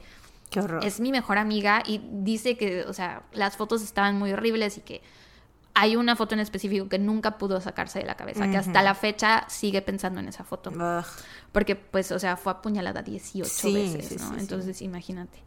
[0.50, 0.84] Qué horror.
[0.84, 4.80] es mi mejor amiga y dice que, o sea, las fotos estaban muy horribles y
[4.80, 5.02] que
[5.74, 8.94] hay una foto en específico que nunca pudo sacarse de la cabeza, que hasta la
[8.94, 10.70] fecha sigue pensando en esa foto.
[10.70, 11.04] Ugh.
[11.52, 14.36] Porque, pues, o sea, fue apuñalada 18 Sí, veces, sí, ¿no?
[14.38, 15.38] Entonces, imagínate.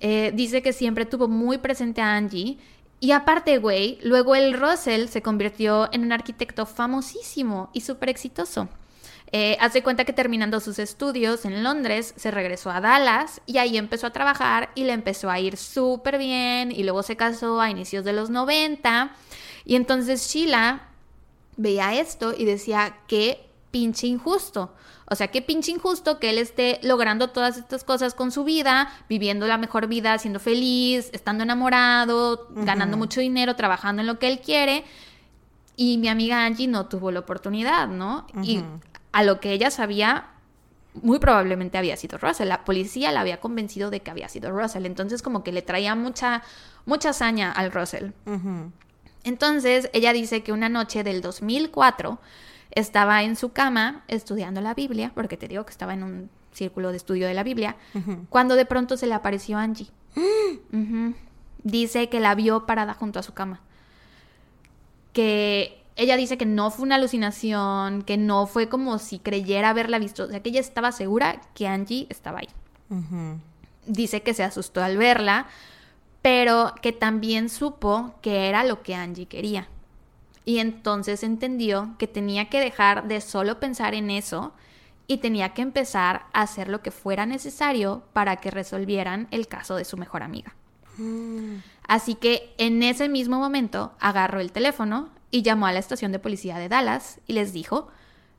[0.00, 2.56] Eh, dice que siempre tuvo muy presente a Angie.
[3.00, 8.68] Y aparte, güey, luego el Russell se convirtió en un arquitecto famosísimo y súper exitoso.
[9.30, 13.76] Eh, hace cuenta que terminando sus estudios en Londres, se regresó a Dallas y ahí
[13.76, 17.70] empezó a trabajar y le empezó a ir súper bien y luego se casó a
[17.70, 19.12] inicios de los 90.
[19.64, 20.88] Y entonces Sheila
[21.56, 24.74] veía esto y decía, qué pinche injusto.
[25.10, 28.92] O sea, qué pinche injusto que él esté logrando todas estas cosas con su vida,
[29.08, 34.28] viviendo la mejor vida, siendo feliz, estando enamorado, ganando mucho dinero, trabajando en lo que
[34.28, 34.84] él quiere.
[35.76, 38.26] Y mi amiga Angie no tuvo la oportunidad, ¿no?
[38.42, 38.62] Y
[39.12, 40.26] a lo que ella sabía,
[40.94, 42.48] muy probablemente había sido Russell.
[42.48, 44.84] La policía la había convencido de que había sido Russell.
[44.84, 46.42] Entonces, como que le traía mucha,
[46.84, 48.10] mucha hazaña al Russell.
[49.24, 52.18] Entonces, ella dice que una noche del 2004
[52.70, 56.90] estaba en su cama estudiando la Biblia, porque te digo que estaba en un círculo
[56.90, 57.76] de estudio de la Biblia,
[58.28, 59.88] cuando de pronto se le apareció Angie.
[61.62, 63.60] Dice que la vio parada junto a su cama.
[65.12, 69.98] Que ella dice que no fue una alucinación, que no fue como si creyera haberla
[69.98, 72.48] visto, o sea, que ella estaba segura que Angie estaba ahí.
[73.86, 75.46] Dice que se asustó al verla,
[76.22, 79.68] pero que también supo que era lo que Angie quería.
[80.48, 84.54] Y entonces entendió que tenía que dejar de solo pensar en eso
[85.06, 89.76] y tenía que empezar a hacer lo que fuera necesario para que resolvieran el caso
[89.76, 90.54] de su mejor amiga.
[91.86, 96.18] Así que en ese mismo momento agarró el teléfono y llamó a la estación de
[96.18, 97.88] policía de Dallas y les dijo,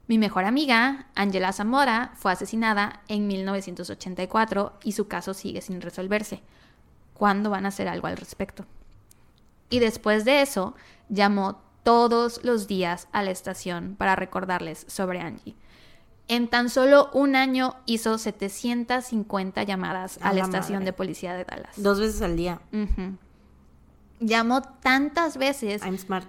[0.07, 6.41] mi mejor amiga, Angela Zamora, fue asesinada en 1984 y su caso sigue sin resolverse.
[7.13, 8.65] ¿Cuándo van a hacer algo al respecto?
[9.69, 10.73] Y después de eso,
[11.07, 15.55] llamó todos los días a la estación para recordarles sobre Angie.
[16.27, 20.85] En tan solo un año hizo 750 llamadas a, A la la estación madre.
[20.85, 21.73] de policía de Dallas.
[21.77, 22.59] Dos veces al día.
[24.19, 25.81] Llamó tantas veces.
[25.83, 26.27] I'm smart.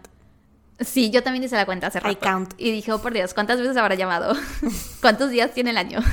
[0.78, 2.20] Sí, yo también hice la cuenta hace I rato.
[2.20, 2.54] count.
[2.56, 4.34] Y dije, oh por Dios, ¿cuántas veces habrá llamado?
[5.02, 6.00] ¿Cuántos días tiene el año?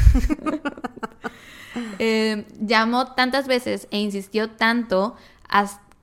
[1.99, 5.15] Eh, llamó tantas veces e insistió tanto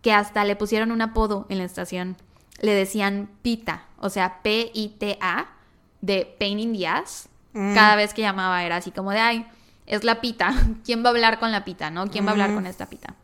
[0.02, 2.16] que hasta le pusieron un apodo en la estación.
[2.64, 5.46] Le decían Pita, o sea, P-I-T-A,
[6.00, 7.28] de Pain in the Ass.
[7.52, 7.74] Mm.
[7.74, 9.46] Cada vez que llamaba era así como de, ay,
[9.86, 10.52] es la pita.
[10.84, 12.06] ¿Quién va a hablar con la pita, no?
[12.08, 12.54] ¿Quién va a hablar Mm.
[12.54, 13.14] con esta pita?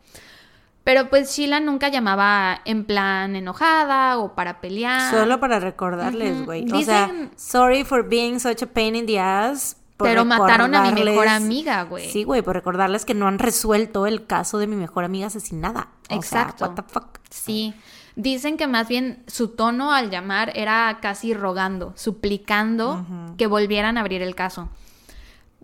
[0.83, 5.11] Pero pues Sheila nunca llamaba en plan enojada o para pelear.
[5.11, 6.65] Solo para recordarles, güey.
[6.71, 9.77] O sea, Dicen- sorry for being such a pain in the ass.
[9.97, 12.09] por Pero mataron a mi mejor amiga, güey.
[12.09, 15.89] Sí, güey, por recordarles que no han resuelto el caso de mi mejor amiga asesinada.
[16.09, 16.65] O Exacto.
[16.65, 17.19] sea, what the fuck.
[17.29, 17.75] Sí.
[18.21, 23.03] Dicen que más bien su tono al llamar era casi rogando, suplicando
[23.35, 24.69] que volvieran a abrir el caso.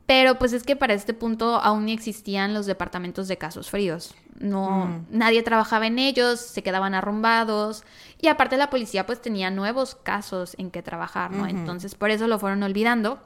[0.07, 4.15] Pero pues es que para este punto aún ni existían los departamentos de casos fríos.
[4.39, 7.83] No, nadie trabajaba en ellos, se quedaban arrumbados
[8.19, 11.45] y aparte la policía pues tenía nuevos casos en que trabajar, ¿no?
[11.45, 13.19] Entonces por eso lo fueron olvidando.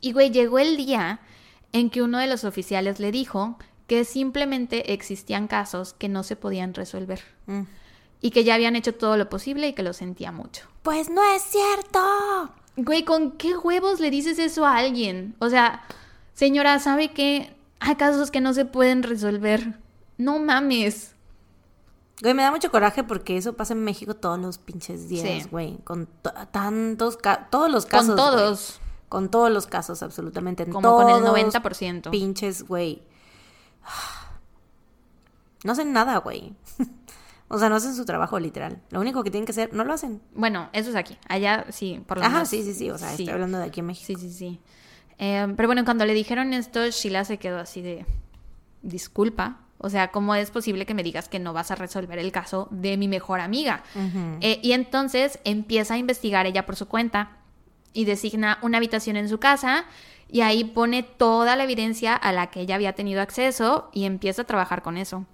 [0.00, 1.18] Y güey, llegó el día
[1.72, 3.58] en que uno de los oficiales le dijo
[3.88, 7.62] que simplemente existían casos que no se podían resolver Mm.
[8.20, 10.66] Y que ya habían hecho todo lo posible y que lo sentía mucho.
[10.82, 12.00] Pues no es cierto.
[12.76, 15.34] Güey, ¿con qué huevos le dices eso a alguien?
[15.38, 15.82] O sea,
[16.34, 19.78] señora, ¿sabe que hay casos que no se pueden resolver?
[20.18, 21.14] No mames.
[22.22, 25.48] Güey, me da mucho coraje porque eso pasa en México todos los pinches días, Sí.
[25.50, 25.76] güey.
[25.84, 27.18] Con to- tantos
[27.50, 28.08] todos los casos.
[28.08, 28.28] Con güey.
[28.30, 28.80] todos.
[29.08, 30.62] Con todos los casos, absolutamente.
[30.64, 32.10] En Como con el todos 90%.
[32.10, 33.02] Pinches, güey.
[35.64, 36.54] No hacen nada, güey.
[37.48, 38.80] o sea, no hacen su trabajo, literal.
[38.90, 40.20] Lo único que tienen que hacer, no lo hacen.
[40.34, 41.16] Bueno, eso es aquí.
[41.28, 42.48] Allá sí, por lo Ajá, menos.
[42.48, 42.90] sí, sí, sí.
[42.90, 43.22] O sea, sí.
[43.22, 44.06] estoy hablando de aquí en México.
[44.06, 44.60] Sí, sí, sí.
[45.18, 48.04] Eh, pero bueno, cuando le dijeron esto, Sheila se quedó así de,
[48.82, 49.60] disculpa.
[49.78, 52.66] O sea, ¿cómo es posible que me digas que no vas a resolver el caso
[52.70, 53.82] de mi mejor amiga?
[54.40, 57.36] Eh, y entonces empieza a investigar ella por su cuenta
[57.92, 59.84] y designa una habitación en su casa
[60.28, 64.42] y ahí pone toda la evidencia a la que ella había tenido acceso y empieza
[64.42, 65.26] a trabajar con eso.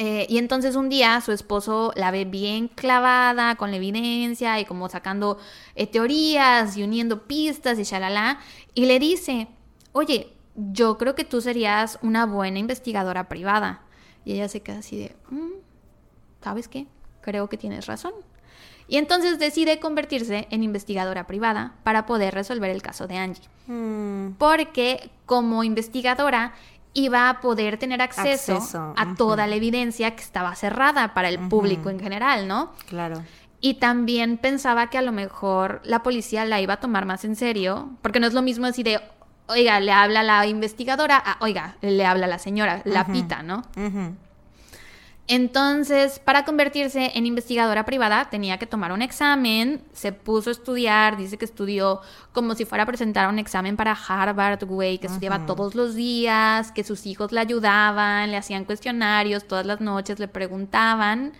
[0.00, 4.64] Eh, y entonces un día su esposo la ve bien clavada con la evidencia y
[4.64, 5.38] como sacando
[5.74, 8.38] eh, teorías y uniendo pistas y shalala,
[8.74, 9.48] y le dice,
[9.92, 13.82] oye, yo creo que tú serías una buena investigadora privada.
[14.24, 15.52] Y ella se queda así de, "Mm,
[16.42, 16.86] ¿sabes qué?
[17.20, 18.12] Creo que tienes razón.
[18.86, 23.44] Y entonces decide convertirse en investigadora privada para poder resolver el caso de Angie.
[23.66, 26.54] Mm, Porque como investigadora
[26.94, 31.38] iba a poder tener acceso, Acceso, a toda la evidencia que estaba cerrada para el
[31.48, 32.72] público en general, ¿no?
[32.88, 33.22] claro.
[33.60, 37.34] Y también pensaba que a lo mejor la policía la iba a tomar más en
[37.34, 39.00] serio, porque no es lo mismo así de,
[39.48, 43.64] oiga, le habla la investigadora, a, oiga, le habla la señora, la pita, ¿no?
[45.30, 51.18] Entonces, para convertirse en investigadora privada tenía que tomar un examen, se puso a estudiar,
[51.18, 52.00] dice que estudió
[52.32, 56.72] como si fuera a presentar un examen para Harvard, güey, que estudiaba todos los días,
[56.72, 61.34] que sus hijos le ayudaban, le hacían cuestionarios, todas las noches le preguntaban,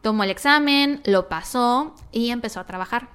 [0.00, 3.10] tomó el examen, lo pasó y empezó a trabajar.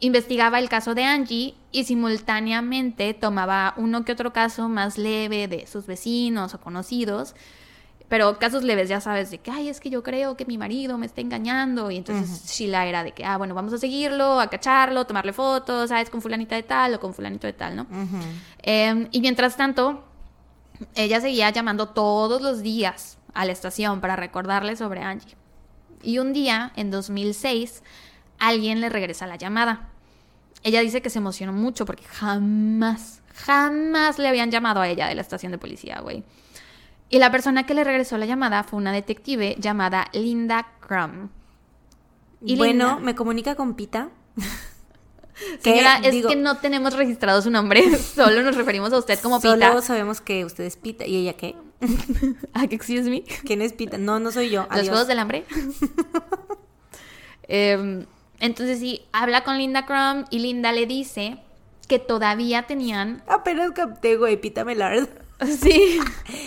[0.00, 5.66] Investigaba el caso de Angie y simultáneamente tomaba uno que otro caso más leve de
[5.66, 7.34] sus vecinos o conocidos
[8.12, 10.98] pero casos leves, ya sabes, de que, ay, es que yo creo que mi marido
[10.98, 11.90] me está engañando.
[11.90, 15.88] Y entonces Sheila era de que, ah, bueno, vamos a seguirlo, a cacharlo, tomarle fotos,
[15.88, 16.10] ¿sabes?
[16.10, 17.86] Con fulanita de tal o con fulanito de tal, ¿no?
[18.62, 20.04] Eh, y mientras tanto,
[20.94, 25.34] ella seguía llamando todos los días a la estación para recordarle sobre Angie.
[26.02, 27.82] Y un día, en 2006,
[28.38, 29.88] alguien le regresa la llamada.
[30.62, 35.14] ella dice que se emocionó mucho porque jamás, jamás le habían llamado a ella de
[35.14, 36.22] la estación de policía, güey.
[37.12, 41.28] Y la persona que le regresó la llamada fue una detective llamada Linda Crum.
[42.40, 44.08] Y bueno, me comunica con Pita.
[45.60, 49.68] Señora, es que no tenemos registrado su nombre, solo nos referimos a usted como Pita.
[49.68, 51.04] Solo sabemos que usted es Pita.
[51.04, 51.54] ¿Y ella qué?
[52.54, 53.24] ¿Ah, excuse me?
[53.44, 53.98] ¿Quién es Pita?
[53.98, 54.66] No, no soy yo.
[54.74, 55.44] ¿Los Juegos del Hambre?
[57.46, 58.06] Em,
[58.40, 61.36] entonces sí, habla con Linda Crum y Linda le dice
[61.88, 63.22] que todavía tenían...
[63.26, 65.21] Apenas capté, güey, Pita Melard.
[65.60, 66.00] Sí.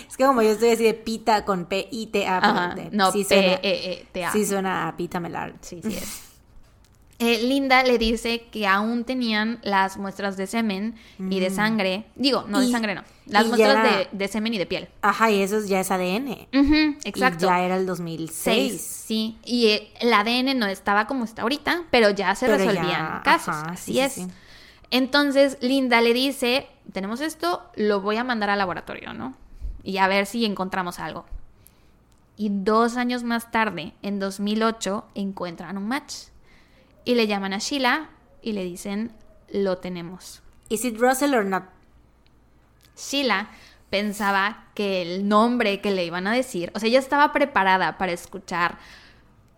[0.08, 2.74] Es que como yo estoy así de pita con P-I-T-A.
[2.92, 4.32] No, P-E-E-T-A.
[4.32, 5.54] Sí suena a Pita Melard.
[5.60, 6.26] Sí, sí es.
[7.18, 11.54] Eh, Linda le dice que aún tenían las muestras de semen y de mm.
[11.54, 12.04] sangre.
[12.14, 13.04] Digo, no de sangre, no.
[13.24, 14.88] Las muestras de, semen y de piel.
[15.00, 16.46] Ajá, y eso ya es ADN.
[17.04, 17.46] exacto.
[17.46, 18.82] ya era el 2006.
[18.82, 19.38] sí.
[19.44, 23.56] Y el ADN no estaba como está ahorita, pero ya se resolvían casos.
[23.66, 24.20] Así es.
[24.90, 29.34] Entonces Linda le dice, tenemos esto, lo voy a mandar al laboratorio, ¿no?
[29.82, 31.26] Y a ver si encontramos algo.
[32.36, 36.14] Y dos años más tarde, en 2008, encuentran un match
[37.04, 38.10] y le llaman a Sheila
[38.42, 39.12] y le dicen,
[39.50, 40.42] lo tenemos.
[40.68, 41.64] ¿Is it Russell or not?
[42.96, 43.48] Sheila
[43.90, 48.12] pensaba que el nombre que le iban a decir, o sea, ella estaba preparada para
[48.12, 48.78] escuchar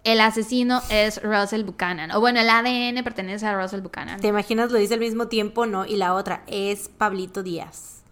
[0.05, 2.11] el asesino es Russell Buchanan.
[2.13, 4.21] O bueno, el ADN pertenece a Russell Buchanan.
[4.21, 4.71] ¿Te imaginas?
[4.71, 5.85] Lo dice al mismo tiempo, ¿no?
[5.85, 8.03] Y la otra es Pablito Díaz.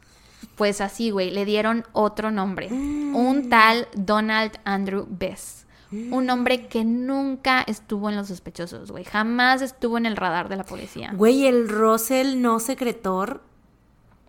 [0.56, 2.68] Pues así, güey, le dieron otro nombre.
[2.68, 5.66] Un tal Donald Andrew Bess.
[5.92, 9.04] Un hombre que nunca estuvo en los sospechosos, güey.
[9.04, 11.12] Jamás estuvo en el radar de la policía.
[11.14, 13.42] Güey, el Russell no secretor.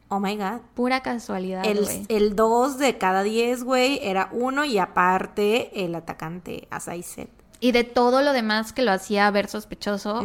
[0.09, 0.61] Oh my god.
[0.75, 1.63] Pura casualidad.
[1.65, 7.27] El 2 de cada 10, güey, era uno y aparte el atacante, said.
[7.59, 10.23] Y de todo lo demás que lo hacía ver sospechoso,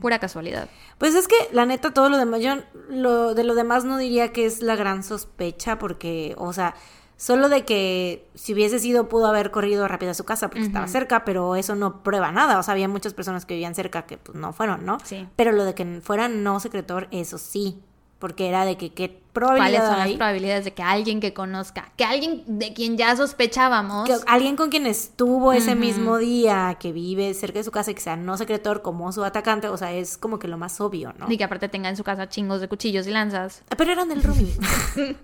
[0.00, 0.68] pura casualidad.
[0.98, 2.56] Pues es que, la neta, todo lo demás, yo
[2.90, 6.74] lo, de lo demás no diría que es la gran sospecha, porque, o sea,
[7.18, 10.86] Solo de que si hubiese sido, pudo haber corrido rápido a su casa porque estaba
[10.86, 12.58] cerca, pero eso no prueba nada.
[12.58, 14.98] O sea, había muchas personas que vivían cerca que pues no fueron, ¿no?
[15.02, 15.26] Sí.
[15.34, 17.80] Pero lo de que fueran no secretor, eso sí.
[18.18, 21.92] Porque era de que qué probabilidad ¿Cuáles son las probabilidades de que alguien que conozca,
[21.96, 26.92] que alguien de quien ya sospechábamos, que alguien con quien estuvo ese mismo día, que
[26.92, 29.92] vive cerca de su casa y que sea no secretor como su atacante, o sea,
[29.92, 31.30] es como que lo más obvio, ¿no?
[31.30, 33.62] Y que aparte tenga en su casa chingos de cuchillos y lanzas.
[33.68, 34.56] Ah, pero eran del roomie.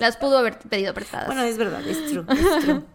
[0.00, 1.26] las pudo haber pedido prestadas.
[1.26, 2.24] Bueno, es verdad, es true.
[2.28, 2.82] Es true.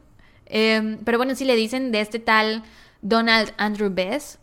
[0.48, 2.64] Em, pero bueno, si le dicen de este tal
[3.02, 4.38] Donald Andrew Bess,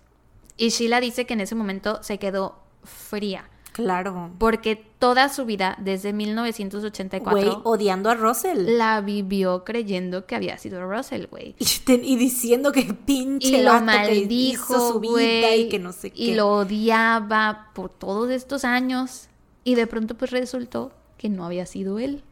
[0.57, 3.49] y Sheila dice que en ese momento se quedó fría.
[3.73, 4.31] Claro.
[4.39, 7.33] Porque toda su vida, desde 1984.
[7.33, 8.77] Güey, odiando a Russell.
[8.77, 11.57] La vivió creyendo que había sido Russell, güey.
[11.59, 16.23] Y, diciendo que pinche y lo maldijo, su vida y que no sé qué.
[16.23, 19.29] Y lo odiaba por todos estos años.
[19.65, 22.23] Y de pronto, pues resultó que no había sido él.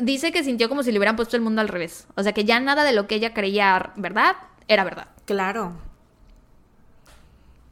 [0.00, 2.06] Dice que sintió como si le hubieran puesto el mundo al revés.
[2.16, 4.36] O sea, que ya nada de lo que ella creía verdad
[4.68, 5.08] era verdad.
[5.26, 5.72] Claro.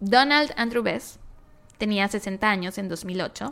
[0.01, 1.19] Donald Andrew Bess
[1.85, 3.51] tenía 60 años en 2008.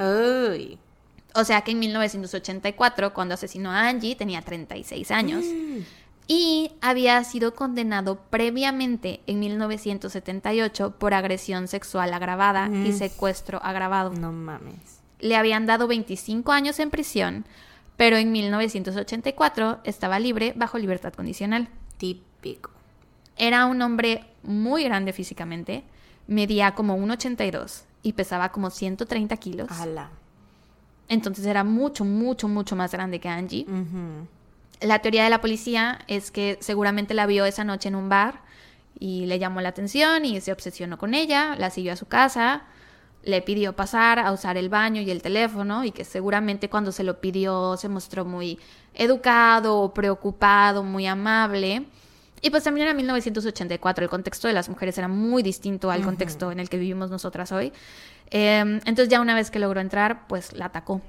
[1.34, 5.44] O sea que en 1984, cuando asesinó a Angie, tenía 36 años.
[5.44, 5.80] Mm.
[6.28, 14.14] Y había sido condenado previamente en 1978 por agresión sexual agravada y secuestro agravado.
[14.14, 15.02] No mames.
[15.20, 17.44] Le habían dado 25 años en prisión,
[17.98, 21.68] pero en 1984 estaba libre bajo libertad condicional.
[21.98, 22.70] Típico.
[23.36, 25.84] Era un hombre muy grande físicamente,
[26.26, 29.68] medía como 1,82 y pesaba como 130 kilos.
[31.08, 33.66] Entonces era mucho, mucho, mucho más grande que Angie.
[34.80, 38.40] La teoría de la policía es que seguramente la vio esa noche en un bar
[38.98, 42.62] y le llamó la atención y se obsesionó con ella, la siguió a su casa,
[43.22, 47.04] le pidió pasar a usar el baño y el teléfono y que seguramente cuando se
[47.04, 48.58] lo pidió se mostró muy
[48.94, 51.86] educado, preocupado, muy amable
[52.42, 56.50] y pues también era 1984, el contexto de las mujeres era muy distinto al contexto
[56.50, 57.72] en el que vivimos nosotras hoy.
[58.30, 61.00] Em, entonces ya una vez que logró entrar, pues la atacó.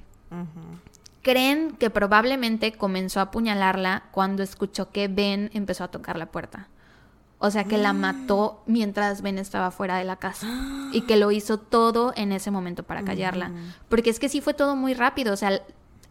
[1.23, 6.67] Creen que probablemente comenzó a apuñalarla cuando escuchó que Ben empezó a tocar la puerta.
[7.39, 7.93] O sea que la ah.
[7.93, 10.47] mató mientras Ben estaba fuera de la casa.
[10.91, 13.51] Y que lo hizo todo en ese momento para callarla.
[13.89, 15.33] Porque es que sí fue todo muy rápido.
[15.33, 15.61] O sea,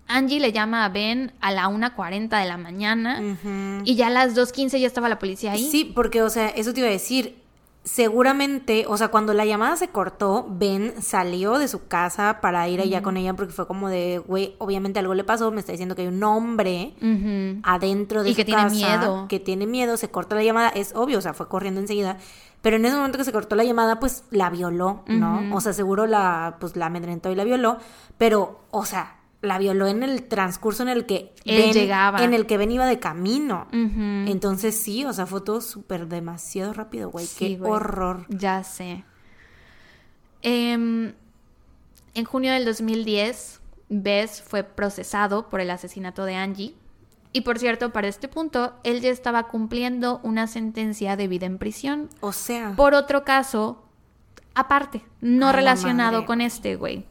[0.08, 3.20] Angie le llama a Ben a la 1.40 de la mañana
[3.84, 5.68] y ya a las 2.15 ya estaba la policía ahí.
[5.70, 7.40] Sí, porque, o sea, eso te iba a decir.
[7.84, 12.80] seguramente, o sea, cuando la llamada se cortó, Ben salió de su casa para ir
[12.80, 15.96] allá con ella porque fue como de, güey, obviamente algo le pasó, me está diciendo
[15.96, 16.94] que hay un hombre
[17.64, 19.26] adentro de Y su que tiene miedo.
[19.28, 22.18] que tiene miedo, se corta la llamada, es obvio, o sea, fue corriendo enseguida.
[22.60, 25.42] Pero en ese momento que se cortó la llamada, pues la violó, ¿no?
[25.52, 27.78] O sea, seguro la, pues la amedrentó y la violó,
[28.18, 32.22] pero, o sea, la violó en el transcurso en el que Él llegaba.
[32.24, 33.66] en el que Ben iba de camino.
[33.72, 37.26] Entonces sí, o sea, fue todo súper demasiado rápido, güey.
[37.26, 37.72] Sí, Qué güey.
[37.72, 38.24] horror.
[38.28, 39.04] Ya sé.
[40.42, 41.12] Em,
[42.14, 46.74] en junio del 2010, Bess fue procesado por el asesinato de Angie.
[47.32, 51.58] Y por cierto, para este punto, él ya estaba cumpliendo una sentencia de vida en
[51.58, 53.82] prisión O sea, por otro caso
[54.54, 57.06] aparte, no relacionado con este, güey.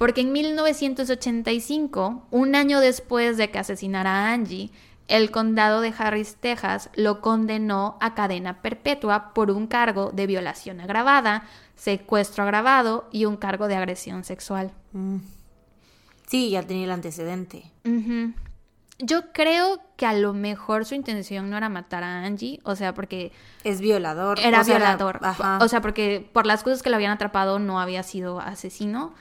[0.00, 4.70] Porque en 1985, un año después de que asesinara a Angie,
[5.08, 10.80] el condado de Harris, Texas, lo condenó a cadena perpetua por un cargo de violación
[10.80, 11.44] agravada,
[11.76, 14.72] secuestro agravado y un cargo de agresión sexual.
[16.26, 17.70] sí, ya tenía el antecedente.
[19.02, 22.94] Yo creo que a lo mejor su intención no era matar a Angie, o sea,
[22.94, 23.32] porque
[23.64, 24.38] Es violador.
[24.40, 25.18] era o sea, violador.
[25.22, 25.58] ajá.
[25.62, 29.14] O sea, porque por las cosas que lo habían atrapado no había sido asesino.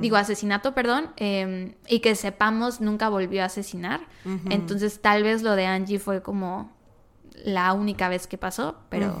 [0.00, 1.10] Digo, asesinato, perdón.
[1.16, 4.00] eh, y que sepamos, nunca volvió a asesinar.
[4.50, 6.70] Entonces, tal vez lo de Angie fue como
[7.44, 9.20] la única vez que pasó, pero...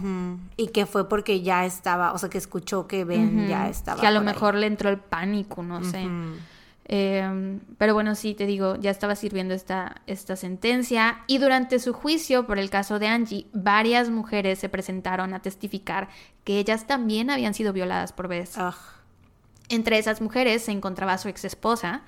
[0.56, 4.00] Y que fue porque ya estaba, o sea, que escuchó que Ben ya estaba.
[4.00, 4.26] Que a lo ahí.
[4.26, 6.06] mejor le entró el pánico, no sé.
[6.94, 11.94] Eh, pero bueno, sí, te digo, ya estaba sirviendo esta, esta sentencia y durante su
[11.94, 16.10] juicio por el caso de Angie, varias mujeres se presentaron a testificar
[16.44, 18.58] que ellas también habían sido violadas por Bess.
[18.58, 18.74] Ugh.
[19.70, 22.02] Entre esas mujeres se encontraba su ex esposa,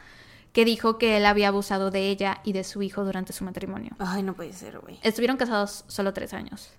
[0.52, 3.92] que dijo que él había abusado de ella y de su hijo durante su matrimonio.
[3.98, 4.98] Ay, no puede ser, güey.
[5.02, 6.74] Estuvieron casados solo tres años.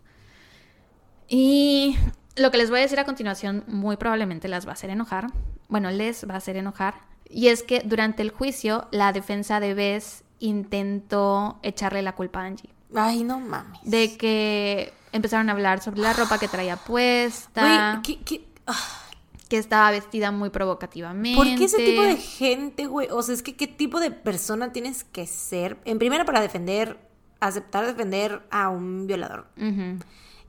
[1.27, 1.98] Y
[2.36, 5.32] lo que les voy a decir a continuación muy probablemente las va a hacer enojar.
[5.69, 7.14] Bueno, les va a hacer enojar.
[7.30, 12.45] Y es que durante el juicio, la defensa de Bess intentó echarle la culpa a
[12.45, 12.69] Angie.
[12.95, 13.80] Ay, no mames.
[13.84, 18.47] De que empezaron a hablar sobre la ropa que traía puesta, Güey, ¿qué, qué?
[18.68, 19.02] Ah,
[19.49, 21.38] que estaba vestida muy provocativamente.
[21.38, 23.07] ¿Por qué ese tipo de gente, güey?
[23.11, 25.77] O sea, es que qué tipo de persona tienes que ser.
[25.85, 26.99] En primera, para defender,
[27.39, 29.47] aceptar defender a un violador.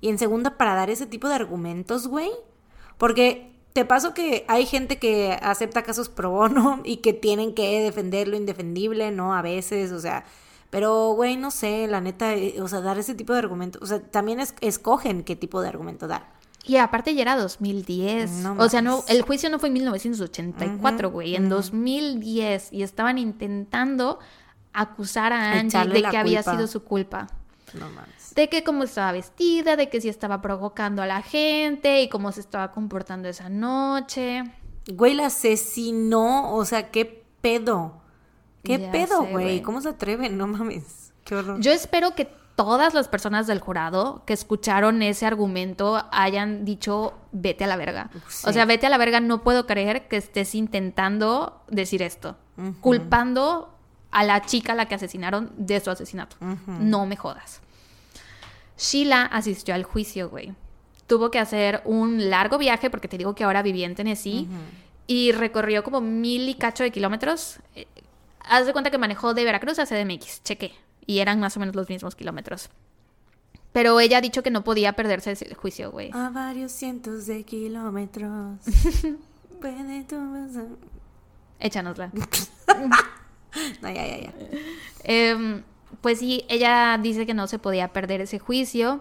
[0.00, 2.30] Y en segunda, para dar ese tipo de argumentos, güey.
[2.96, 7.82] Porque te paso que hay gente que acepta casos pro bono y que tienen que
[7.82, 9.34] defender lo indefendible, ¿no?
[9.34, 10.24] A veces, o sea.
[10.70, 13.82] Pero, güey, no sé, la neta, eh, o sea, dar ese tipo de argumentos.
[13.82, 16.26] O sea, también es- escogen qué tipo de argumento dar.
[16.64, 18.30] Y aparte ya era 2010.
[18.42, 22.72] No o sea, no, el juicio no fue en 1984, güey, en 2010.
[22.72, 24.18] Y estaban intentando
[24.72, 27.28] acusar a Angie Echarle de que había sido su culpa.
[27.74, 28.25] No mames.
[28.36, 32.30] De que cómo estaba vestida, de que si estaba provocando a la gente y cómo
[32.32, 34.44] se estaba comportando esa noche.
[34.92, 38.00] Güey, la asesinó, o sea, qué pedo.
[38.62, 39.44] ¿Qué Ya pedo, sé, güey?
[39.44, 39.62] güey.
[39.62, 40.36] ¿Cómo se atreven?
[40.36, 41.12] No mames.
[41.24, 41.60] Qué horror.
[41.60, 42.26] Yo espero que
[42.56, 48.10] todas las personas del jurado que escucharon ese argumento hayan dicho vete a la verga.
[48.28, 48.48] Sí.
[48.48, 52.36] O sea, vete a la verga, no puedo creer que estés intentando decir esto.
[52.80, 53.72] Culpando
[54.10, 56.36] a la chica a la que asesinaron de su asesinato.
[56.66, 57.60] No me jodas.
[58.78, 60.52] Sheila asistió al juicio, güey.
[61.06, 64.48] Tuvo que hacer un largo viaje, porque te digo que ahora vivía en Tennessee,
[65.06, 67.58] y recorrió como mil y cacho de kilómetros.
[67.74, 67.86] Eh,
[68.48, 70.72] Haz de cuenta que manejó de Veracruz a CDMX, cheque.
[71.04, 72.68] Y eran más o menos los mismos kilómetros.
[73.72, 76.10] Pero ella ha dicho que no podía perderse ese juicio, güey.
[76.12, 78.58] A varios cientos de kilómetros.
[79.60, 80.78] Puede tu-
[81.60, 82.10] Échanosla.
[83.80, 84.32] No, ya, ya, ya.
[85.04, 85.62] Em,
[86.00, 89.00] pues sí, ella dice que no se podía perder ese juicio.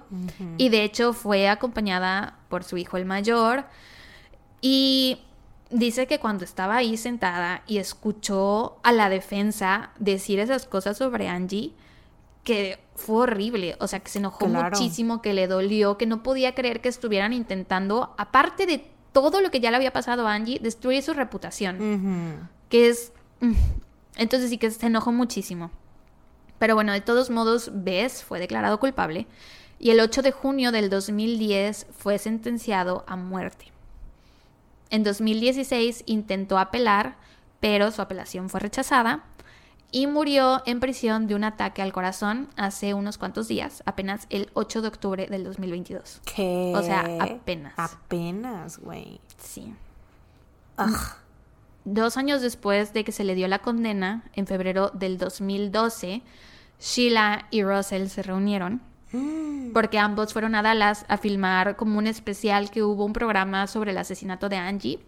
[0.58, 3.66] Y de hecho fue acompañada por su hijo el mayor.
[4.62, 5.20] Y
[5.70, 11.28] dice que cuando estaba ahí sentada y escuchó a la defensa decir esas cosas sobre
[11.28, 11.74] Angie,
[12.44, 13.76] que fue horrible.
[13.80, 14.70] O sea, que se enojó Claro.
[14.78, 19.50] muchísimo, que le dolió, que no podía creer que estuvieran intentando, aparte de todo lo
[19.52, 23.12] que ya le había pasado a Angie, destruir su reputación que es...
[23.42, 23.54] mm,
[24.18, 25.72] Entonces sí que se enojó muchísimo.
[26.60, 29.28] Pero bueno, de todos modos, Bess fue declarado culpable
[29.80, 33.72] y el 8 de junio del 2010 fue sentenciado a muerte.
[34.90, 37.18] En 2016 intentó apelar,
[37.60, 39.26] pero su apelación fue rechazada
[39.92, 44.50] y murió en prisión de un ataque al corazón hace unos cuantos días, apenas el
[44.54, 46.22] 8 de octubre del 2022.
[46.36, 46.74] ¿Qué?
[46.76, 47.74] O sea, apenas.
[47.78, 49.20] Apenas, güey.
[49.38, 49.74] Sí.
[50.78, 51.25] Ugh.
[51.86, 56.22] Dos años después de que se le dio la condena, en febrero del 2012,
[56.80, 58.82] Sheila y Russell se reunieron
[59.74, 63.92] porque ambos fueron a Dallas a filmar como un especial que hubo un programa sobre
[63.92, 65.00] el asesinato de Angie.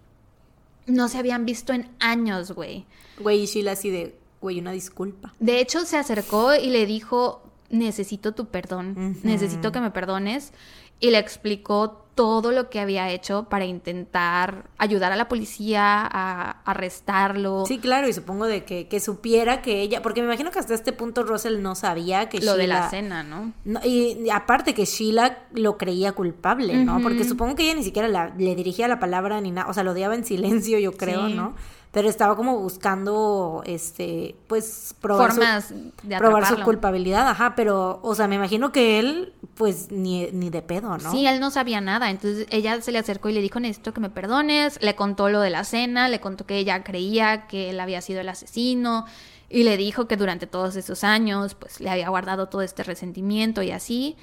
[0.85, 2.85] No se habían visto en años, güey.
[3.19, 5.33] Güey, y Sheila así de, güey, una disculpa.
[5.39, 10.53] De hecho, se acercó y le dijo, necesito tu perdón, necesito que me perdones.
[10.99, 16.61] Y le explicó todo lo que había hecho para intentar ayudar a la policía a
[16.65, 17.65] arrestarlo.
[17.67, 20.73] Sí, claro, y supongo de que, que supiera que ella, porque me imagino que hasta
[20.73, 23.53] este punto Russell no sabía que lo de la Sheila- cena, ¿no?
[23.65, 26.99] No, y, aparte que Sheila lo creía culpable, ¿no?
[27.03, 29.83] Porque supongo que ella ni siquiera la- le dirigía la palabra ni nada, o sea,
[29.83, 31.33] lo odiaba en silencio, yo creo, Sí.
[31.35, 31.55] ¿no?
[31.91, 37.99] Pero estaba como buscando, este, pues, probar Formas su, de probar su culpabilidad, ajá, pero,
[38.03, 41.11] o sea, me imagino que él, pues, ni, ni de pedo, ¿no?
[41.11, 42.09] Sí, él no sabía nada.
[42.09, 44.77] Entonces ella se le acercó y le dijo, necesito que me perdones.
[44.81, 48.21] Le contó lo de la cena, le contó que ella creía que él había sido
[48.21, 49.05] el asesino.
[49.49, 53.63] Y le dijo que durante todos esos años, pues le había guardado todo este resentimiento
[53.63, 54.17] y así.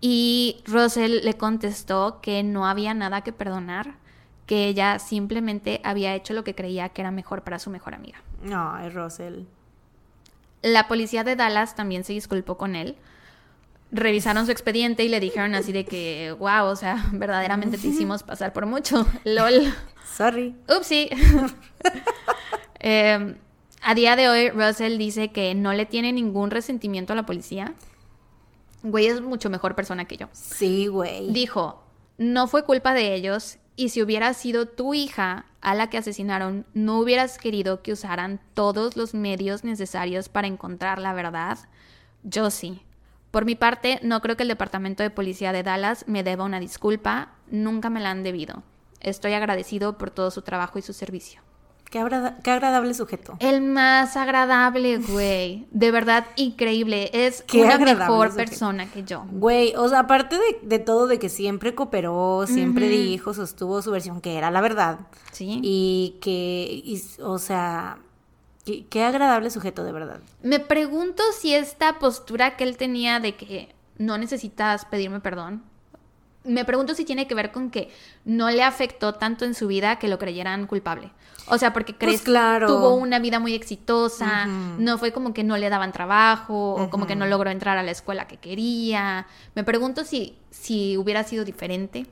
[0.00, 3.96] Y Russell le contestó que no había nada que perdonar,
[4.46, 8.22] que ella simplemente había hecho lo que creía que era mejor para su mejor amiga.
[8.42, 9.42] No, es Russell.
[10.62, 12.96] La policía de Dallas también se disculpó con él.
[13.92, 18.22] Revisaron su expediente y le dijeron así de que, wow, o sea, verdaderamente te hicimos
[18.22, 19.06] pasar por mucho.
[19.24, 19.72] LOL.
[20.16, 20.54] Sorry.
[20.68, 21.10] Upsi.
[22.88, 23.34] Eh,
[23.82, 27.74] a día de hoy, Russell dice que no le tiene ningún resentimiento a la policía.
[28.82, 30.28] Güey es mucho mejor persona que yo.
[30.32, 31.32] Sí, güey.
[31.32, 31.82] Dijo,
[32.18, 36.64] no fue culpa de ellos y si hubiera sido tu hija a la que asesinaron,
[36.72, 41.58] no hubieras querido que usaran todos los medios necesarios para encontrar la verdad.
[42.22, 42.82] Yo sí.
[43.30, 46.58] Por mi parte, no creo que el Departamento de Policía de Dallas me deba una
[46.58, 48.62] disculpa, nunca me la han debido.
[49.00, 51.45] Estoy agradecido por todo su trabajo y su servicio.
[51.90, 53.36] Qué, agrada- qué agradable sujeto.
[53.38, 55.66] El más agradable, güey.
[55.70, 57.10] De verdad, increíble.
[57.12, 58.36] Es Qué una mejor sujeto.
[58.50, 59.24] persona que yo.
[59.30, 63.90] Güey, o sea, aparte de, de todo, de que siempre cooperó, siempre dijo, sostuvo su
[63.92, 64.98] versión, que era la verdad.
[65.32, 65.60] Sí.
[65.62, 67.98] Y que, y- o sea,
[68.64, 70.20] qué, qué agradable sujeto, de verdad.
[70.42, 75.62] Me pregunto si esta postura que él tenía de que no necesitas pedirme perdón,
[76.46, 77.90] me pregunto si tiene que ver con que
[78.24, 81.10] no le afectó tanto en su vida que lo creyeran culpable.
[81.48, 82.66] O sea, porque crees Pues claro.
[82.66, 87.06] tuvo una vida muy exitosa, no fue como que no le daban trabajo o como
[87.06, 89.26] que no logró entrar a la escuela que quería.
[89.54, 92.06] Me pregunto si si hubiera sido diferente.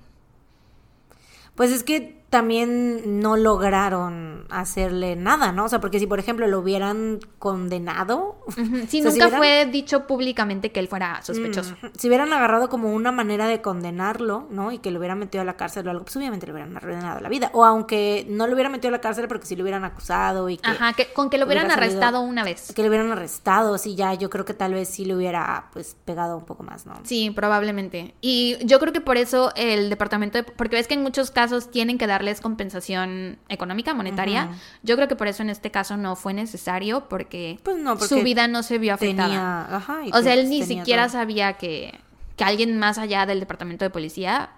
[1.55, 5.67] Pues es que también no lograron hacerle nada, ¿no?
[5.67, 9.67] O sea, porque si, por ejemplo, lo hubieran condenado, O sea, si nunca hubieran- fue
[9.67, 11.77] dicho públicamente que él fuera sospechoso.
[11.97, 14.73] Si hubieran agarrado como una manera de condenarlo, ¿no?
[14.73, 17.21] Y que lo hubieran metido a la cárcel o algo, pues obviamente le hubieran arruinado
[17.21, 17.51] la vida.
[17.55, 20.57] O aunque no lo hubieran metido a la cárcel porque si lo hubieran acusado y
[20.57, 22.73] que, Ajá, que con que lo hubieran hubiera salido- arrestado una vez.
[22.75, 25.97] que lo hubieran arrestado, sí, ya, yo creo que tal vez sí le hubiera, pues,
[26.05, 26.95] pegado un poco más, ¿no?
[27.05, 28.15] Sí, probablemente.
[28.21, 31.71] Y yo creo que por eso el departamento, de- porque ves que en muchos casos
[31.71, 34.51] tienen que darles compensación económica, monetaria.
[34.83, 38.09] Yo creo que por eso en este caso no fue necesario porque, Pues no, porque
[38.09, 39.29] su vida no se vio afectada.
[39.29, 41.13] Tenía, ajá, y o sea, él pues, ni siquiera todo.
[41.13, 41.99] sabía que,
[42.37, 44.51] que alguien más allá del departamento de policía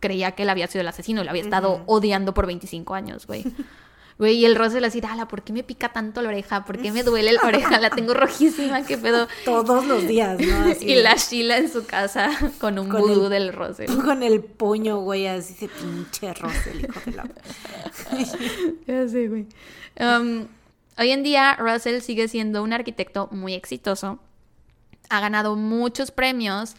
[0.00, 3.26] creía que él había sido el asesino y lo había estado odiando por 25 años,
[3.26, 3.44] güey.
[4.18, 6.64] Güey, y el Russell así, ala, ¿por qué me pica tanto la oreja?
[6.64, 7.78] ¿Por qué me duele la oreja?
[7.78, 9.28] La tengo rojísima, qué pedo.
[9.44, 10.64] Todos los días, ¿no?
[10.72, 12.30] Así Y la Sheila en su casa
[12.60, 13.86] con un Con vudú el- del Russell.
[14.02, 17.28] Con el puño, güey, así de pinche Russell, hijo de la...
[18.86, 19.46] Ya sé, güey.
[20.00, 20.46] Um,
[20.98, 24.18] hoy en día, Russell sigue siendo un arquitecto muy exitoso.
[25.10, 26.74] Ha ganado muchos premios.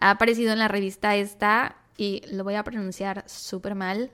[0.00, 4.10] Ha aparecido en la revista esta, y lo voy a pronunciar súper mal,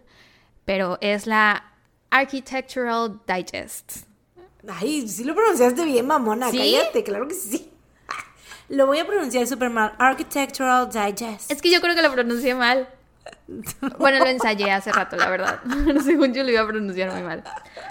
[0.65, 1.69] pero es la
[2.11, 4.07] Architectural Digest.
[4.69, 6.59] Ay, sí lo pronunciaste bien, mamona, ¿Sí?
[6.59, 7.70] cállate, claro que sí.
[8.69, 9.95] Lo voy a pronunciar súper mal.
[9.99, 11.51] Architectural Digest.
[11.51, 12.89] Es que yo creo que lo pronuncié mal.
[13.99, 15.61] Bueno, lo ensayé hace rato, la verdad.
[16.05, 17.43] Según yo lo iba a pronunciar muy mal.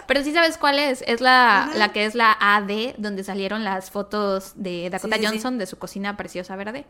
[0.07, 1.03] Pero sí sabes cuál es.
[1.05, 5.27] Es la, la que es la AD, donde salieron las fotos de Dakota Sí, sí,
[5.27, 5.31] sí.
[5.33, 6.85] Johnson de su cocina preciosa verde.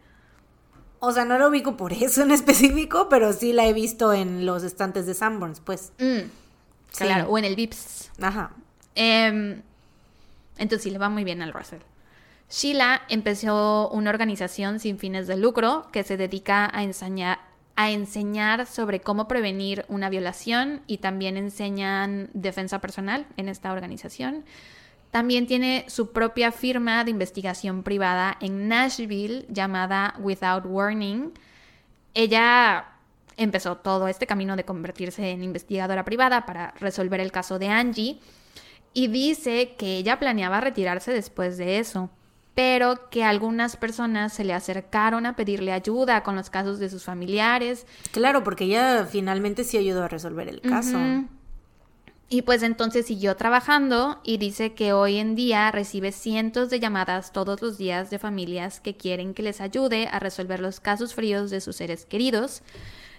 [1.00, 4.46] O sea, no lo ubico por eso en específico, pero sí la he visto en
[4.46, 5.92] los estantes de Sanborns, pues.
[6.00, 6.30] Mm,
[6.92, 7.06] Sí.
[7.06, 8.12] Claro, o en el Vips.
[8.22, 8.52] Ajá.
[8.96, 9.62] Em,
[10.58, 11.82] entonces sí, le va muy bien al Russell.
[12.50, 17.40] Sheila empezó una organización sin fines de lucro que se dedica a enseñar,
[17.76, 24.46] a enseñar sobre cómo prevenir una violación y también enseñan defensa personal en esta organización.
[25.12, 31.32] También tiene su propia firma de investigación privada en Nashville llamada Without Warning.
[32.14, 32.86] Ella
[33.40, 38.20] empezó todo este camino de convertirse en investigadora privada para resolver el caso de Angie
[38.94, 42.10] y dice que ella planeaba retirarse después de eso,
[42.54, 47.04] pero que algunas personas se le acercaron a pedirle ayuda con los casos de sus
[47.04, 47.86] familiares.
[48.12, 50.98] Claro, porque ella finalmente sí ayudó a resolver el caso.
[52.32, 57.32] Y pues entonces siguió trabajando y dice que hoy en día recibe cientos de llamadas
[57.32, 61.50] todos los días de familias que quieren que les ayude a resolver los casos fríos
[61.50, 62.62] de sus seres queridos.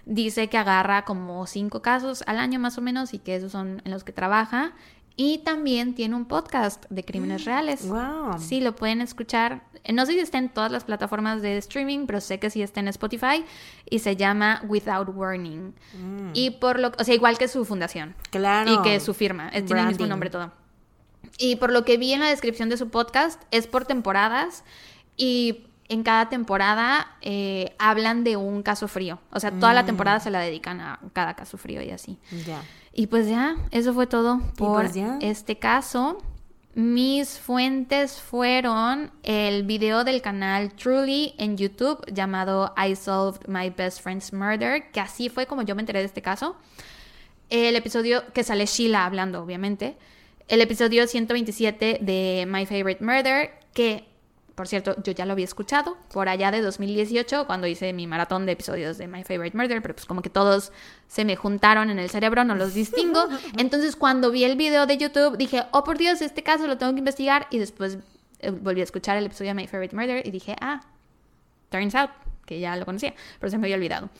[0.05, 3.81] Dice que agarra como cinco casos al año más o menos y que esos son
[3.85, 4.73] en los que trabaja.
[5.17, 7.87] Y también tiene un podcast de crímenes reales.
[7.87, 8.39] Wow.
[8.39, 9.63] Sí, lo pueden escuchar.
[9.83, 12.61] Eh, No sé si está en todas las plataformas de streaming, pero sé que sí
[12.63, 13.43] está en Spotify
[13.89, 15.75] y se llama Without Warning.
[16.33, 18.73] Y por lo, o sea, igual que su fundación Claro.
[18.73, 20.51] y que su firma, tiene el mismo nombre todo.
[21.37, 24.63] Y por lo que vi en la descripción de su podcast, es por temporadas
[25.17, 29.19] y en cada temporada eh, hablan de un caso frío.
[29.29, 32.17] O sea, toda la temporada se la dedican a cada caso frío y así.
[32.47, 32.63] Ya.
[32.93, 36.17] Y pues ya, eso fue todo por pues este caso.
[36.75, 44.01] Mis fuentes fueron el video del canal Truly en YouTube llamado I Solved My Best
[44.01, 46.55] Friend's Murder, que así fue como yo me enteré de este caso.
[47.49, 49.97] El episodio que sale Sheila hablando, obviamente.
[50.47, 54.05] El episodio 127 de My Favorite Murder, que,
[54.61, 58.45] por cierto, yo ya lo había escuchado por allá de 2018, cuando hice mi maratón
[58.45, 60.71] de episodios de My Favorite Murder, pero pues como que todos
[61.07, 63.25] se me juntaron en el cerebro, no los distingo.
[63.57, 66.93] Entonces, cuando vi el video de YouTube, dije, oh por Dios, este caso lo tengo
[66.93, 67.47] que investigar.
[67.49, 67.97] Y después
[68.37, 70.81] eh, volví a escuchar el episodio de My Favorite Murder y dije, ah,
[71.69, 72.11] turns out
[72.45, 74.11] que ya lo conocía, pero se me había olvidado.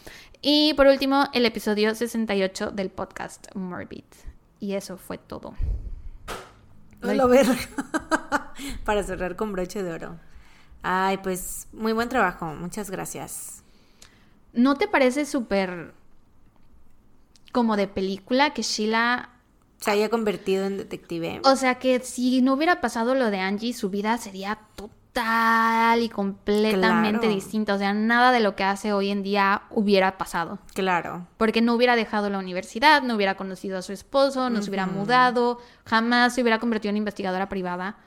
[0.42, 4.06] Y por último, el episodio 68 del podcast Morbid.
[4.60, 5.54] Y eso fue todo.
[7.02, 7.56] Verga.
[8.86, 10.31] Para cerrar con broche de oro.
[10.84, 12.46] Ay, pues muy buen trabajo.
[12.56, 13.64] Muchas gracias.
[14.54, 15.94] ¿No te parece súper
[17.52, 19.30] como de película que Sheila...
[19.80, 21.42] Se haya convertido en detective.
[21.44, 26.08] O sea, que si no hubiera pasado lo de Angie, su vida sería total y
[26.10, 27.34] completamente Claro.
[27.36, 27.74] distinta.
[27.74, 30.60] O sea, nada de lo que hace hoy en día hubiera pasado.
[30.76, 31.26] Claro.
[31.38, 34.86] Porque no hubiera dejado la universidad, no hubiera conocido a su esposo, no se hubiera
[34.86, 37.98] mudado, jamás se hubiera convertido en investigadora privada.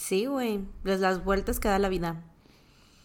[0.00, 0.60] Sí, güey.
[0.82, 2.22] Pues las vueltas que da la vida.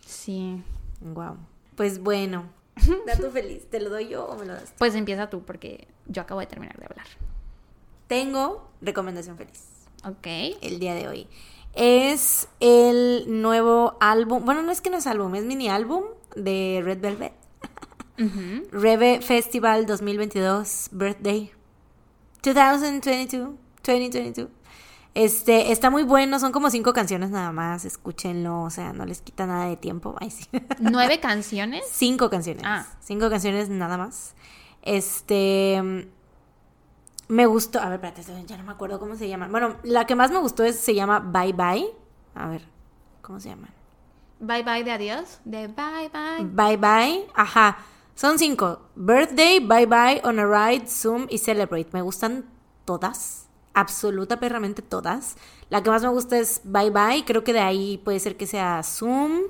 [0.06, 0.64] Sí.
[1.02, 1.38] Wow.
[1.76, 2.46] Pues bueno.
[3.06, 3.70] Dato feliz.
[3.70, 4.66] ¿Te lo doy yo o me lo das?
[4.66, 4.76] tú?
[4.78, 7.06] Pues empieza tú porque yo acabo de terminar de hablar.
[8.08, 9.62] Tengo recomendación feliz.
[10.06, 10.28] Ok.
[10.62, 11.28] el día de hoy.
[11.74, 16.04] Es el nuevo álbum, bueno, no es que no es álbum, es mini álbum
[16.36, 17.34] de Red Velvet.
[18.18, 18.70] Ujú.
[18.72, 21.52] Reve Festival 2022 Birthday
[22.42, 24.50] 2022 2022.
[25.16, 29.22] Este, está muy bueno, son como cinco canciones nada más, escúchenlo, o sea, no les
[29.22, 30.14] quita nada de tiempo.
[30.20, 30.46] Ay, sí.
[30.80, 31.86] ¿Nueve canciones?
[31.90, 32.64] Cinco canciones.
[32.66, 32.86] Ah.
[33.00, 34.36] Cinco canciones nada más.
[34.82, 35.82] Este.
[37.30, 37.80] Me gustó.
[37.80, 39.48] A ver, espérate, ya no me acuerdo cómo se llama.
[39.48, 41.88] Bueno, la que más me gustó es, se llama Bye Bye.
[42.36, 42.68] A ver,
[43.22, 43.70] ¿cómo se llama?
[44.42, 45.40] Bye bye de adiós.
[45.46, 46.44] De bye bye.
[46.44, 47.28] Bye Bye.
[47.34, 47.78] Ajá.
[48.16, 48.82] Son cinco.
[48.96, 51.88] Birthday, Bye Bye, On a Ride, Zoom y Celebrate.
[51.94, 52.46] Me gustan
[52.84, 53.45] todas.
[53.76, 55.36] Absoluta perramente todas.
[55.70, 57.26] La que más me gusta es Bye Bye.
[57.26, 59.42] Creo que de ahí puede ser que sea Zoom.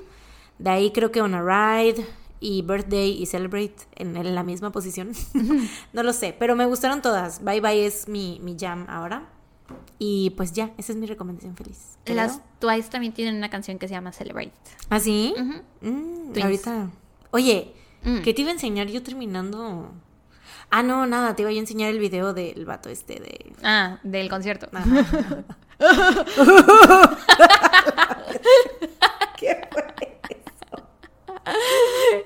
[0.60, 2.06] De ahí creo que On a Ride
[2.39, 5.11] y Birthday y Celebrate en, en la misma posición.
[5.93, 7.43] no lo sé, pero me gustaron todas.
[7.43, 9.30] Bye Bye es mi, mi jam ahora.
[9.97, 11.97] Y pues ya, esa es mi recomendación feliz.
[12.06, 14.52] Las Twice también tienen una canción que se llama Celebrate.
[14.89, 15.34] ¿Ah, sí?
[15.81, 16.89] Mm, ahorita.
[17.31, 17.73] Oye,
[18.06, 18.22] Mm.
[18.22, 19.91] ¿qué te iba a enseñar yo terminando?
[20.69, 23.53] Ah, no, nata, te iba a enseñar el video del vato este de.
[23.63, 24.67] Ah, del concierto.
[24.73, 24.85] Ajá.
[29.37, 29.85] ¿Qué fue?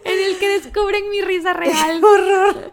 [0.03, 2.01] En el que descubren mi risa real.
[2.03, 2.71] horror!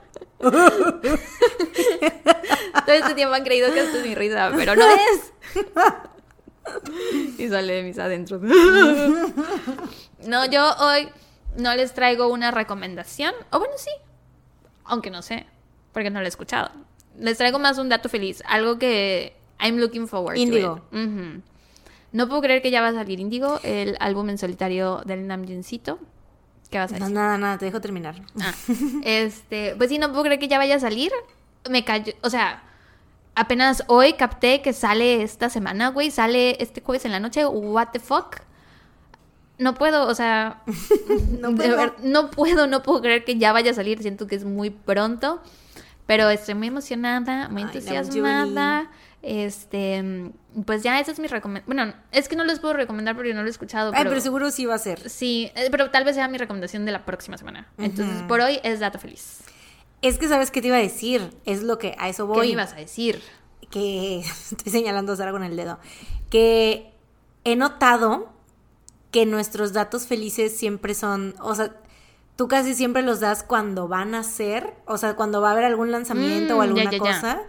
[2.86, 5.32] Todo este tiempo han creído que esto es mi risa, pero no es.
[7.38, 8.42] Y sale de mis adentros.
[10.26, 11.08] No, yo hoy
[11.56, 13.34] no les traigo una recomendación.
[13.50, 13.90] O bueno, sí.
[14.84, 15.46] Aunque no sé,
[15.96, 16.70] porque no lo he escuchado.
[17.18, 18.42] Les traigo más un dato feliz.
[18.46, 20.82] Algo que I'm looking forward Índigo.
[20.90, 20.98] to.
[20.98, 21.06] it.
[21.08, 21.42] Ujú.
[22.12, 25.98] No puedo creer que ya va a salir Índigo, el álbum en solitario del Namjoonsito.
[26.70, 27.14] ¿Qué vas a No, decir?
[27.14, 28.16] nada, nada, te dejo terminar.
[28.42, 28.52] Ah,
[29.04, 31.10] este, pues sí, no puedo creer que ya vaya a salir.
[31.70, 32.62] Me cayó, o sea,
[33.34, 37.88] apenas hoy capté que sale esta semana, güey, sale este jueves en la noche, what
[37.94, 38.36] the fuck.
[39.58, 40.62] No puedo, o sea,
[41.40, 41.74] No puedo.
[41.78, 44.68] ver- no puedo, no puedo creer que ya vaya a salir, siento que es muy
[44.68, 45.40] pronto,
[46.06, 48.90] pero estoy muy emocionada, muy Ay, entusiasmada.
[49.22, 50.30] Este,
[50.64, 51.76] pues ya esa es mi recomendación.
[51.76, 54.50] Bueno, es que no les puedo recomendar porque no lo he escuchado, Ay, pero seguro
[54.50, 55.10] sí va a ser.
[55.10, 57.68] Sí, eh, pero tal vez sea mi recomendación de la próxima semana.
[57.78, 59.40] Entonces, por hoy es dato feliz.
[60.02, 61.32] Es que sabes qué te iba a decir.
[61.44, 62.52] Es lo que a eso ¿Qué me voy.
[62.52, 63.20] ibas a decir?
[63.70, 64.20] que
[64.50, 65.78] estoy señalando a Sara con el dedo,
[66.30, 66.92] que
[67.44, 68.32] he notado
[69.10, 71.74] que nuestros datos felices siempre son, o sea,
[72.36, 75.64] tú casi siempre los das cuando van a ser, o sea, cuando va a haber
[75.64, 76.98] algún lanzamiento Mm, o ya, alguna ya, ya.
[76.98, 77.42] cosa.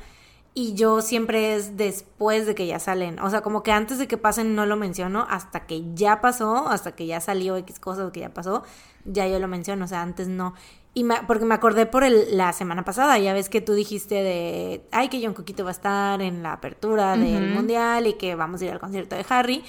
[0.53, 3.19] Y yo siempre es después de que ya salen.
[3.19, 6.67] O sea, como que antes de que pasen no lo menciono, hasta que ya pasó,
[6.67, 8.63] hasta que ya salió X cosa o que ya pasó,
[9.05, 9.85] ya yo lo menciono.
[9.85, 10.55] O sea, antes no.
[10.95, 14.15] Y me- porque me acordé por el- la semana pasada, ya ves que tú dijiste
[14.15, 18.33] de, ay, que John Coquito va a estar en la apertura del mundial y que
[18.33, 19.63] vamos a ir al concierto de Harry.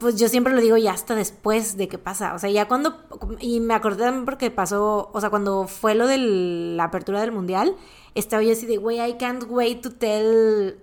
[0.00, 2.34] Pues yo siempre lo digo ya hasta después de que pasa.
[2.34, 2.96] O sea, ya cuando.
[3.38, 5.10] Y me acordé también porque pasó.
[5.12, 7.76] O sea, cuando fue lo de la apertura del mundial,
[8.14, 10.78] estaba yo así de, güey, I can't wait to tell.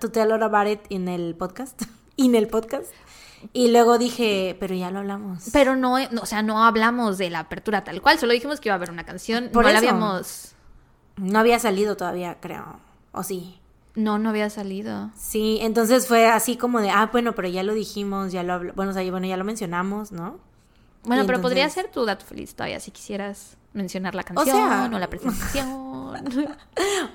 [0.00, 1.82] To tell all about it en el podcast.
[2.16, 2.90] en el podcast.
[3.52, 5.50] Y luego dije, pero ya lo hablamos.
[5.52, 8.70] Pero no, no, o sea, no hablamos de la apertura tal cual, solo dijimos que
[8.70, 9.50] iba a haber una canción.
[9.52, 9.88] Por no la eso.
[9.88, 10.52] habíamos.
[11.16, 12.80] No había salido todavía, creo.
[13.12, 13.60] ¿O sí?
[13.98, 15.10] No, no había salido.
[15.16, 18.72] Sí, entonces fue así como de, ah, bueno, pero ya lo dijimos, ya lo habl-
[18.76, 20.38] bueno, o sea, bueno, ya lo mencionamos, ¿no?
[21.02, 24.88] Bueno, Y pero podría ser tu dato feliz todavía si quisieras mencionar la canción sea-
[24.92, 25.88] o, la presentación.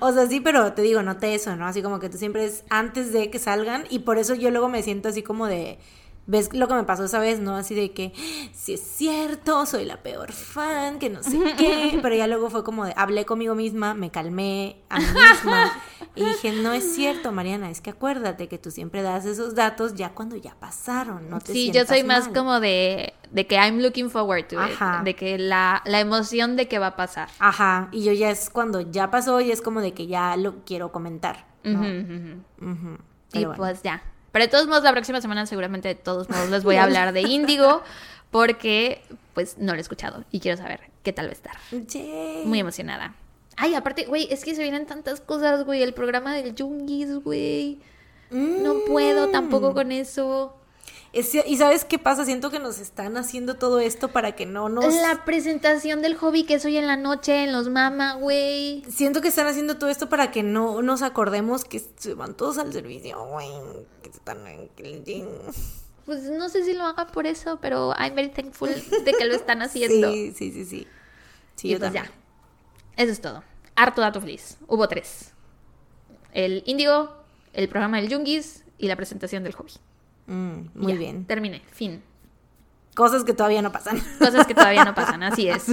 [0.00, 1.66] O sea, sí, pero te digo, noté eso, ¿no?
[1.66, 4.68] Así como que tú siempre es antes de que salgan y por eso yo luego
[4.68, 5.78] me siento así como de,
[6.26, 7.56] ¿ves lo que me pasó esa vez, no?
[7.56, 8.12] Así de que,
[8.52, 12.64] si es cierto, soy la peor fan, que no sé qué, pero ya luego fue
[12.64, 15.72] como de, hablé conmigo misma, me calmé a mí misma
[16.14, 19.94] y dije, no es cierto, Mariana, es que acuérdate que tú siempre das esos datos
[19.94, 23.80] ya cuando ya pasaron, no te Sí, yo soy más como de, de que I'm
[23.80, 24.72] looking forward to it.
[24.72, 25.02] Ajá.
[25.04, 27.28] De que la, la emoción de que va a pasar.
[27.38, 30.64] Ajá, y yo ya es cuando ya pasó y es como de que ya lo
[30.64, 31.46] quiero comentar.
[31.64, 33.56] Y bueno.
[33.56, 34.02] pues ya.
[34.34, 37.12] Pero de todos modos, la próxima semana seguramente de todos modos les voy a hablar
[37.12, 37.82] de Índigo
[38.32, 39.00] porque
[39.32, 41.54] pues no lo he escuchado y quiero saber qué tal va a estar.
[41.70, 42.44] Yay.
[42.44, 43.14] Muy emocionada.
[43.56, 45.84] Ay, aparte, güey, es que se vienen tantas cosas, güey.
[45.84, 47.78] El programa del Jungis, güey.
[48.30, 49.74] No puedo tampoco Mm.
[49.74, 50.56] con eso.
[51.14, 54.68] Es- y sabes qué pasa, siento que nos están haciendo todo esto para que no
[54.68, 54.92] nos...
[54.94, 58.82] La presentación del hobby que es hoy en la noche en los mama, güey.
[58.90, 62.58] Siento que están haciendo todo esto para que no nos acordemos que se van todos
[62.58, 63.48] al servicio, güey.
[64.02, 65.26] Que están en el gym.
[66.04, 69.34] Pues no sé si lo haga por eso, pero I'm very thankful de que lo
[69.34, 70.12] están haciendo.
[70.12, 70.86] Sí, sí, sí, sí.
[71.56, 72.04] Sí, y yo pues también.
[72.96, 73.02] ya.
[73.02, 73.42] Eso es todo.
[73.76, 74.58] Harto dato feliz.
[74.66, 75.32] Hubo tres.
[76.32, 77.14] El índigo,
[77.52, 79.72] el programa del Jungis y la presentación del hobby.
[80.26, 81.24] Mm, muy ya, bien.
[81.26, 81.62] Terminé.
[81.72, 82.02] Fin.
[82.94, 84.00] Cosas que todavía no pasan.
[84.20, 85.64] Cosas que todavía no pasan, así es.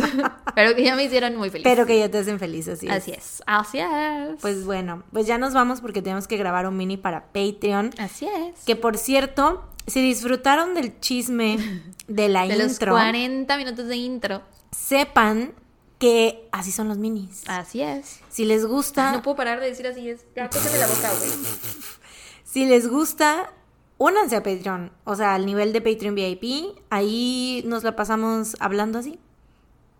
[0.56, 1.64] Pero que ya me hicieron muy feliz.
[1.64, 2.94] Pero que ya te hacen feliz, así es.
[2.94, 3.44] Así es.
[3.46, 4.42] Así es.
[4.42, 7.92] Pues bueno, pues ya nos vamos porque tenemos que grabar un mini para Patreon.
[8.00, 8.64] así es.
[8.66, 11.58] Que por cierto, si disfrutaron del chisme
[12.08, 14.42] de la de los intro, 40 minutos de intro.
[14.72, 15.54] sepan
[16.00, 17.44] que así son los minis.
[17.46, 18.22] Así es.
[18.32, 20.26] Si les gusta, No puedo parar de decir así es.
[20.36, 20.50] Ya,
[20.80, 21.30] la boca, güey.
[22.44, 23.54] si les gusta,
[24.02, 24.92] únanse a Patreon.
[25.04, 29.20] O sea, al nivel de Patreon VIP, ahí nos la pasamos hablando así.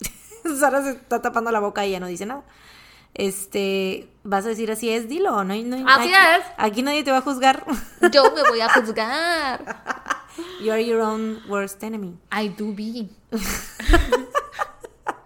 [0.60, 2.44] Sara se está tapando la boca y ya no dice nada.
[3.14, 6.46] Este, vas a decir así es, dilo, no, no Así aquí, es.
[6.58, 7.64] Aquí nadie te va a juzgar.
[8.12, 9.84] Yo me voy a juzgar.
[10.62, 12.18] You're your own worst enemy.
[12.32, 13.10] I do be.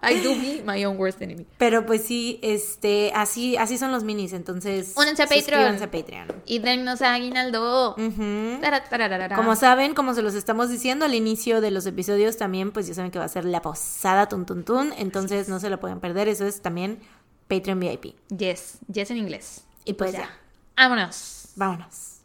[0.02, 1.46] I do be my own worst enemy.
[1.58, 4.94] Pero pues sí, este, así, así son los minis, entonces.
[4.96, 5.82] Únanse a Patreon.
[5.82, 6.26] a Patreon.
[6.46, 7.96] Y dennos a Aguinaldo.
[8.90, 9.36] Tararara.
[9.36, 12.94] Como saben, como se los estamos diciendo al inicio de los episodios también, pues ya
[12.94, 16.00] saben que va a ser la posada tun tun tun, entonces no se la pueden
[16.00, 17.00] perder, eso es también
[17.48, 18.14] Patreon VIP.
[18.36, 19.64] Yes, yes en inglés.
[19.84, 20.30] Y pues ya,
[20.76, 21.48] Vámonos.
[21.56, 22.16] vámonos.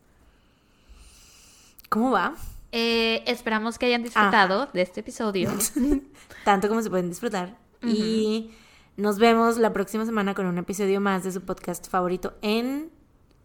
[1.90, 2.36] ¿Cómo va?
[2.72, 5.52] Eh, esperamos que hayan disfrutado de este episodio.
[6.46, 7.58] Tanto como se pueden disfrutar.
[7.84, 8.52] Y
[8.98, 12.92] nos vemos la próxima semana con un episodio más de su podcast favorito en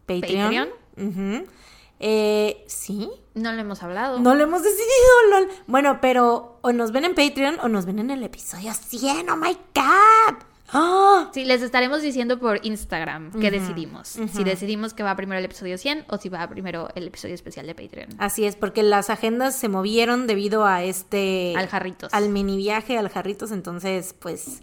[0.05, 0.69] Patreon.
[1.99, 3.09] Eh, ¿Sí?
[3.33, 4.19] No lo hemos hablado.
[4.19, 4.85] No lo hemos decidido,
[5.31, 5.49] lol.
[5.65, 9.29] Bueno, pero o nos ven en Patreon o nos ven en el episodio 100.
[9.29, 10.35] ¡Oh, my God!
[10.69, 11.29] ¡Ah!
[11.33, 14.07] Sí, les estaremos diciendo por Instagram qué Ujú, decidimos.
[14.07, 17.67] Si decidimos que va primero el episodio 100 o si va primero el episodio especial
[17.67, 18.09] de Patreon.
[18.17, 21.53] Así es, porque las agendas se movieron debido a este...
[21.55, 22.13] Al Jarritos.
[22.13, 24.61] Al mini viaje al Jarritos, entonces, pues,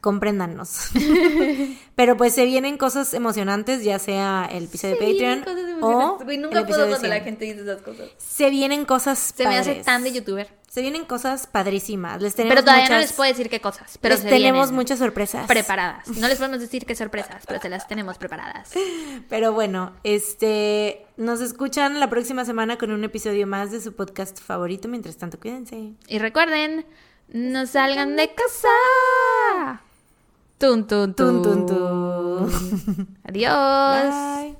[0.00, 0.90] compréndanos.
[1.96, 6.40] Pero pues se vienen cosas emocionantes, ya sea el episodio de Patreon Cosas o el
[6.42, 7.24] nunca puedo cuando la 100.
[7.24, 8.08] gente dice esas cosas.
[8.18, 10.48] Se vienen cosas Se me hace tan de youtuber.
[10.68, 12.20] Se vienen cosas padrísimas.
[12.20, 13.96] Les tenemos Pero todavía no les puedo decir qué cosas.
[13.98, 15.46] Pero les se tenemos muchas sorpresas.
[15.46, 16.06] preparadas.
[16.08, 18.72] No les podemos decir qué sorpresas, pero se las tenemos preparadas.
[19.28, 24.38] Pero bueno, este nos escuchan la próxima semana con un episodio más de su podcast
[24.40, 24.86] favorito.
[24.86, 25.94] Mientras tanto, cuídense.
[26.08, 26.84] Y recuerden,
[27.28, 28.68] no salgan de casa.
[30.58, 31.42] Tun, tun, tun.
[31.42, 32.48] Tun, tun, tun.
[33.28, 34.14] Adiós.
[34.14, 34.56] Bye.